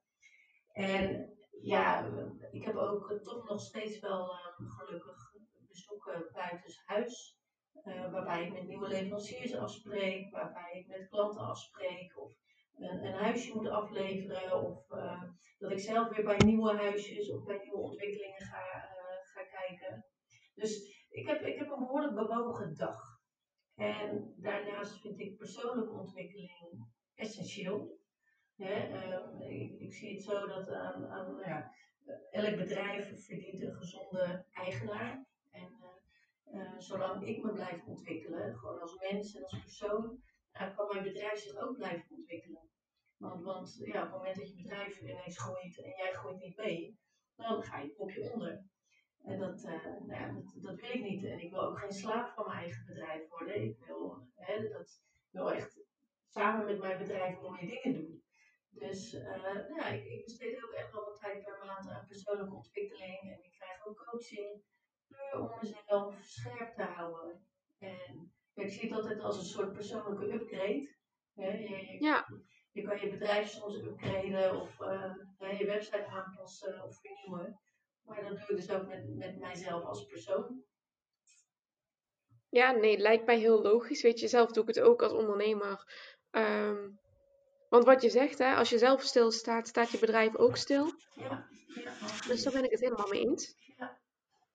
En 0.71 1.33
ja, 1.61 2.09
ik 2.51 2.63
heb 2.63 2.75
ook 2.75 3.19
toch 3.23 3.49
nog 3.49 3.61
steeds 3.61 3.99
wel 3.99 4.31
ehm, 4.31 4.67
gelukkig 4.67 5.33
bezoeken 5.67 6.29
buitenshuis. 6.33 7.37
eh 7.83 8.11
waarbij 8.11 8.45
ik 8.45 8.53
met 8.53 8.67
nieuwe 8.67 8.87
leveranciers 8.87 9.55
afspreek, 9.55 10.31
waarbij 10.31 10.71
ik 10.73 10.87
met 10.87 11.09
klanten 11.09 11.41
afspreek 11.41 12.17
of 12.17 12.33
een, 12.79 13.05
een 13.05 13.13
huisje 13.13 13.55
moet 13.55 13.69
afleveren. 13.69 14.65
Of 14.65 14.91
eh, 14.91 15.23
dat 15.57 15.71
ik 15.71 15.79
zelf 15.79 16.15
weer 16.15 16.25
bij 16.25 16.39
nieuwe 16.39 16.75
huisjes 16.75 17.31
of 17.31 17.43
bij 17.43 17.59
nieuwe 17.63 17.77
ontwikkelingen 17.77 18.41
ga, 18.41 18.63
eh, 18.73 19.17
ga 19.23 19.43
kijken. 19.43 20.05
Dus 20.53 21.05
ik 21.09 21.27
heb, 21.27 21.41
ik 21.41 21.57
heb 21.57 21.69
een 21.71 21.79
behoorlijk 21.79 22.15
bewogen 22.15 22.75
dag. 22.75 23.17
En 23.75 24.33
daarnaast 24.37 25.01
vind 25.01 25.19
ik 25.19 25.37
persoonlijke 25.37 25.93
ontwikkeling 25.93 26.51
essentieel. 27.15 27.97
Ehm, 28.57 29.41
ik, 29.79 29.93
zie 29.93 30.13
het 30.13 30.23
zo 30.23 30.47
dat 30.47 30.69
aan, 30.69 31.07
aan 31.07 31.35
nou 31.35 31.47
ja, 31.49 31.71
elk 32.31 32.55
bedrijf 32.55 33.25
verdient 33.25 33.61
een 33.61 33.75
gezonde 33.75 34.45
eigenaar. 34.51 35.25
En 35.51 35.77
zolang 36.77 37.27
ik 37.27 37.43
me 37.43 37.51
blijf 37.51 37.85
ontwikkelen, 37.85 38.57
gewoon 38.57 38.81
als 38.81 38.95
mens 38.95 39.35
en 39.35 39.43
als 39.43 39.59
persoon, 39.61 40.21
kan 40.75 40.87
mijn 40.87 41.03
bedrijf 41.03 41.39
zich 41.39 41.57
ook 41.57 41.77
blijven 41.77 42.15
ontwikkelen. 42.15 42.68
Want, 43.19 43.43
want 43.43 43.81
ja, 43.83 44.03
op 44.03 44.11
het 44.11 44.17
moment 44.17 44.37
dat 44.37 44.49
je 44.49 44.55
bedrijf 44.55 45.01
ineens 45.01 45.39
groeit 45.39 45.77
en 45.83 45.89
jij 45.97 46.13
groeit 46.13 46.39
niet 46.39 46.57
mee, 46.57 46.99
dan 47.35 47.63
ga 47.63 47.79
je 47.79 47.97
op 47.97 48.11
je 48.11 48.31
onder. 48.33 48.63
En 49.23 49.39
dat, 49.39 49.63
uh, 49.63 49.83
nou 49.83 50.21
ja, 50.21 50.31
dat, 50.31 50.55
dat, 50.61 50.79
wil 50.79 50.89
ik 50.89 51.01
niet. 51.01 51.23
En 51.23 51.39
ik 51.39 51.51
wil 51.51 51.61
ook 51.61 51.79
geen 51.79 51.91
slaaf 51.91 52.33
van 52.33 52.45
mijn 52.45 52.57
eigen 52.57 52.85
bedrijf 52.85 53.29
worden. 53.29 53.63
Ik 53.63 53.77
wil, 53.85 54.27
hè, 54.35 54.69
dat, 54.69 55.01
wil 55.29 55.51
echt 55.51 55.79
samen 56.27 56.65
met 56.65 56.79
mijn 56.79 56.97
bedrijf 56.97 57.41
mooie 57.41 57.65
dingen 57.65 58.01
doen. 58.01 58.23
Dus 58.69 59.13
uh, 59.13 59.43
nou 59.43 59.75
ja, 59.75 59.87
ik, 59.87 60.05
ik, 60.05 60.23
besteed 60.23 60.63
ook 60.63 60.71
echt 60.71 60.91
wel 60.91 61.05
wat 61.05 61.19
tijd 61.19 61.43
per 61.43 61.65
maand 61.65 61.89
aan 61.89 62.05
persoonlijke 62.05 62.55
ontwikkeling. 62.55 63.21
En 63.21 63.43
ik 63.43 63.51
krijg 63.51 63.85
ook 63.85 64.05
coaching 64.05 64.63
om 65.31 65.51
mezelf 65.61 66.15
scherp 66.21 66.75
te 66.75 66.83
houden. 66.83 67.47
En 67.77 68.33
ik 68.53 68.69
zie 68.69 68.89
het 68.89 68.97
altijd 68.97 69.19
als 69.19 69.37
een 69.37 69.45
soort 69.45 69.73
persoonlijke 69.73 70.33
upgrade. 70.33 70.95
je, 71.33 71.95
ja. 71.99 72.25
Je 72.71 72.81
kan 72.81 72.99
je 72.99 73.09
bedrijf 73.09 73.49
soms 73.49 73.75
upgraden 73.75 74.61
of 74.61 74.79
uh, 74.79 75.59
je 75.59 75.65
website 75.65 76.05
aanpassen 76.05 76.83
of 76.83 76.99
vernieuwen. 77.01 77.59
Maar 78.03 78.21
dat 78.21 78.29
doe 78.29 78.39
ik 78.39 78.55
dus 78.55 78.71
ook 78.71 78.87
met, 78.87 79.15
met 79.15 79.39
mijzelf 79.39 79.83
als 79.83 80.05
persoon. 80.05 80.63
Ja, 82.49 82.71
nee, 82.71 82.97
lijkt 82.97 83.25
mij 83.25 83.39
heel 83.39 83.61
logisch. 83.61 84.01
Weet 84.01 84.19
je, 84.19 84.27
zelf 84.27 84.51
doe 84.51 84.63
ik 84.63 84.75
het 84.75 84.83
ook 84.83 85.01
als 85.01 85.11
ondernemer. 85.11 85.93
Um, 86.31 86.99
want 87.69 87.85
wat 87.85 88.01
je 88.01 88.09
zegt, 88.09 88.37
hè, 88.37 88.55
als 88.55 88.69
je 88.69 88.77
zelf 88.77 89.01
stilstaat, 89.01 89.67
staat 89.67 89.91
je 89.91 89.99
bedrijf 89.99 90.35
ook 90.35 90.57
stil. 90.57 90.91
Ja, 91.15 91.47
ja. 91.67 91.91
Dus 92.27 92.43
daar 92.43 92.53
ben 92.53 92.63
ik 92.63 92.71
het 92.71 92.79
helemaal 92.79 93.07
mee 93.07 93.21
eens. 93.21 93.55
Ja. 93.77 93.99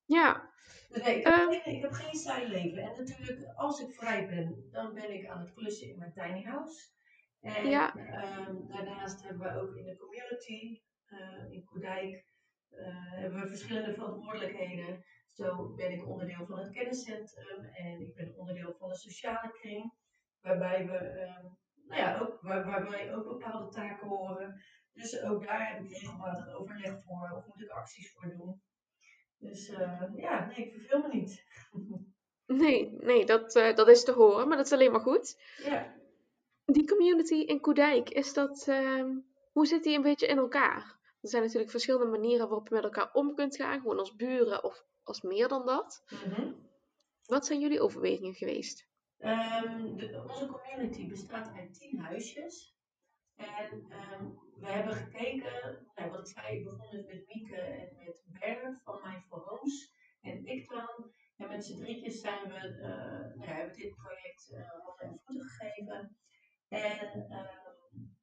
Ja. 0.04 0.52
Dus 0.88 1.02
nee, 1.02 1.18
ik, 1.18 1.24
heb 1.24 1.34
um, 1.34 1.48
geen, 1.50 1.74
ik 1.74 1.82
heb 1.82 1.92
geen 1.92 2.14
saai 2.14 2.48
leven. 2.48 2.82
En 2.82 3.04
natuurlijk, 3.04 3.52
als 3.56 3.80
ik 3.80 3.94
vrij 3.94 4.26
ben, 4.26 4.68
dan 4.70 4.94
ben 4.94 5.10
ik 5.14 5.26
aan 5.26 5.40
het 5.40 5.54
klussen 5.54 5.88
in 5.88 5.98
mijn 5.98 6.12
tiny 6.12 6.42
house. 6.42 6.92
En 7.44 7.68
ja. 7.68 7.94
um, 7.94 8.68
daarnaast 8.68 9.22
hebben 9.22 9.42
we 9.42 9.60
ook 9.60 9.76
in 9.76 9.84
de 9.84 9.96
community, 9.96 10.80
uh, 11.08 11.52
in 11.52 11.64
Koedijk, 11.64 12.24
uh, 12.70 13.12
hebben 13.12 13.40
we 13.40 13.48
verschillende 13.48 13.94
verantwoordelijkheden. 13.94 15.04
Zo 15.32 15.74
ben 15.74 15.90
ik 15.92 16.08
onderdeel 16.08 16.46
van 16.46 16.58
het 16.58 16.72
kenniscentrum 16.72 17.64
en 17.64 18.00
ik 18.00 18.14
ben 18.14 18.36
onderdeel 18.36 18.74
van 18.78 18.88
de 18.88 18.96
sociale 18.96 19.50
kring, 19.50 19.92
waarbij 20.40 20.86
we 20.86 20.98
um, 20.98 21.58
nou 21.86 22.00
ja, 22.00 22.18
ook, 22.18 22.40
waar, 22.40 22.64
waarbij 22.64 23.14
ook 23.14 23.24
bepaalde 23.24 23.70
taken 23.70 24.08
horen. 24.08 24.62
Dus 24.92 25.22
ook 25.22 25.46
daar 25.46 25.68
heb 25.68 25.84
ik 25.84 25.90
regelmatig 25.90 26.54
overleg 26.54 27.02
voor, 27.02 27.32
of 27.36 27.46
moet 27.46 27.62
ik 27.62 27.70
acties 27.70 28.12
voor 28.12 28.34
doen. 28.36 28.62
Dus 29.38 29.68
uh, 29.68 30.02
ja, 30.16 30.46
nee, 30.46 30.66
ik 30.66 30.72
verveel 30.72 31.00
me 31.00 31.08
niet. 31.08 31.42
Nee, 32.46 32.90
nee 33.00 33.26
dat, 33.26 33.56
uh, 33.56 33.74
dat 33.74 33.88
is 33.88 34.04
te 34.04 34.12
horen, 34.12 34.48
maar 34.48 34.56
dat 34.56 34.66
is 34.66 34.72
alleen 34.72 34.92
maar 34.92 35.00
goed. 35.00 35.40
Ja. 35.56 35.94
Die 36.64 36.86
community 36.88 37.34
in 37.34 37.60
Koedijk, 37.60 38.10
is 38.10 38.32
dat, 38.32 38.66
uh, 38.68 39.04
hoe 39.52 39.66
zit 39.66 39.82
die 39.82 39.96
een 39.96 40.02
beetje 40.02 40.26
in 40.26 40.36
elkaar? 40.36 40.98
Er 41.20 41.28
zijn 41.28 41.42
natuurlijk 41.42 41.70
verschillende 41.70 42.06
manieren 42.18 42.48
waarop 42.48 42.68
je 42.68 42.74
met 42.74 42.84
elkaar 42.84 43.12
om 43.12 43.34
kunt 43.34 43.56
gaan, 43.56 43.80
gewoon 43.80 43.98
als 43.98 44.14
buren 44.14 44.64
of 44.64 44.84
als 45.02 45.22
meer 45.22 45.48
dan 45.48 45.66
dat. 45.66 46.04
Mm 46.08 46.32
-hmm. 46.32 46.68
Wat 47.26 47.46
zijn 47.46 47.60
jullie 47.60 47.80
overwegingen 47.80 48.34
geweest? 48.34 48.88
Um, 49.18 49.96
de, 49.96 50.24
onze 50.28 50.46
community 50.46 51.08
bestaat 51.08 51.52
uit 51.56 51.78
tien 51.78 51.98
huisjes. 51.98 52.76
En 53.34 53.72
um, 53.72 54.38
we 54.60 54.66
hebben 54.66 54.94
gekeken, 54.94 55.86
nou, 55.94 56.10
wat 56.10 56.28
ik 56.28 56.38
zei, 56.38 56.58
ik 56.58 56.64
begon 56.64 56.90
dus 56.90 57.06
met 57.06 57.26
Mieke 57.26 57.56
en 57.56 57.96
met 58.04 58.24
Bernard 58.40 58.82
van 58.82 59.22
for 59.28 59.38
Homes. 59.38 59.92
En 60.20 60.46
ik 60.46 60.68
dan. 60.68 61.12
En 61.36 61.48
met 61.48 61.64
z'n 61.64 61.78
drietjes 61.78 62.20
zijn 62.20 62.48
we, 62.48 62.68
uh, 62.68 63.38
nou, 63.38 63.50
hebben 63.50 63.76
dit 63.76 63.94
project 63.94 64.50
uh, 64.52 64.70
handen 64.70 65.06
en 65.06 65.20
voeten 65.24 65.46
gegeven. 65.46 66.16
En 66.74 67.32
um, 67.32 68.16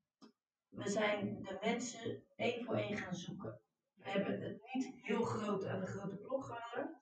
we 0.69 0.89
zijn 0.89 1.43
de 1.43 1.57
mensen 1.61 2.23
één 2.35 2.65
voor 2.65 2.75
één 2.75 2.97
gaan 2.97 3.15
zoeken. 3.15 3.61
We 3.93 4.09
hebben 4.09 4.41
het 4.41 4.61
niet 4.73 4.93
heel 4.95 5.21
groot 5.21 5.65
aan 5.65 5.79
de 5.79 5.85
grote 5.85 6.17
klok 6.17 6.45
gehangen. 6.45 7.01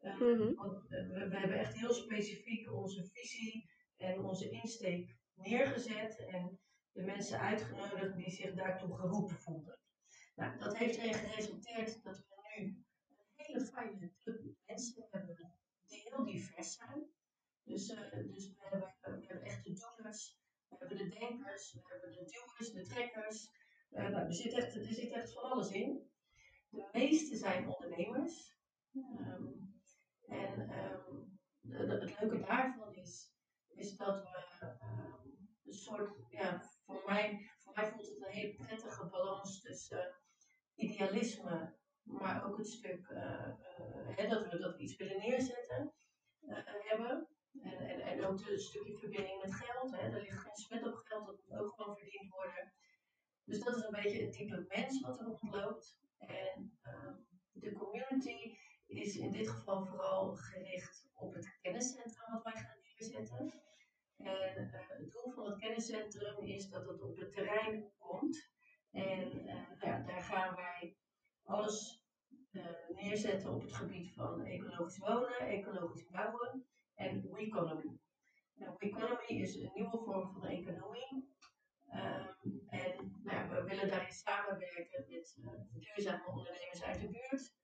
Uh, 0.00 0.20
mm-hmm. 0.20 0.54
Want 0.54 0.88
we, 0.88 1.28
we, 1.28 1.38
hebben 1.38 1.58
echt 1.58 1.74
heel 1.74 1.92
specifiek 1.92 2.72
onze 2.72 3.08
visie 3.12 3.70
en 3.96 4.24
onze 4.24 4.50
insteek 4.50 5.16
neergezet 5.34 6.26
en 6.26 6.60
de 6.92 7.02
mensen 7.02 7.40
uitgenodigd 7.40 8.16
die 8.16 8.30
zich 8.30 8.54
daartoe 8.54 8.96
geroepen 8.96 9.36
voelden. 9.36 9.78
Nou, 10.34 10.58
dat 10.58 10.76
heeft 10.76 10.96
erin 10.96 11.14
geresulteerd 11.14 12.02
dat 12.02 12.16
we 12.16 12.58
nu 12.58 12.64
een 12.64 13.24
hele 13.34 13.60
fijne 13.60 14.12
club 14.22 14.40
mensen 14.66 15.06
hebben 15.10 15.56
die 15.86 16.00
heel 16.00 16.24
divers 16.24 16.74
zijn. 16.74 17.10
Dus, 17.62 17.90
uh, 17.90 18.32
dus 18.32 18.48
we, 18.48 18.56
hebben, 18.58 18.94
we 19.00 19.26
hebben 19.26 19.42
echt 19.42 19.64
de 19.64 19.72
doeners, 19.72 20.38
we 20.68 20.76
hebben 20.78 20.98
de 20.98 21.08
denkers, 21.08 21.72
we 21.72 21.80
hebben 21.88 22.10
de 22.12 22.24
duwers, 22.24 22.72
de 22.72 22.94
trekkers. 22.94 23.50
Uh, 23.90 24.08
nou, 24.08 24.14
er, 24.14 24.25
er 24.44 24.94
zit 24.94 25.12
echt 25.12 25.32
van 25.32 25.42
alles 25.42 25.70
in. 25.70 26.00
De 26.70 26.88
meeste 26.92 27.36
zijn 27.36 27.64
een 79.54 79.70
nieuwe 79.74 79.98
vorm 80.04 80.32
van 80.32 80.44
economie. 80.44 81.34
Um, 81.86 82.66
en 82.68 83.20
nou 83.22 83.48
we 83.48 83.62
willen 83.62 83.88
daarin 83.88 84.12
samenwerken 84.12 85.04
met 85.08 85.68
duurzame 85.72 86.26
ondernemers 86.26 86.82
uit 86.82 87.00
de 87.00 87.08
buurt. 87.08 87.54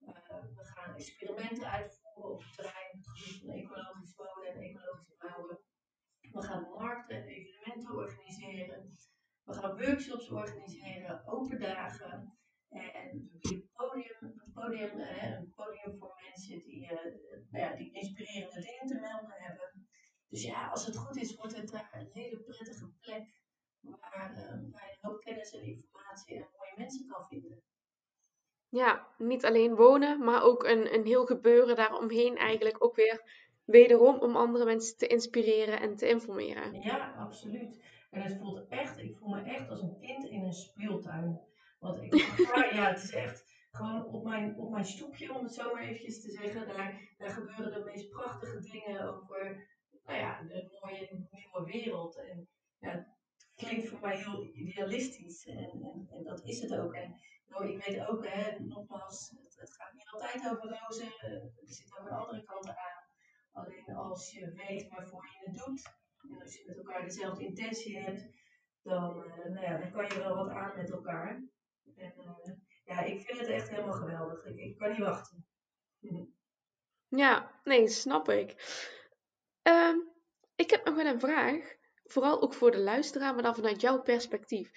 Uh, 0.00 0.54
we 0.54 0.64
gaan 0.64 0.94
experimenten 0.94 1.70
uitvoeren 1.70 2.30
op 2.30 2.42
het 2.42 2.54
terrein, 2.54 3.02
van 3.02 3.50
ecologisch 3.50 4.14
wonen 4.16 4.54
en 4.54 4.60
ecologisch 4.60 5.16
bouwen. 5.18 5.58
We 6.20 6.42
gaan 6.42 6.68
markten 6.70 7.16
en 7.16 7.26
evenementen 7.26 7.94
organiseren. 7.94 8.96
We 9.42 9.52
gaan 9.52 9.78
workshops 9.78 10.30
organiseren, 10.30 11.26
open 11.26 11.60
dagen. 11.60 12.38
En 12.68 13.30
een 13.40 13.70
podium, 13.72 14.16
een 14.20 14.52
podium, 14.54 14.98
eh, 14.98 15.30
een 15.30 15.52
podium 15.54 15.98
voor 15.98 16.14
mensen 16.22 16.62
die, 16.62 16.82
uh, 16.82 16.90
nou 17.50 17.64
ja, 17.64 17.76
die 17.76 17.92
inspirerende 17.92 18.60
dingen 18.60 18.86
te 18.86 18.98
melden 19.00 19.32
hebben. 19.32 19.88
Dus 20.28 20.42
ja, 20.42 20.68
als 20.68 20.86
het 20.86 20.96
goed 20.96 21.16
is, 21.16 21.34
wordt 21.34 21.56
het 21.56 21.70
daar 21.70 21.90
een 21.92 22.10
hele 22.12 22.40
prettige 22.40 22.92
plek 23.00 23.42
waar, 23.80 24.30
uh, 24.30 24.72
waar 24.72 24.88
je 24.88 24.96
een 25.00 25.10
hoop 25.10 25.20
kennis 25.20 25.52
en 25.52 25.62
informatie 25.62 26.36
en 26.36 26.48
mooie 26.56 26.74
mensen 26.76 27.06
kan 27.06 27.26
vinden. 27.28 27.62
Ja, 28.68 29.14
niet 29.28 29.44
alleen 29.44 29.74
wonen, 29.74 30.24
maar 30.24 30.42
ook 30.42 30.64
een, 30.64 30.94
een 30.94 31.04
heel 31.04 31.26
gebeuren 31.26 31.76
daaromheen 31.76 32.36
eigenlijk 32.36 32.84
ook 32.84 32.96
weer 32.96 33.22
wederom 33.64 34.18
om 34.18 34.36
andere 34.36 34.64
mensen 34.64 34.96
te 34.96 35.06
inspireren 35.06 35.80
en 35.80 35.96
te 35.96 36.08
informeren. 36.08 36.80
Ja, 36.82 37.14
absoluut. 37.18 37.80
En 38.10 38.22
het 38.22 38.38
voelt 38.40 38.66
echt, 38.68 38.98
ik 38.98 39.16
voel 39.16 39.28
me 39.28 39.42
echt 39.42 39.68
als 39.68 39.82
een 39.82 39.98
kind 40.00 40.24
in 40.24 40.42
een 40.42 40.52
speeltuin. 40.52 41.40
Want 41.78 42.02
ik, 42.02 42.14
ja, 42.72 42.88
het 42.88 43.02
is 43.02 43.12
echt 43.12 43.44
gewoon 43.70 44.04
op 44.04 44.24
mijn, 44.24 44.56
op 44.56 44.70
mijn 44.70 44.84
stoepje, 44.84 45.34
om 45.34 45.44
het 45.44 45.54
zo 45.54 45.72
maar 45.72 45.82
eventjes 45.82 46.22
te 46.22 46.30
zeggen, 46.30 46.68
daar, 46.68 47.14
daar 47.18 47.30
gebeuren 47.30 47.72
de 47.72 47.90
meest 47.90 48.10
prachtige 48.10 48.60
dingen 48.60 49.14
over, 49.14 49.66
nou 50.04 50.18
ja, 50.18 50.42
de 50.42 50.78
mooie 50.80 51.08
nieuwe 51.30 51.64
wereld. 51.64 52.16
En 52.16 52.48
ja, 52.78 52.90
het 52.90 53.06
klinkt 53.56 53.88
voor 53.88 54.00
mij 54.00 54.16
heel 54.16 54.50
idealistisch 54.52 55.46
en, 55.46 55.56
en, 55.56 56.06
en 56.10 56.24
dat 56.24 56.44
is 56.44 56.60
het 56.60 56.76
ook. 56.76 56.94
En 56.94 57.14
nou, 57.48 57.68
ik 57.68 57.84
weet 57.84 58.06
ook, 58.06 58.26
hè, 58.26 58.58
nogmaals, 58.58 59.30
het, 59.42 59.56
het, 59.60 59.74
gaat 59.74 59.92
niet 59.92 60.08
altijd 60.10 60.50
over 60.50 60.78
rozen, 60.80 61.12
er 61.20 61.50
zitten 61.64 62.00
ook 62.00 62.08
andere 62.08 62.44
kanten 62.44 62.76
aan. 62.76 63.06
Alleen 63.52 63.96
als 63.96 64.30
je 64.30 64.52
weet 64.52 64.88
waarvoor 64.88 65.24
je 65.24 65.50
het 65.50 65.64
doet. 65.64 65.96
En 66.22 66.42
als 66.42 66.54
je 66.54 66.64
met 66.66 66.76
elkaar 66.76 67.04
dezelfde 67.04 67.44
intentie 67.44 67.98
hebt, 67.98 68.26
dan, 68.82 69.24
uh, 69.24 69.44
nou 69.44 69.60
ja, 69.60 69.78
dan 69.78 69.90
kan 69.90 70.04
je 70.04 70.18
wel 70.18 70.36
wat 70.36 70.48
aan 70.48 70.76
met 70.76 70.90
elkaar. 70.90 71.42
En 71.96 72.14
uh, 72.16 72.54
ja, 72.84 73.00
ik 73.00 73.20
vind 73.20 73.38
het 73.38 73.48
echt 73.48 73.68
helemaal 73.68 73.92
geweldig. 73.92 74.44
Ik, 74.44 74.56
ik 74.56 74.76
kan 74.76 74.90
niet 74.90 74.98
wachten. 74.98 75.46
Ja, 77.08 77.60
nee, 77.64 77.88
snap 77.88 78.28
ik. 78.28 78.50
Um, 79.62 80.08
ik 80.54 80.70
heb 80.70 80.84
nog 80.84 80.94
wel 80.94 81.06
een 81.06 81.20
vraag. 81.20 81.76
Vooral 82.04 82.42
ook 82.42 82.54
voor 82.54 82.70
de 82.70 82.78
luisteraar, 82.78 83.34
maar 83.34 83.42
dan 83.42 83.54
vanuit 83.54 83.80
jouw 83.80 84.02
perspectief. 84.02 84.70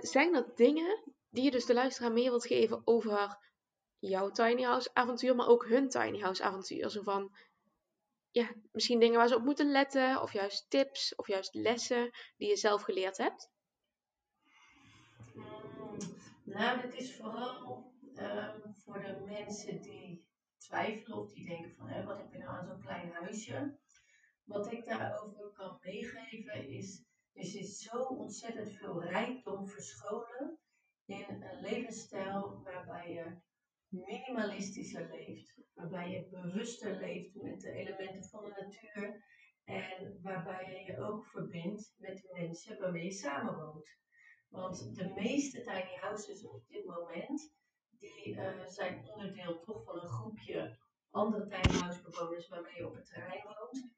Zijn 0.00 0.34
er 0.34 0.54
dingen 0.54 1.02
die 1.32 1.44
je 1.44 1.50
dus 1.50 1.66
de 1.66 1.74
luisteraar 1.74 2.12
mee 2.12 2.30
wilt 2.30 2.46
geven 2.46 2.82
over 2.84 3.38
jouw 3.98 4.30
tiny 4.30 4.62
house 4.62 4.90
avontuur, 4.92 5.34
maar 5.34 5.46
ook 5.46 5.66
hun 5.66 5.88
tiny 5.88 6.18
house 6.18 6.42
avontuur? 6.42 6.90
Zo 6.90 7.02
van, 7.02 7.36
ja, 8.30 8.54
misschien 8.72 9.00
dingen 9.00 9.16
waar 9.18 9.28
ze 9.28 9.36
op 9.36 9.42
moeten 9.42 9.70
letten, 9.70 10.22
of 10.22 10.32
juist 10.32 10.70
tips, 10.70 11.14
of 11.14 11.26
juist 11.26 11.54
lessen 11.54 12.10
die 12.36 12.48
je 12.48 12.56
zelf 12.56 12.82
geleerd 12.82 13.16
hebt? 13.16 13.50
Mm, 15.34 15.44
nou, 16.44 16.80
dit 16.80 16.94
is 16.94 17.16
vooral 17.16 17.92
um, 18.18 18.74
voor 18.76 19.00
de 19.00 19.24
mensen 19.26 19.82
die 19.82 20.28
twijfelen 20.58 21.18
of 21.18 21.32
die 21.32 21.46
denken 21.46 21.74
van, 21.76 21.88
hé, 21.88 22.04
wat 22.04 22.16
heb 22.16 22.32
je 22.32 22.38
nou 22.38 22.50
aan 22.50 22.66
zo'n 22.66 22.82
klein 22.82 23.12
huisje? 23.12 23.78
Wat 24.44 24.72
ik 24.72 24.84
daarover 24.84 25.52
kan 25.52 25.78
meegeven 25.82 26.68
is, 26.68 27.02
er 27.32 27.44
zit 27.44 27.68
zo 27.68 28.02
ontzettend 28.02 28.72
veel 28.72 29.02
rijkdom 29.02 29.68
verscholen 29.68 30.58
in 31.06 31.42
een 31.42 31.60
levensstijl 31.60 32.62
waarbij 32.62 33.12
je 33.12 33.40
minimalistischer 33.88 35.08
leeft, 35.10 35.54
waarbij 35.74 36.10
je 36.10 36.28
bewuster 36.30 36.96
leeft 36.96 37.34
met 37.34 37.60
de 37.60 37.72
elementen 37.72 38.24
van 38.24 38.44
de 38.44 38.50
natuur 38.50 39.24
en 39.64 40.18
waarbij 40.22 40.70
je 40.70 40.92
je 40.92 40.98
ook 40.98 41.26
verbindt 41.26 41.94
met 41.98 42.16
de 42.16 42.28
mensen 42.32 42.78
waarmee 42.78 43.04
je 43.04 43.12
samenwoont. 43.12 44.00
Want 44.48 44.94
de 44.94 45.12
meeste 45.14 45.60
tiny 45.62 45.96
houses 46.00 46.46
op 46.46 46.66
dit 46.68 46.84
moment, 46.84 47.54
die 47.88 48.28
uh, 48.28 48.66
zijn 48.66 49.08
onderdeel 49.08 49.60
toch 49.60 49.84
van 49.84 50.00
een 50.00 50.08
groepje 50.08 50.78
andere 51.10 51.46
tiny 51.46 51.78
house 51.78 52.02
bewoners 52.02 52.48
waarmee 52.48 52.76
je 52.76 52.86
op 52.86 52.94
het 52.94 53.06
terrein 53.06 53.44
woont. 53.44 53.90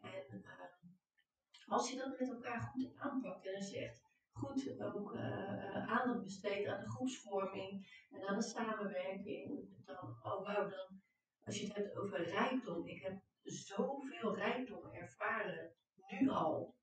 En 0.00 0.24
uh, 0.30 1.66
als 1.66 1.90
je 1.90 1.96
dat 1.96 2.18
met 2.18 2.28
elkaar 2.28 2.60
goed 2.60 2.96
aanpakt 2.96 3.46
en 3.46 3.66
je 3.66 3.78
echt 3.78 4.03
goed 4.34 4.80
ook 4.80 5.14
uh, 5.14 5.90
aandacht 5.90 6.22
besteedt 6.22 6.68
aan 6.68 6.80
de 6.80 6.88
groepsvorming 6.88 8.04
en 8.10 8.28
aan 8.28 8.36
de 8.36 8.42
samenwerking, 8.42 9.68
dan, 9.84 10.16
oh 10.22 10.46
wauw, 10.46 10.68
dan, 10.68 11.02
als 11.44 11.60
je 11.60 11.66
het 11.66 11.76
hebt 11.76 11.96
over 11.96 12.24
rijkdom, 12.24 12.86
ik 12.86 13.02
heb 13.02 13.22
zoveel 13.42 14.34
rijkdom 14.36 14.92
ervaren, 14.92 15.72
nu 16.06 16.28
al, 16.28 16.74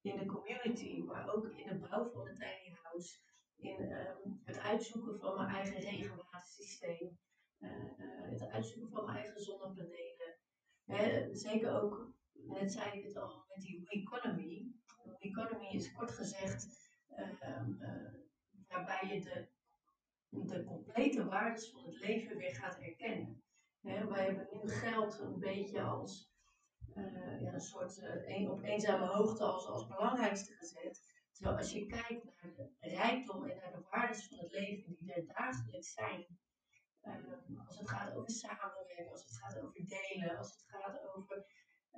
in 0.00 0.16
de 0.16 0.26
community, 0.26 1.02
maar 1.02 1.34
ook 1.34 1.48
in 1.48 1.68
de 1.68 1.78
bouw 1.78 2.10
van 2.10 2.26
het 2.26 2.36
tiny 2.36 2.76
house, 2.82 3.18
in 3.56 3.92
um, 3.92 4.40
het 4.44 4.58
uitzoeken 4.58 5.18
van 5.18 5.36
mijn 5.36 5.48
eigen 5.48 5.80
regenwatersysteem, 5.80 7.18
uh, 7.58 7.92
het 8.30 8.48
uitzoeken 8.48 8.90
van 8.90 9.04
mijn 9.04 9.16
eigen 9.16 9.40
zonnepanelen. 9.40 10.38
Zeker 11.32 11.82
ook, 11.82 12.12
net 12.32 12.72
zei 12.72 12.98
ik 12.98 13.04
het 13.04 13.16
al, 13.16 13.44
met 13.48 13.60
die 13.60 13.88
economy. 13.88 14.74
Economy 15.18 15.68
is 15.72 15.92
kort 15.92 16.10
gezegd 16.10 16.85
waarbij 18.68 19.08
je 19.08 19.20
de, 19.20 19.48
de 20.28 20.64
complete 20.64 21.24
waardes 21.24 21.70
van 21.70 21.84
het 21.84 21.98
leven 22.00 22.36
weer 22.36 22.54
gaat 22.54 22.78
erkennen. 22.78 23.42
Hè, 23.80 24.06
wij 24.06 24.24
hebben 24.24 24.48
nu 24.50 24.70
geld 24.70 25.18
een 25.18 25.38
beetje 25.38 25.82
als 25.82 26.34
uh, 26.94 27.40
ja, 27.40 27.52
een 27.52 27.60
soort 27.60 28.02
op 28.48 28.62
eenzame 28.62 29.06
hoogte 29.06 29.44
als, 29.44 29.66
als 29.66 29.86
belangrijkste 29.86 30.52
gezet. 30.52 31.14
Terwijl 31.32 31.56
als 31.56 31.72
je 31.72 31.86
kijkt 31.86 32.24
naar 32.24 32.54
de 32.54 32.74
rijkdom 32.80 33.44
en 33.44 33.56
naar 33.56 33.72
de 33.72 33.86
waardes 33.90 34.28
van 34.28 34.38
het 34.38 34.52
leven 34.52 34.96
die 34.98 35.12
er 35.12 35.26
dagelijks 35.26 35.92
zijn. 35.92 36.26
Um, 37.02 37.58
als 37.66 37.78
het 37.78 37.90
gaat 37.90 38.14
over 38.14 38.30
samenwerken, 38.30 39.10
als 39.10 39.24
het 39.24 39.38
gaat 39.38 39.58
over 39.58 39.86
delen, 39.86 40.36
als 40.36 40.50
het 40.50 40.64
gaat 40.66 41.14
over 41.14 41.46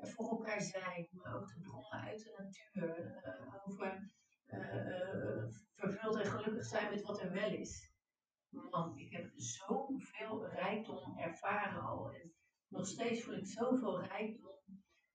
voor 0.01 0.31
elkaar 0.31 0.61
zijn, 0.61 1.09
maar 1.11 1.35
ook 1.35 1.49
de 1.49 1.61
bronnen 1.61 2.01
uit 2.01 2.23
de 2.23 2.35
natuur, 2.37 3.23
over 3.67 4.13
vervuld 5.75 6.17
en 6.17 6.27
gelukkig 6.27 6.65
zijn 6.65 6.91
met 6.91 7.03
wat 7.03 7.21
er 7.21 7.33
wel 7.33 7.51
is. 7.51 7.93
Man, 8.49 8.99
ik 8.99 9.13
heb 9.13 9.31
zoveel 9.35 10.47
rijkdom 10.47 11.19
ervaren 11.19 11.83
al. 11.83 12.13
En 12.13 12.35
nog 12.69 12.87
steeds 12.87 13.23
voel 13.23 13.35
ik 13.35 13.47
zoveel 13.47 14.03
rijkdom. 14.03 14.59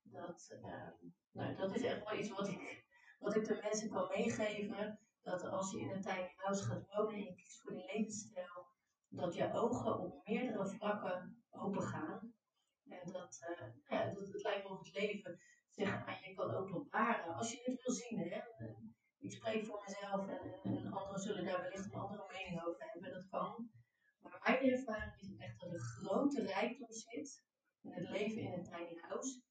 Dat, 0.02 0.58
uh, 0.64 0.88
nou, 1.32 1.56
dat 1.56 1.76
is 1.76 1.84
echt 1.84 2.04
wel 2.04 2.20
iets 2.20 2.30
wat 2.30 2.48
ik, 2.48 2.86
wat 3.20 3.36
ik 3.36 3.46
de 3.46 3.60
mensen 3.62 3.90
kan 3.90 4.08
meegeven. 4.08 5.00
Dat 5.22 5.44
als 5.44 5.72
je 5.72 5.80
in 5.80 5.90
een 5.90 6.02
tiny 6.02 6.34
house 6.36 6.64
gaat 6.64 6.88
wonen 6.88 7.14
en 7.14 7.24
je 7.24 7.34
kiest 7.34 7.62
voor 7.62 7.72
die 7.72 7.86
levensstijl, 7.86 8.68
dat 9.08 9.36
je 9.36 9.54
ogen 9.54 10.00
op 10.00 10.28
meerdere 10.28 10.68
vlakken 10.68 11.44
open 11.50 11.84
gaan. 11.84 12.34
En 12.86 13.12
dat, 13.12 13.40
uh, 13.50 13.68
ja, 13.90 14.06
dat 14.06 14.28
het 14.28 14.44
lijkt 14.44 14.70
me 14.70 14.78
het 14.78 14.94
leven 14.94 15.40
zich 15.76 16.06
aan 16.06 16.22
je 16.22 16.34
kan 16.34 16.52
openbaren. 16.52 17.36
Als 17.36 17.52
je 17.52 17.62
het 17.64 17.84
wil 17.84 17.96
zien, 17.96 18.20
hè 18.20 18.42
ik 19.24 19.32
spreek 19.32 19.66
voor 19.66 19.84
mezelf 19.86 20.28
en, 20.28 20.60
en, 20.64 20.92
anderen 20.92 21.22
zullen 21.22 21.46
daar 21.46 21.62
wellicht 21.62 21.86
een 21.86 22.00
andere 22.00 22.26
mening 22.32 22.66
over 22.66 22.92
hebben, 22.92 23.12
dat 23.12 23.30
kan. 23.30 23.72
Maar 24.20 24.40
mijn 24.44 24.72
ervaring 24.72 25.22
is 25.22 25.36
echt 25.38 25.60
dat 25.60 25.74
er 25.74 25.80
grote 25.80 26.46
rijkdom 26.46 26.92
zit 26.92 27.44
in 27.82 27.92
het 27.92 28.10
leven 28.10 28.42
in 28.42 28.52
een 28.54 28.64
tiny 28.64 28.98
house, 29.02 29.42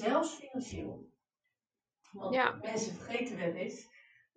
zelfs 0.00 0.34
financieel. 0.34 1.08
Want 2.12 2.34
ja. 2.34 2.58
mensen 2.62 2.94
vergeten 2.94 3.36
wel 3.36 3.52
eens 3.52 3.88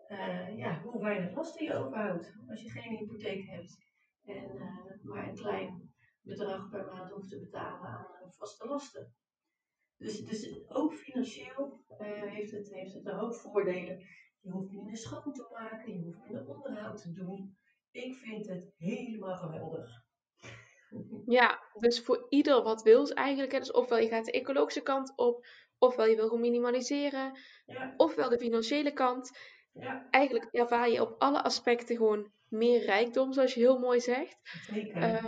uh, 0.10 0.58
ja, 0.58 0.82
hoe 0.82 1.04
weinig 1.04 1.36
lasten 1.36 1.66
je 1.66 1.74
overhoudt 1.74 2.34
als 2.48 2.62
je 2.62 2.70
geen 2.70 2.98
hypotheek 2.98 3.46
hebt 3.46 3.78
en 4.26 4.56
uh, 4.56 5.04
maar 5.04 5.28
een 5.28 5.36
klein 5.36 5.94
bedrag 6.22 6.70
per 6.70 6.86
maand 6.86 7.10
hoeft 7.10 7.30
te 7.30 7.40
betalen 7.40 7.90
aan 7.90 8.32
vaste 8.32 8.68
lasten. 8.68 9.16
Dus, 9.98 10.26
dus 10.26 10.70
ook 10.70 10.94
financieel 10.94 11.84
heeft, 11.98 12.52
het, 12.52 12.74
heeft 12.74 12.94
het 12.94 13.06
een 13.06 13.18
hoop 13.18 13.34
voordelen. 13.34 14.00
Je 14.40 14.50
hoeft 14.52 14.72
minder 14.72 14.98
schoon 14.98 15.34
te 15.34 15.48
maken, 15.52 15.94
je 15.94 16.04
hoeft 16.04 16.24
minder 16.24 16.48
onderhoud 16.48 17.02
te 17.02 17.12
doen. 17.12 17.58
Ik 17.92 18.16
vind 18.16 18.48
het 18.48 18.74
helemaal 18.78 19.36
geweldig. 19.36 20.03
Ja, 21.26 21.60
dus 21.74 22.02
voor 22.02 22.26
ieder 22.30 22.64
wat 22.64 22.84
wil 22.84 23.10
eigenlijk. 23.10 23.52
Dus 23.52 23.72
ofwel 23.72 23.98
je 23.98 24.08
gaat 24.08 24.26
de 24.26 24.32
ecologische 24.32 24.82
kant 24.82 25.14
op, 25.16 25.46
ofwel 25.78 26.06
je 26.06 26.16
wil 26.16 26.26
gewoon 26.26 26.42
minimaliseren, 26.42 27.40
ja. 27.66 27.94
ofwel 27.98 28.30
de 28.30 28.40
financiële 28.40 28.94
kant. 28.94 29.38
Ja. 29.74 30.08
Eigenlijk 30.10 30.48
ervaar 30.52 30.90
je 30.90 31.02
op 31.02 31.16
alle 31.18 31.44
aspecten 31.44 31.96
gewoon 31.96 32.32
meer 32.48 32.86
rijkdom, 32.86 33.34
zoals 33.34 33.54
je 33.54 33.60
heel 33.60 33.80
mooi 33.80 34.00
zegt. 34.00 34.40
Zeker. 34.68 34.98
Uh, 34.98 35.26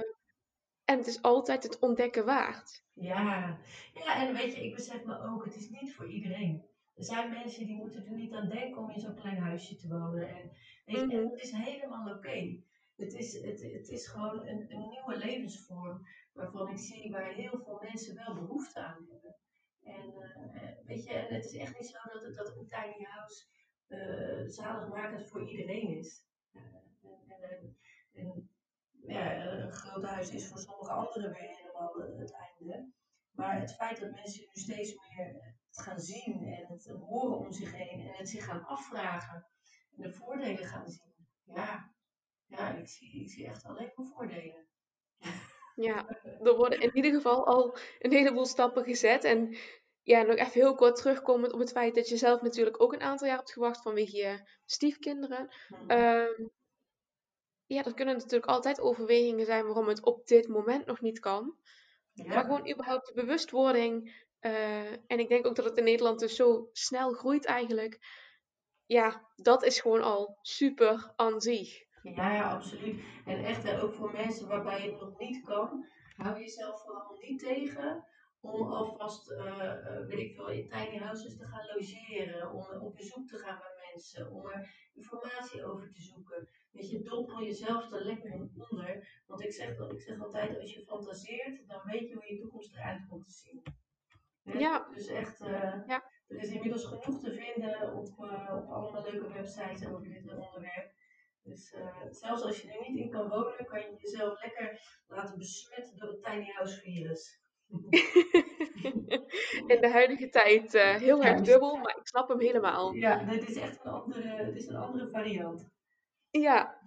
en 0.86 0.98
het 0.98 1.08
is 1.08 1.22
altijd 1.22 1.64
het 1.64 1.80
ontdekken 1.80 2.26
waard. 2.26 2.84
Ja. 2.94 3.60
ja, 3.94 4.28
en 4.28 4.34
weet 4.34 4.56
je, 4.56 4.66
ik 4.66 4.76
besef 4.76 5.04
me 5.04 5.20
ook, 5.20 5.46
het 5.46 5.56
is 5.56 5.70
niet 5.70 5.96
voor 5.96 6.08
iedereen. 6.08 6.64
Er 6.96 7.04
zijn 7.04 7.30
mensen 7.30 7.66
die 7.66 7.76
moeten 7.76 8.06
er 8.06 8.16
niet 8.16 8.34
aan 8.34 8.50
denken 8.50 8.82
om 8.82 8.90
in 8.90 9.00
zo'n 9.00 9.16
klein 9.16 9.38
huisje 9.38 9.76
te 9.76 9.88
wonen. 9.88 10.30
En, 10.30 10.52
weet 10.86 11.12
je, 11.12 11.18
mm 11.18 11.30
dat 11.30 11.42
is 11.42 11.52
helemaal 11.52 12.16
oké. 12.16 12.58
Het, 12.96 13.14
is, 13.14 13.34
het, 13.34 13.62
het 13.62 13.90
is 13.90 14.08
gewoon 14.08 14.48
een, 14.48 14.72
een 14.72 14.90
nieuwe 14.90 15.18
levensvorm 15.18 16.08
waarvan 16.34 16.70
ik 16.70 16.78
zie 16.78 17.12
waar 17.12 17.34
heel 17.34 17.60
veel 17.64 17.80
mensen 17.82 18.16
wel 18.16 18.34
behoefte 18.34 18.80
aan 18.80 19.08
hebben. 19.10 19.36
En 19.84 20.14
uh, 20.14 20.86
weet 20.86 21.04
je, 21.04 21.14
en 21.14 21.36
het 21.36 21.46
is 21.46 21.56
echt 21.56 21.80
niet 21.80 21.88
zo 21.88 21.98
dat, 22.14 22.24
het, 22.24 22.36
dat 22.36 22.58
een 22.58 22.68
tiny 22.68 23.06
house 23.06 23.46
uh, 23.88 24.50
zaligmakend 24.50 25.28
voor 25.28 25.50
iedereen 25.50 25.98
is. 25.98 26.26
En, 26.54 27.78
en, 28.14 28.50
ja, 29.08 29.46
een 29.46 29.72
groot 29.72 30.04
huis 30.04 30.30
is 30.30 30.48
voor 30.48 30.58
sommige 30.58 30.92
anderen 30.92 31.32
weer 31.32 31.58
helemaal 31.58 31.94
het 32.18 32.32
einde. 32.32 32.92
Maar 33.32 33.60
het 33.60 33.76
feit 33.76 34.00
dat 34.00 34.12
mensen 34.12 34.42
nu 34.42 34.62
steeds 34.62 34.94
meer 34.94 35.56
gaan 35.72 36.00
zien 36.00 36.44
en 36.44 36.66
het 36.68 36.88
horen 36.88 37.38
om 37.38 37.52
zich 37.52 37.76
heen 37.76 38.00
en 38.00 38.14
het 38.18 38.30
zich 38.30 38.46
gaan 38.46 38.66
afvragen 38.66 39.48
en 39.96 40.02
de 40.02 40.14
voordelen 40.14 40.66
gaan 40.66 40.88
zien. 40.88 41.14
Ja 41.44 41.85
ik, 42.86 42.92
zie, 42.92 43.22
ik 43.22 43.30
zie 43.30 43.48
echt 43.48 43.66
alleen 43.66 43.92
maar 43.96 44.06
voordelen. 44.06 44.68
Ja, 45.76 46.08
er 46.44 46.56
worden 46.56 46.82
in 46.82 46.96
ieder 46.96 47.14
geval 47.14 47.46
al 47.46 47.78
een 48.00 48.12
heleboel 48.12 48.46
stappen 48.46 48.84
gezet. 48.84 49.24
En 49.24 49.56
ja, 50.02 50.22
nog 50.22 50.36
even 50.36 50.52
heel 50.52 50.76
kort 50.76 50.96
terugkomend 50.96 51.54
op 51.54 51.60
het 51.60 51.72
feit 51.72 51.96
dat 51.96 52.10
je 52.10 52.18
zelf 52.18 52.42
natuurlijk 52.42 52.82
ook 52.82 52.94
een 52.94 53.02
aantal 53.02 53.28
jaar 53.28 53.38
hebt 53.38 53.52
gewacht 53.52 53.82
vanwege 53.82 54.18
je 54.18 54.50
stiefkinderen. 54.66 55.54
Hmm. 55.68 55.92
Um, 55.92 56.52
ja, 57.66 57.82
dat 57.82 57.94
kunnen 57.94 58.16
natuurlijk 58.16 58.52
altijd 58.52 58.82
overwegingen 58.82 59.46
zijn 59.46 59.66
waarom 59.66 59.88
het 59.88 60.04
op 60.04 60.28
dit 60.28 60.48
moment 60.48 60.86
nog 60.86 61.02
niet 61.02 61.20
kan. 61.20 61.58
Ja. 62.14 62.26
Maar 62.26 62.44
gewoon 62.44 62.72
überhaupt 62.72 63.08
de 63.08 63.14
bewustwording 63.14 64.24
uh, 64.42 64.92
en 64.92 65.20
ik 65.20 65.28
denk 65.28 65.46
ook 65.46 65.56
dat 65.56 65.66
het 65.66 65.78
in 65.78 65.84
Nederland 65.84 66.20
dus 66.20 66.36
zo 66.36 66.70
snel 66.72 67.14
groeit 67.14 67.46
eigenlijk. 67.46 68.00
Ja, 68.86 69.30
dat 69.36 69.64
is 69.64 69.80
gewoon 69.80 70.02
al 70.02 70.38
super 70.42 71.14
aan 71.16 71.42
zich. 71.42 71.85
Ja, 72.14 72.52
absoluut. 72.52 73.04
En 73.26 73.44
echt, 73.44 73.82
ook 73.82 73.94
voor 73.94 74.12
mensen 74.12 74.48
waarbij 74.48 74.82
het 74.82 75.00
nog 75.00 75.18
niet 75.18 75.46
kan, 75.46 75.86
hou 76.16 76.40
jezelf 76.40 76.82
vooral 76.82 77.18
niet 77.20 77.40
tegen 77.40 78.06
om 78.40 78.72
alvast, 78.72 79.32
uh, 79.32 79.74
weet 80.08 80.20
ik 80.20 80.36
veel, 80.36 80.50
in 80.50 80.70
tiny 80.70 80.98
houses 80.98 81.38
te 81.38 81.46
gaan 81.46 81.66
logeren, 81.76 82.52
om 82.52 82.82
op 82.82 82.96
bezoek 82.96 83.28
te 83.28 83.38
gaan 83.38 83.60
bij 83.60 83.92
mensen, 83.92 84.32
om 84.32 84.46
er 84.46 84.90
informatie 84.94 85.66
over 85.66 85.92
te 85.92 86.02
zoeken. 86.02 86.50
Weet 86.72 86.90
je, 86.90 87.02
dompel 87.02 87.44
jezelf 87.44 87.92
er 87.92 88.06
lekker 88.06 88.34
in 88.34 88.52
onder. 88.70 89.24
Want 89.28 89.42
ik 89.42 89.54
zeg, 89.54 89.70
ik 89.70 90.02
zeg 90.02 90.22
altijd, 90.22 90.60
als 90.60 90.74
je 90.74 90.86
fantaseert, 90.86 91.68
dan 91.68 91.82
weet 91.84 92.10
je 92.10 92.14
hoe 92.14 92.34
je 92.34 92.40
toekomst 92.42 92.76
eruit 92.76 93.08
komt 93.08 93.26
te 93.26 93.32
zien. 93.32 93.64
Ja. 94.60 94.88
Dus 94.94 95.08
echt, 95.08 95.42
uh, 95.42 95.88
ja. 95.88 96.04
er 96.28 96.38
is 96.38 96.52
inmiddels 96.52 96.86
genoeg 96.86 97.20
te 97.20 97.34
vinden 97.34 97.94
op, 97.94 98.08
uh, 98.08 98.56
op 98.56 98.70
allemaal 98.70 99.04
leuke 99.04 99.34
websites 99.34 99.88
over 99.88 100.10
dit 100.10 100.32
onderwerp. 100.32 100.94
Dus 101.46 101.74
uh, 101.74 102.12
zelfs 102.12 102.42
als 102.42 102.62
je 102.62 102.72
er 102.72 102.90
niet 102.90 103.00
in 103.00 103.12
kan 103.12 103.30
wonen, 103.30 103.66
kan 103.66 103.80
je 103.80 103.96
jezelf 103.98 104.42
lekker 104.42 104.82
laten 105.08 105.38
besmetten 105.38 105.98
door 105.98 106.10
het 106.10 106.24
tiny 106.24 106.52
house 106.52 106.82
virus. 106.82 107.40
in 109.74 109.82
de 109.82 109.90
huidige 109.92 110.30
tijd 110.30 110.74
heel 110.74 111.24
erg 111.24 111.42
dubbel, 111.42 111.76
maar 111.76 111.98
ik 111.98 112.08
snap 112.08 112.28
hem 112.28 112.40
helemaal. 112.40 112.94
Ja, 112.94 113.24
dit 113.24 113.50
is 113.50 113.56
echt 113.56 113.86
een 113.86 113.92
andere, 113.92 114.46
dit 114.46 114.56
is 114.56 114.68
een 114.68 114.76
andere 114.76 115.10
variant. 115.10 115.70
Ja. 116.32 116.80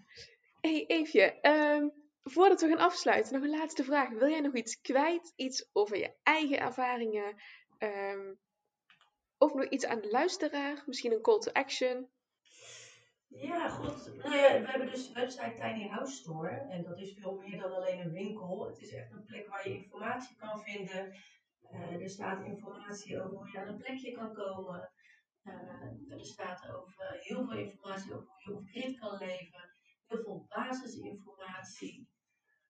hey, 0.60 0.84
Eefje, 0.86 1.38
um, 1.42 1.92
voordat 2.22 2.60
we 2.60 2.68
gaan 2.68 2.78
afsluiten, 2.78 3.34
nog 3.34 3.42
een 3.42 3.58
laatste 3.58 3.84
vraag. 3.84 4.08
Wil 4.08 4.28
jij 4.28 4.40
nog 4.40 4.54
iets 4.54 4.80
kwijt? 4.80 5.32
Iets 5.36 5.68
over 5.72 5.96
je 5.96 6.14
eigen 6.22 6.60
ervaringen? 6.60 7.36
Um, 7.78 8.38
of 9.38 9.54
nog 9.54 9.68
iets 9.68 9.86
aan 9.86 10.00
de 10.00 10.10
luisteraar? 10.10 10.82
Misschien 10.86 11.12
een 11.12 11.22
call 11.22 11.38
to 11.38 11.52
action? 11.52 12.08
Ja, 13.28 13.68
goed. 13.68 14.16
Nou 14.16 14.36
ja, 14.36 14.60
we 14.60 14.70
hebben 14.70 14.90
dus 14.90 15.06
de 15.06 15.12
website 15.12 15.54
Tiny 15.54 15.88
House 15.88 16.14
Store. 16.14 16.48
En 16.48 16.82
dat 16.82 16.98
is 16.98 17.16
veel 17.20 17.36
meer 17.36 17.58
dan 17.58 17.72
alleen 17.72 18.00
een 18.00 18.12
winkel. 18.12 18.66
Het 18.66 18.80
is 18.80 18.92
echt 18.92 19.12
een 19.12 19.24
plek 19.24 19.48
waar 19.48 19.68
je 19.68 19.74
informatie 19.74 20.36
kan 20.36 20.60
vinden. 20.60 21.14
Uh, 21.72 22.02
er 22.02 22.10
staat 22.10 22.44
informatie 22.44 23.22
over 23.22 23.36
hoe 23.36 23.50
je 23.52 23.58
aan 23.58 23.68
een 23.68 23.78
plekje 23.78 24.12
kan 24.12 24.34
komen. 24.34 24.92
Uh, 25.42 26.12
er 26.12 26.24
staat 26.24 26.68
over, 26.74 27.16
heel 27.20 27.44
veel 27.46 27.58
informatie 27.58 28.14
over 28.14 28.28
hoe 28.28 28.42
je 28.44 28.54
op 28.54 28.66
grid 28.66 28.98
kan 28.98 29.18
leven. 29.18 29.70
Heel 30.06 30.22
veel 30.22 30.46
basisinformatie 30.48 32.08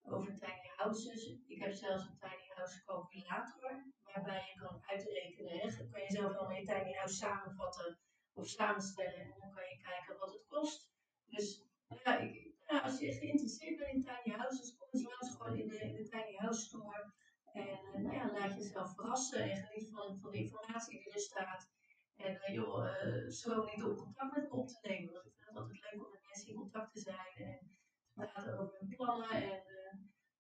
over 0.03 0.35
tiny 0.35 0.71
houses. 0.77 1.39
Ik 1.47 1.63
heb 1.63 1.73
zelfs 1.73 2.05
een 2.05 2.19
tiny 2.19 2.49
house 2.55 2.85
calculator, 2.85 3.85
waarbij 4.03 4.53
je 4.55 4.61
kan 4.61 4.83
uitrekenen. 4.87 5.59
Hè, 5.59 5.89
kan 5.91 6.01
je 6.01 6.11
zelf 6.11 6.33
wel 6.33 6.51
je 6.51 6.65
tiny 6.65 6.93
house 6.93 7.15
samenvatten 7.15 7.99
of 8.33 8.49
samenstellen. 8.49 9.21
En 9.21 9.35
dan 9.39 9.51
kan 9.51 9.65
je 9.69 9.79
kijken 9.83 10.19
wat 10.19 10.33
het 10.33 10.47
kost. 10.47 10.91
Dus 11.25 11.67
ja, 12.05 12.19
ik, 12.19 12.55
als 12.83 12.99
je 12.99 13.13
geïnteresseerd 13.13 13.77
bent 13.77 13.95
in 13.95 14.05
tiny 14.05 14.37
houses, 14.37 14.77
kom 14.77 14.89
eens 14.91 15.03
langs 15.03 15.37
gewoon 15.37 15.59
in 15.59 15.69
de, 15.69 15.79
in 15.79 15.95
de 15.95 16.09
tiny 16.09 16.35
house 16.37 16.61
store. 16.61 17.13
En 17.53 17.79
uh, 17.85 18.03
nou 18.03 18.15
ja, 18.15 18.33
laat 18.33 18.57
jezelf 18.57 18.95
verrassen 18.95 19.51
en 19.51 19.57
geniet 19.57 19.91
van, 19.91 20.19
van 20.21 20.31
de 20.31 20.39
informatie 20.39 20.99
die 20.99 21.13
er 21.13 21.21
staat. 21.21 21.71
En 22.17 22.33
uh, 22.33 22.55
joh, 22.55 22.85
uh, 22.85 23.29
zo 23.29 23.65
niet 23.65 23.85
om 23.85 23.97
contact 23.97 24.37
met 24.37 24.51
op 24.51 24.69
te 24.69 24.89
nemen. 24.89 25.13
Want 25.13 25.27
ik 25.27 25.33
vind 25.35 25.49
het 25.49 25.57
altijd 25.57 25.81
leuk 25.81 26.05
om 26.05 26.11
met 26.11 26.27
mensen 26.27 26.49
in 26.49 26.55
contact 26.55 26.93
te 26.93 27.01
zijn 27.01 27.35
en 27.37 27.59
te 28.03 28.11
praten 28.15 28.59
over 28.59 28.79
hun 28.79 28.89
plannen. 28.89 29.31
En 29.31 29.63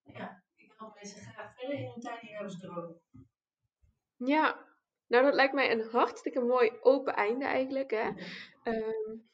ja, 0.02 0.42
ik 0.54 0.74
help 0.76 0.94
mensen 0.94 1.20
graag 1.20 1.54
verder 1.54 1.78
in 1.78 1.90
hun 1.90 2.00
tiny 2.00 2.32
house 2.32 2.58
droom. 2.58 3.00
Ja, 4.16 4.67
nou, 5.08 5.24
dat 5.24 5.34
lijkt 5.34 5.54
mij 5.54 5.70
een 5.72 5.88
hartstikke 5.90 6.40
mooi 6.40 6.72
open 6.80 7.14
einde 7.14 7.44
eigenlijk. 7.44 7.90
Hè? 7.90 8.08
Um, 8.64 9.28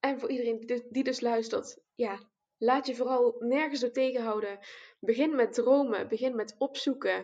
en 0.00 0.20
voor 0.20 0.30
iedereen 0.30 0.56
die 0.58 0.66
dus, 0.66 0.82
die 0.88 1.04
dus 1.04 1.20
luistert, 1.20 1.78
ja, 1.94 2.18
laat 2.56 2.86
je 2.86 2.96
vooral 2.96 3.36
nergens 3.38 3.80
door 3.80 3.90
tegenhouden. 3.90 4.58
Begin 5.00 5.34
met 5.34 5.52
dromen, 5.52 6.08
begin 6.08 6.36
met 6.36 6.54
opzoeken. 6.58 7.22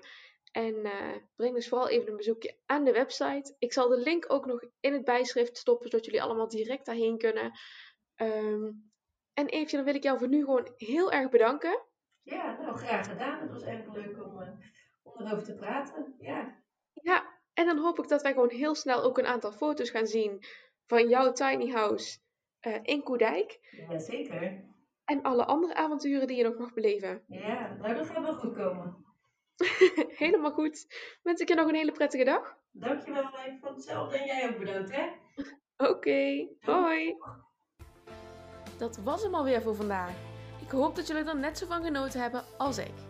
En 0.53 0.74
uh, 0.74 1.16
breng 1.37 1.55
dus 1.55 1.68
vooral 1.68 1.89
even 1.89 2.11
een 2.11 2.16
bezoekje 2.16 2.57
aan 2.66 2.85
de 2.85 2.93
website. 2.93 3.55
Ik 3.59 3.72
zal 3.72 3.89
de 3.89 3.99
link 3.99 4.32
ook 4.32 4.47
nog 4.47 4.64
in 4.80 4.93
het 4.93 5.05
bijschrift 5.05 5.57
stoppen, 5.57 5.91
zodat 5.91 6.05
jullie 6.05 6.22
allemaal 6.22 6.49
direct 6.49 6.87
daarheen 6.87 7.18
kunnen. 7.18 7.53
Um, 8.16 8.93
en 9.32 9.47
Eefje, 9.47 9.76
dan 9.76 9.85
wil 9.85 9.95
ik 9.95 10.03
jou 10.03 10.18
voor 10.18 10.28
nu 10.28 10.45
gewoon 10.45 10.72
heel 10.76 11.12
erg 11.12 11.28
bedanken. 11.28 11.82
Ja, 12.22 12.59
nou 12.61 12.76
graag 12.76 13.09
gedaan. 13.09 13.41
Het 13.41 13.51
was 13.51 13.62
erg 13.62 13.95
leuk 13.95 14.24
om, 14.24 14.41
uh, 14.41 14.49
om 15.03 15.26
erover 15.26 15.45
te 15.45 15.55
praten. 15.55 16.14
Ja. 16.18 16.62
Ja, 16.93 17.34
en 17.55 17.66
dan 17.66 17.78
hoop 17.78 17.98
ik 17.98 18.09
dat 18.09 18.22
wij 18.22 18.32
gewoon 18.32 18.50
heel 18.50 18.74
snel 18.74 19.02
ook 19.02 19.18
een 19.18 19.26
aantal 19.26 19.52
foto's 19.52 19.90
gaan 19.90 20.07
zien 20.07 20.44
van 20.86 21.09
jouw 21.09 21.32
tiny 21.32 21.70
house 21.70 22.18
uh, 22.66 22.78
in 22.82 23.02
Koedijk. 23.02 23.59
Jazeker. 23.88 24.64
En 25.05 25.22
alle 25.22 25.44
andere 25.44 25.74
avonturen 25.74 26.26
die 26.26 26.36
je 26.36 26.44
nog 26.44 26.59
mag 26.59 26.72
beleven. 26.72 27.22
Ja, 27.28 27.76
nou 27.80 27.94
dat 27.94 28.07
gaat 28.07 28.22
wel 28.22 28.34
goed 28.34 28.55
komen. 28.55 29.05
Helemaal 30.24 30.52
goed. 30.52 30.86
Wens 31.22 31.40
ik 31.40 31.48
je 31.48 31.55
nog 31.55 31.68
een 31.68 31.74
hele 31.74 31.92
prettige 31.92 32.24
dag. 32.24 32.57
Dankjewel, 32.70 33.38
even 33.38 33.59
van 33.61 33.74
hetzelfde. 33.74 34.18
En 34.18 34.26
jij 34.26 34.48
ook 34.48 34.59
bedankt, 34.59 34.90
hè? 34.92 35.07
Oké, 35.76 35.90
okay, 35.90 36.57
hoi. 36.61 37.16
Dat 38.78 38.96
was 38.96 39.22
hem 39.22 39.34
alweer 39.34 39.62
voor 39.62 39.74
vandaag. 39.74 40.14
Ik 40.61 40.70
hoop 40.70 40.96
dat 40.96 41.07
jullie 41.07 41.24
er 41.24 41.36
net 41.36 41.59
zo 41.59 41.66
van 41.66 41.84
genoten 41.84 42.20
hebben 42.20 42.44
als 42.59 42.78
ik. 42.78 43.03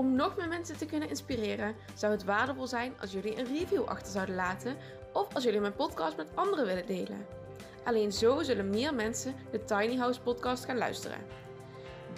Om 0.00 0.14
nog 0.14 0.36
meer 0.36 0.48
mensen 0.48 0.76
te 0.76 0.86
kunnen 0.86 1.08
inspireren, 1.08 1.74
zou 1.94 2.12
het 2.12 2.24
waardevol 2.24 2.66
zijn 2.66 2.94
als 3.00 3.12
jullie 3.12 3.38
een 3.38 3.46
review 3.46 3.84
achter 3.84 4.12
zouden 4.12 4.34
laten 4.34 4.76
of 5.12 5.34
als 5.34 5.44
jullie 5.44 5.60
mijn 5.60 5.74
podcast 5.74 6.16
met 6.16 6.26
anderen 6.34 6.66
willen 6.66 6.86
delen. 6.86 7.26
Alleen 7.84 8.12
zo 8.12 8.42
zullen 8.42 8.70
meer 8.70 8.94
mensen 8.94 9.34
de 9.50 9.64
Tiny 9.64 9.96
House 9.96 10.20
podcast 10.20 10.64
gaan 10.64 10.78
luisteren. 10.78 11.18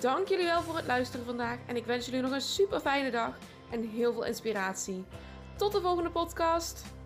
Dank 0.00 0.28
jullie 0.28 0.44
wel 0.44 0.62
voor 0.62 0.76
het 0.76 0.86
luisteren 0.86 1.26
vandaag 1.26 1.58
en 1.66 1.76
ik 1.76 1.84
wens 1.86 2.06
jullie 2.06 2.20
nog 2.20 2.32
een 2.32 2.40
super 2.40 2.80
fijne 2.80 3.10
dag 3.10 3.36
en 3.70 3.88
heel 3.88 4.12
veel 4.12 4.24
inspiratie. 4.24 5.04
Tot 5.56 5.72
de 5.72 5.80
volgende 5.80 6.10
podcast! 6.10 7.01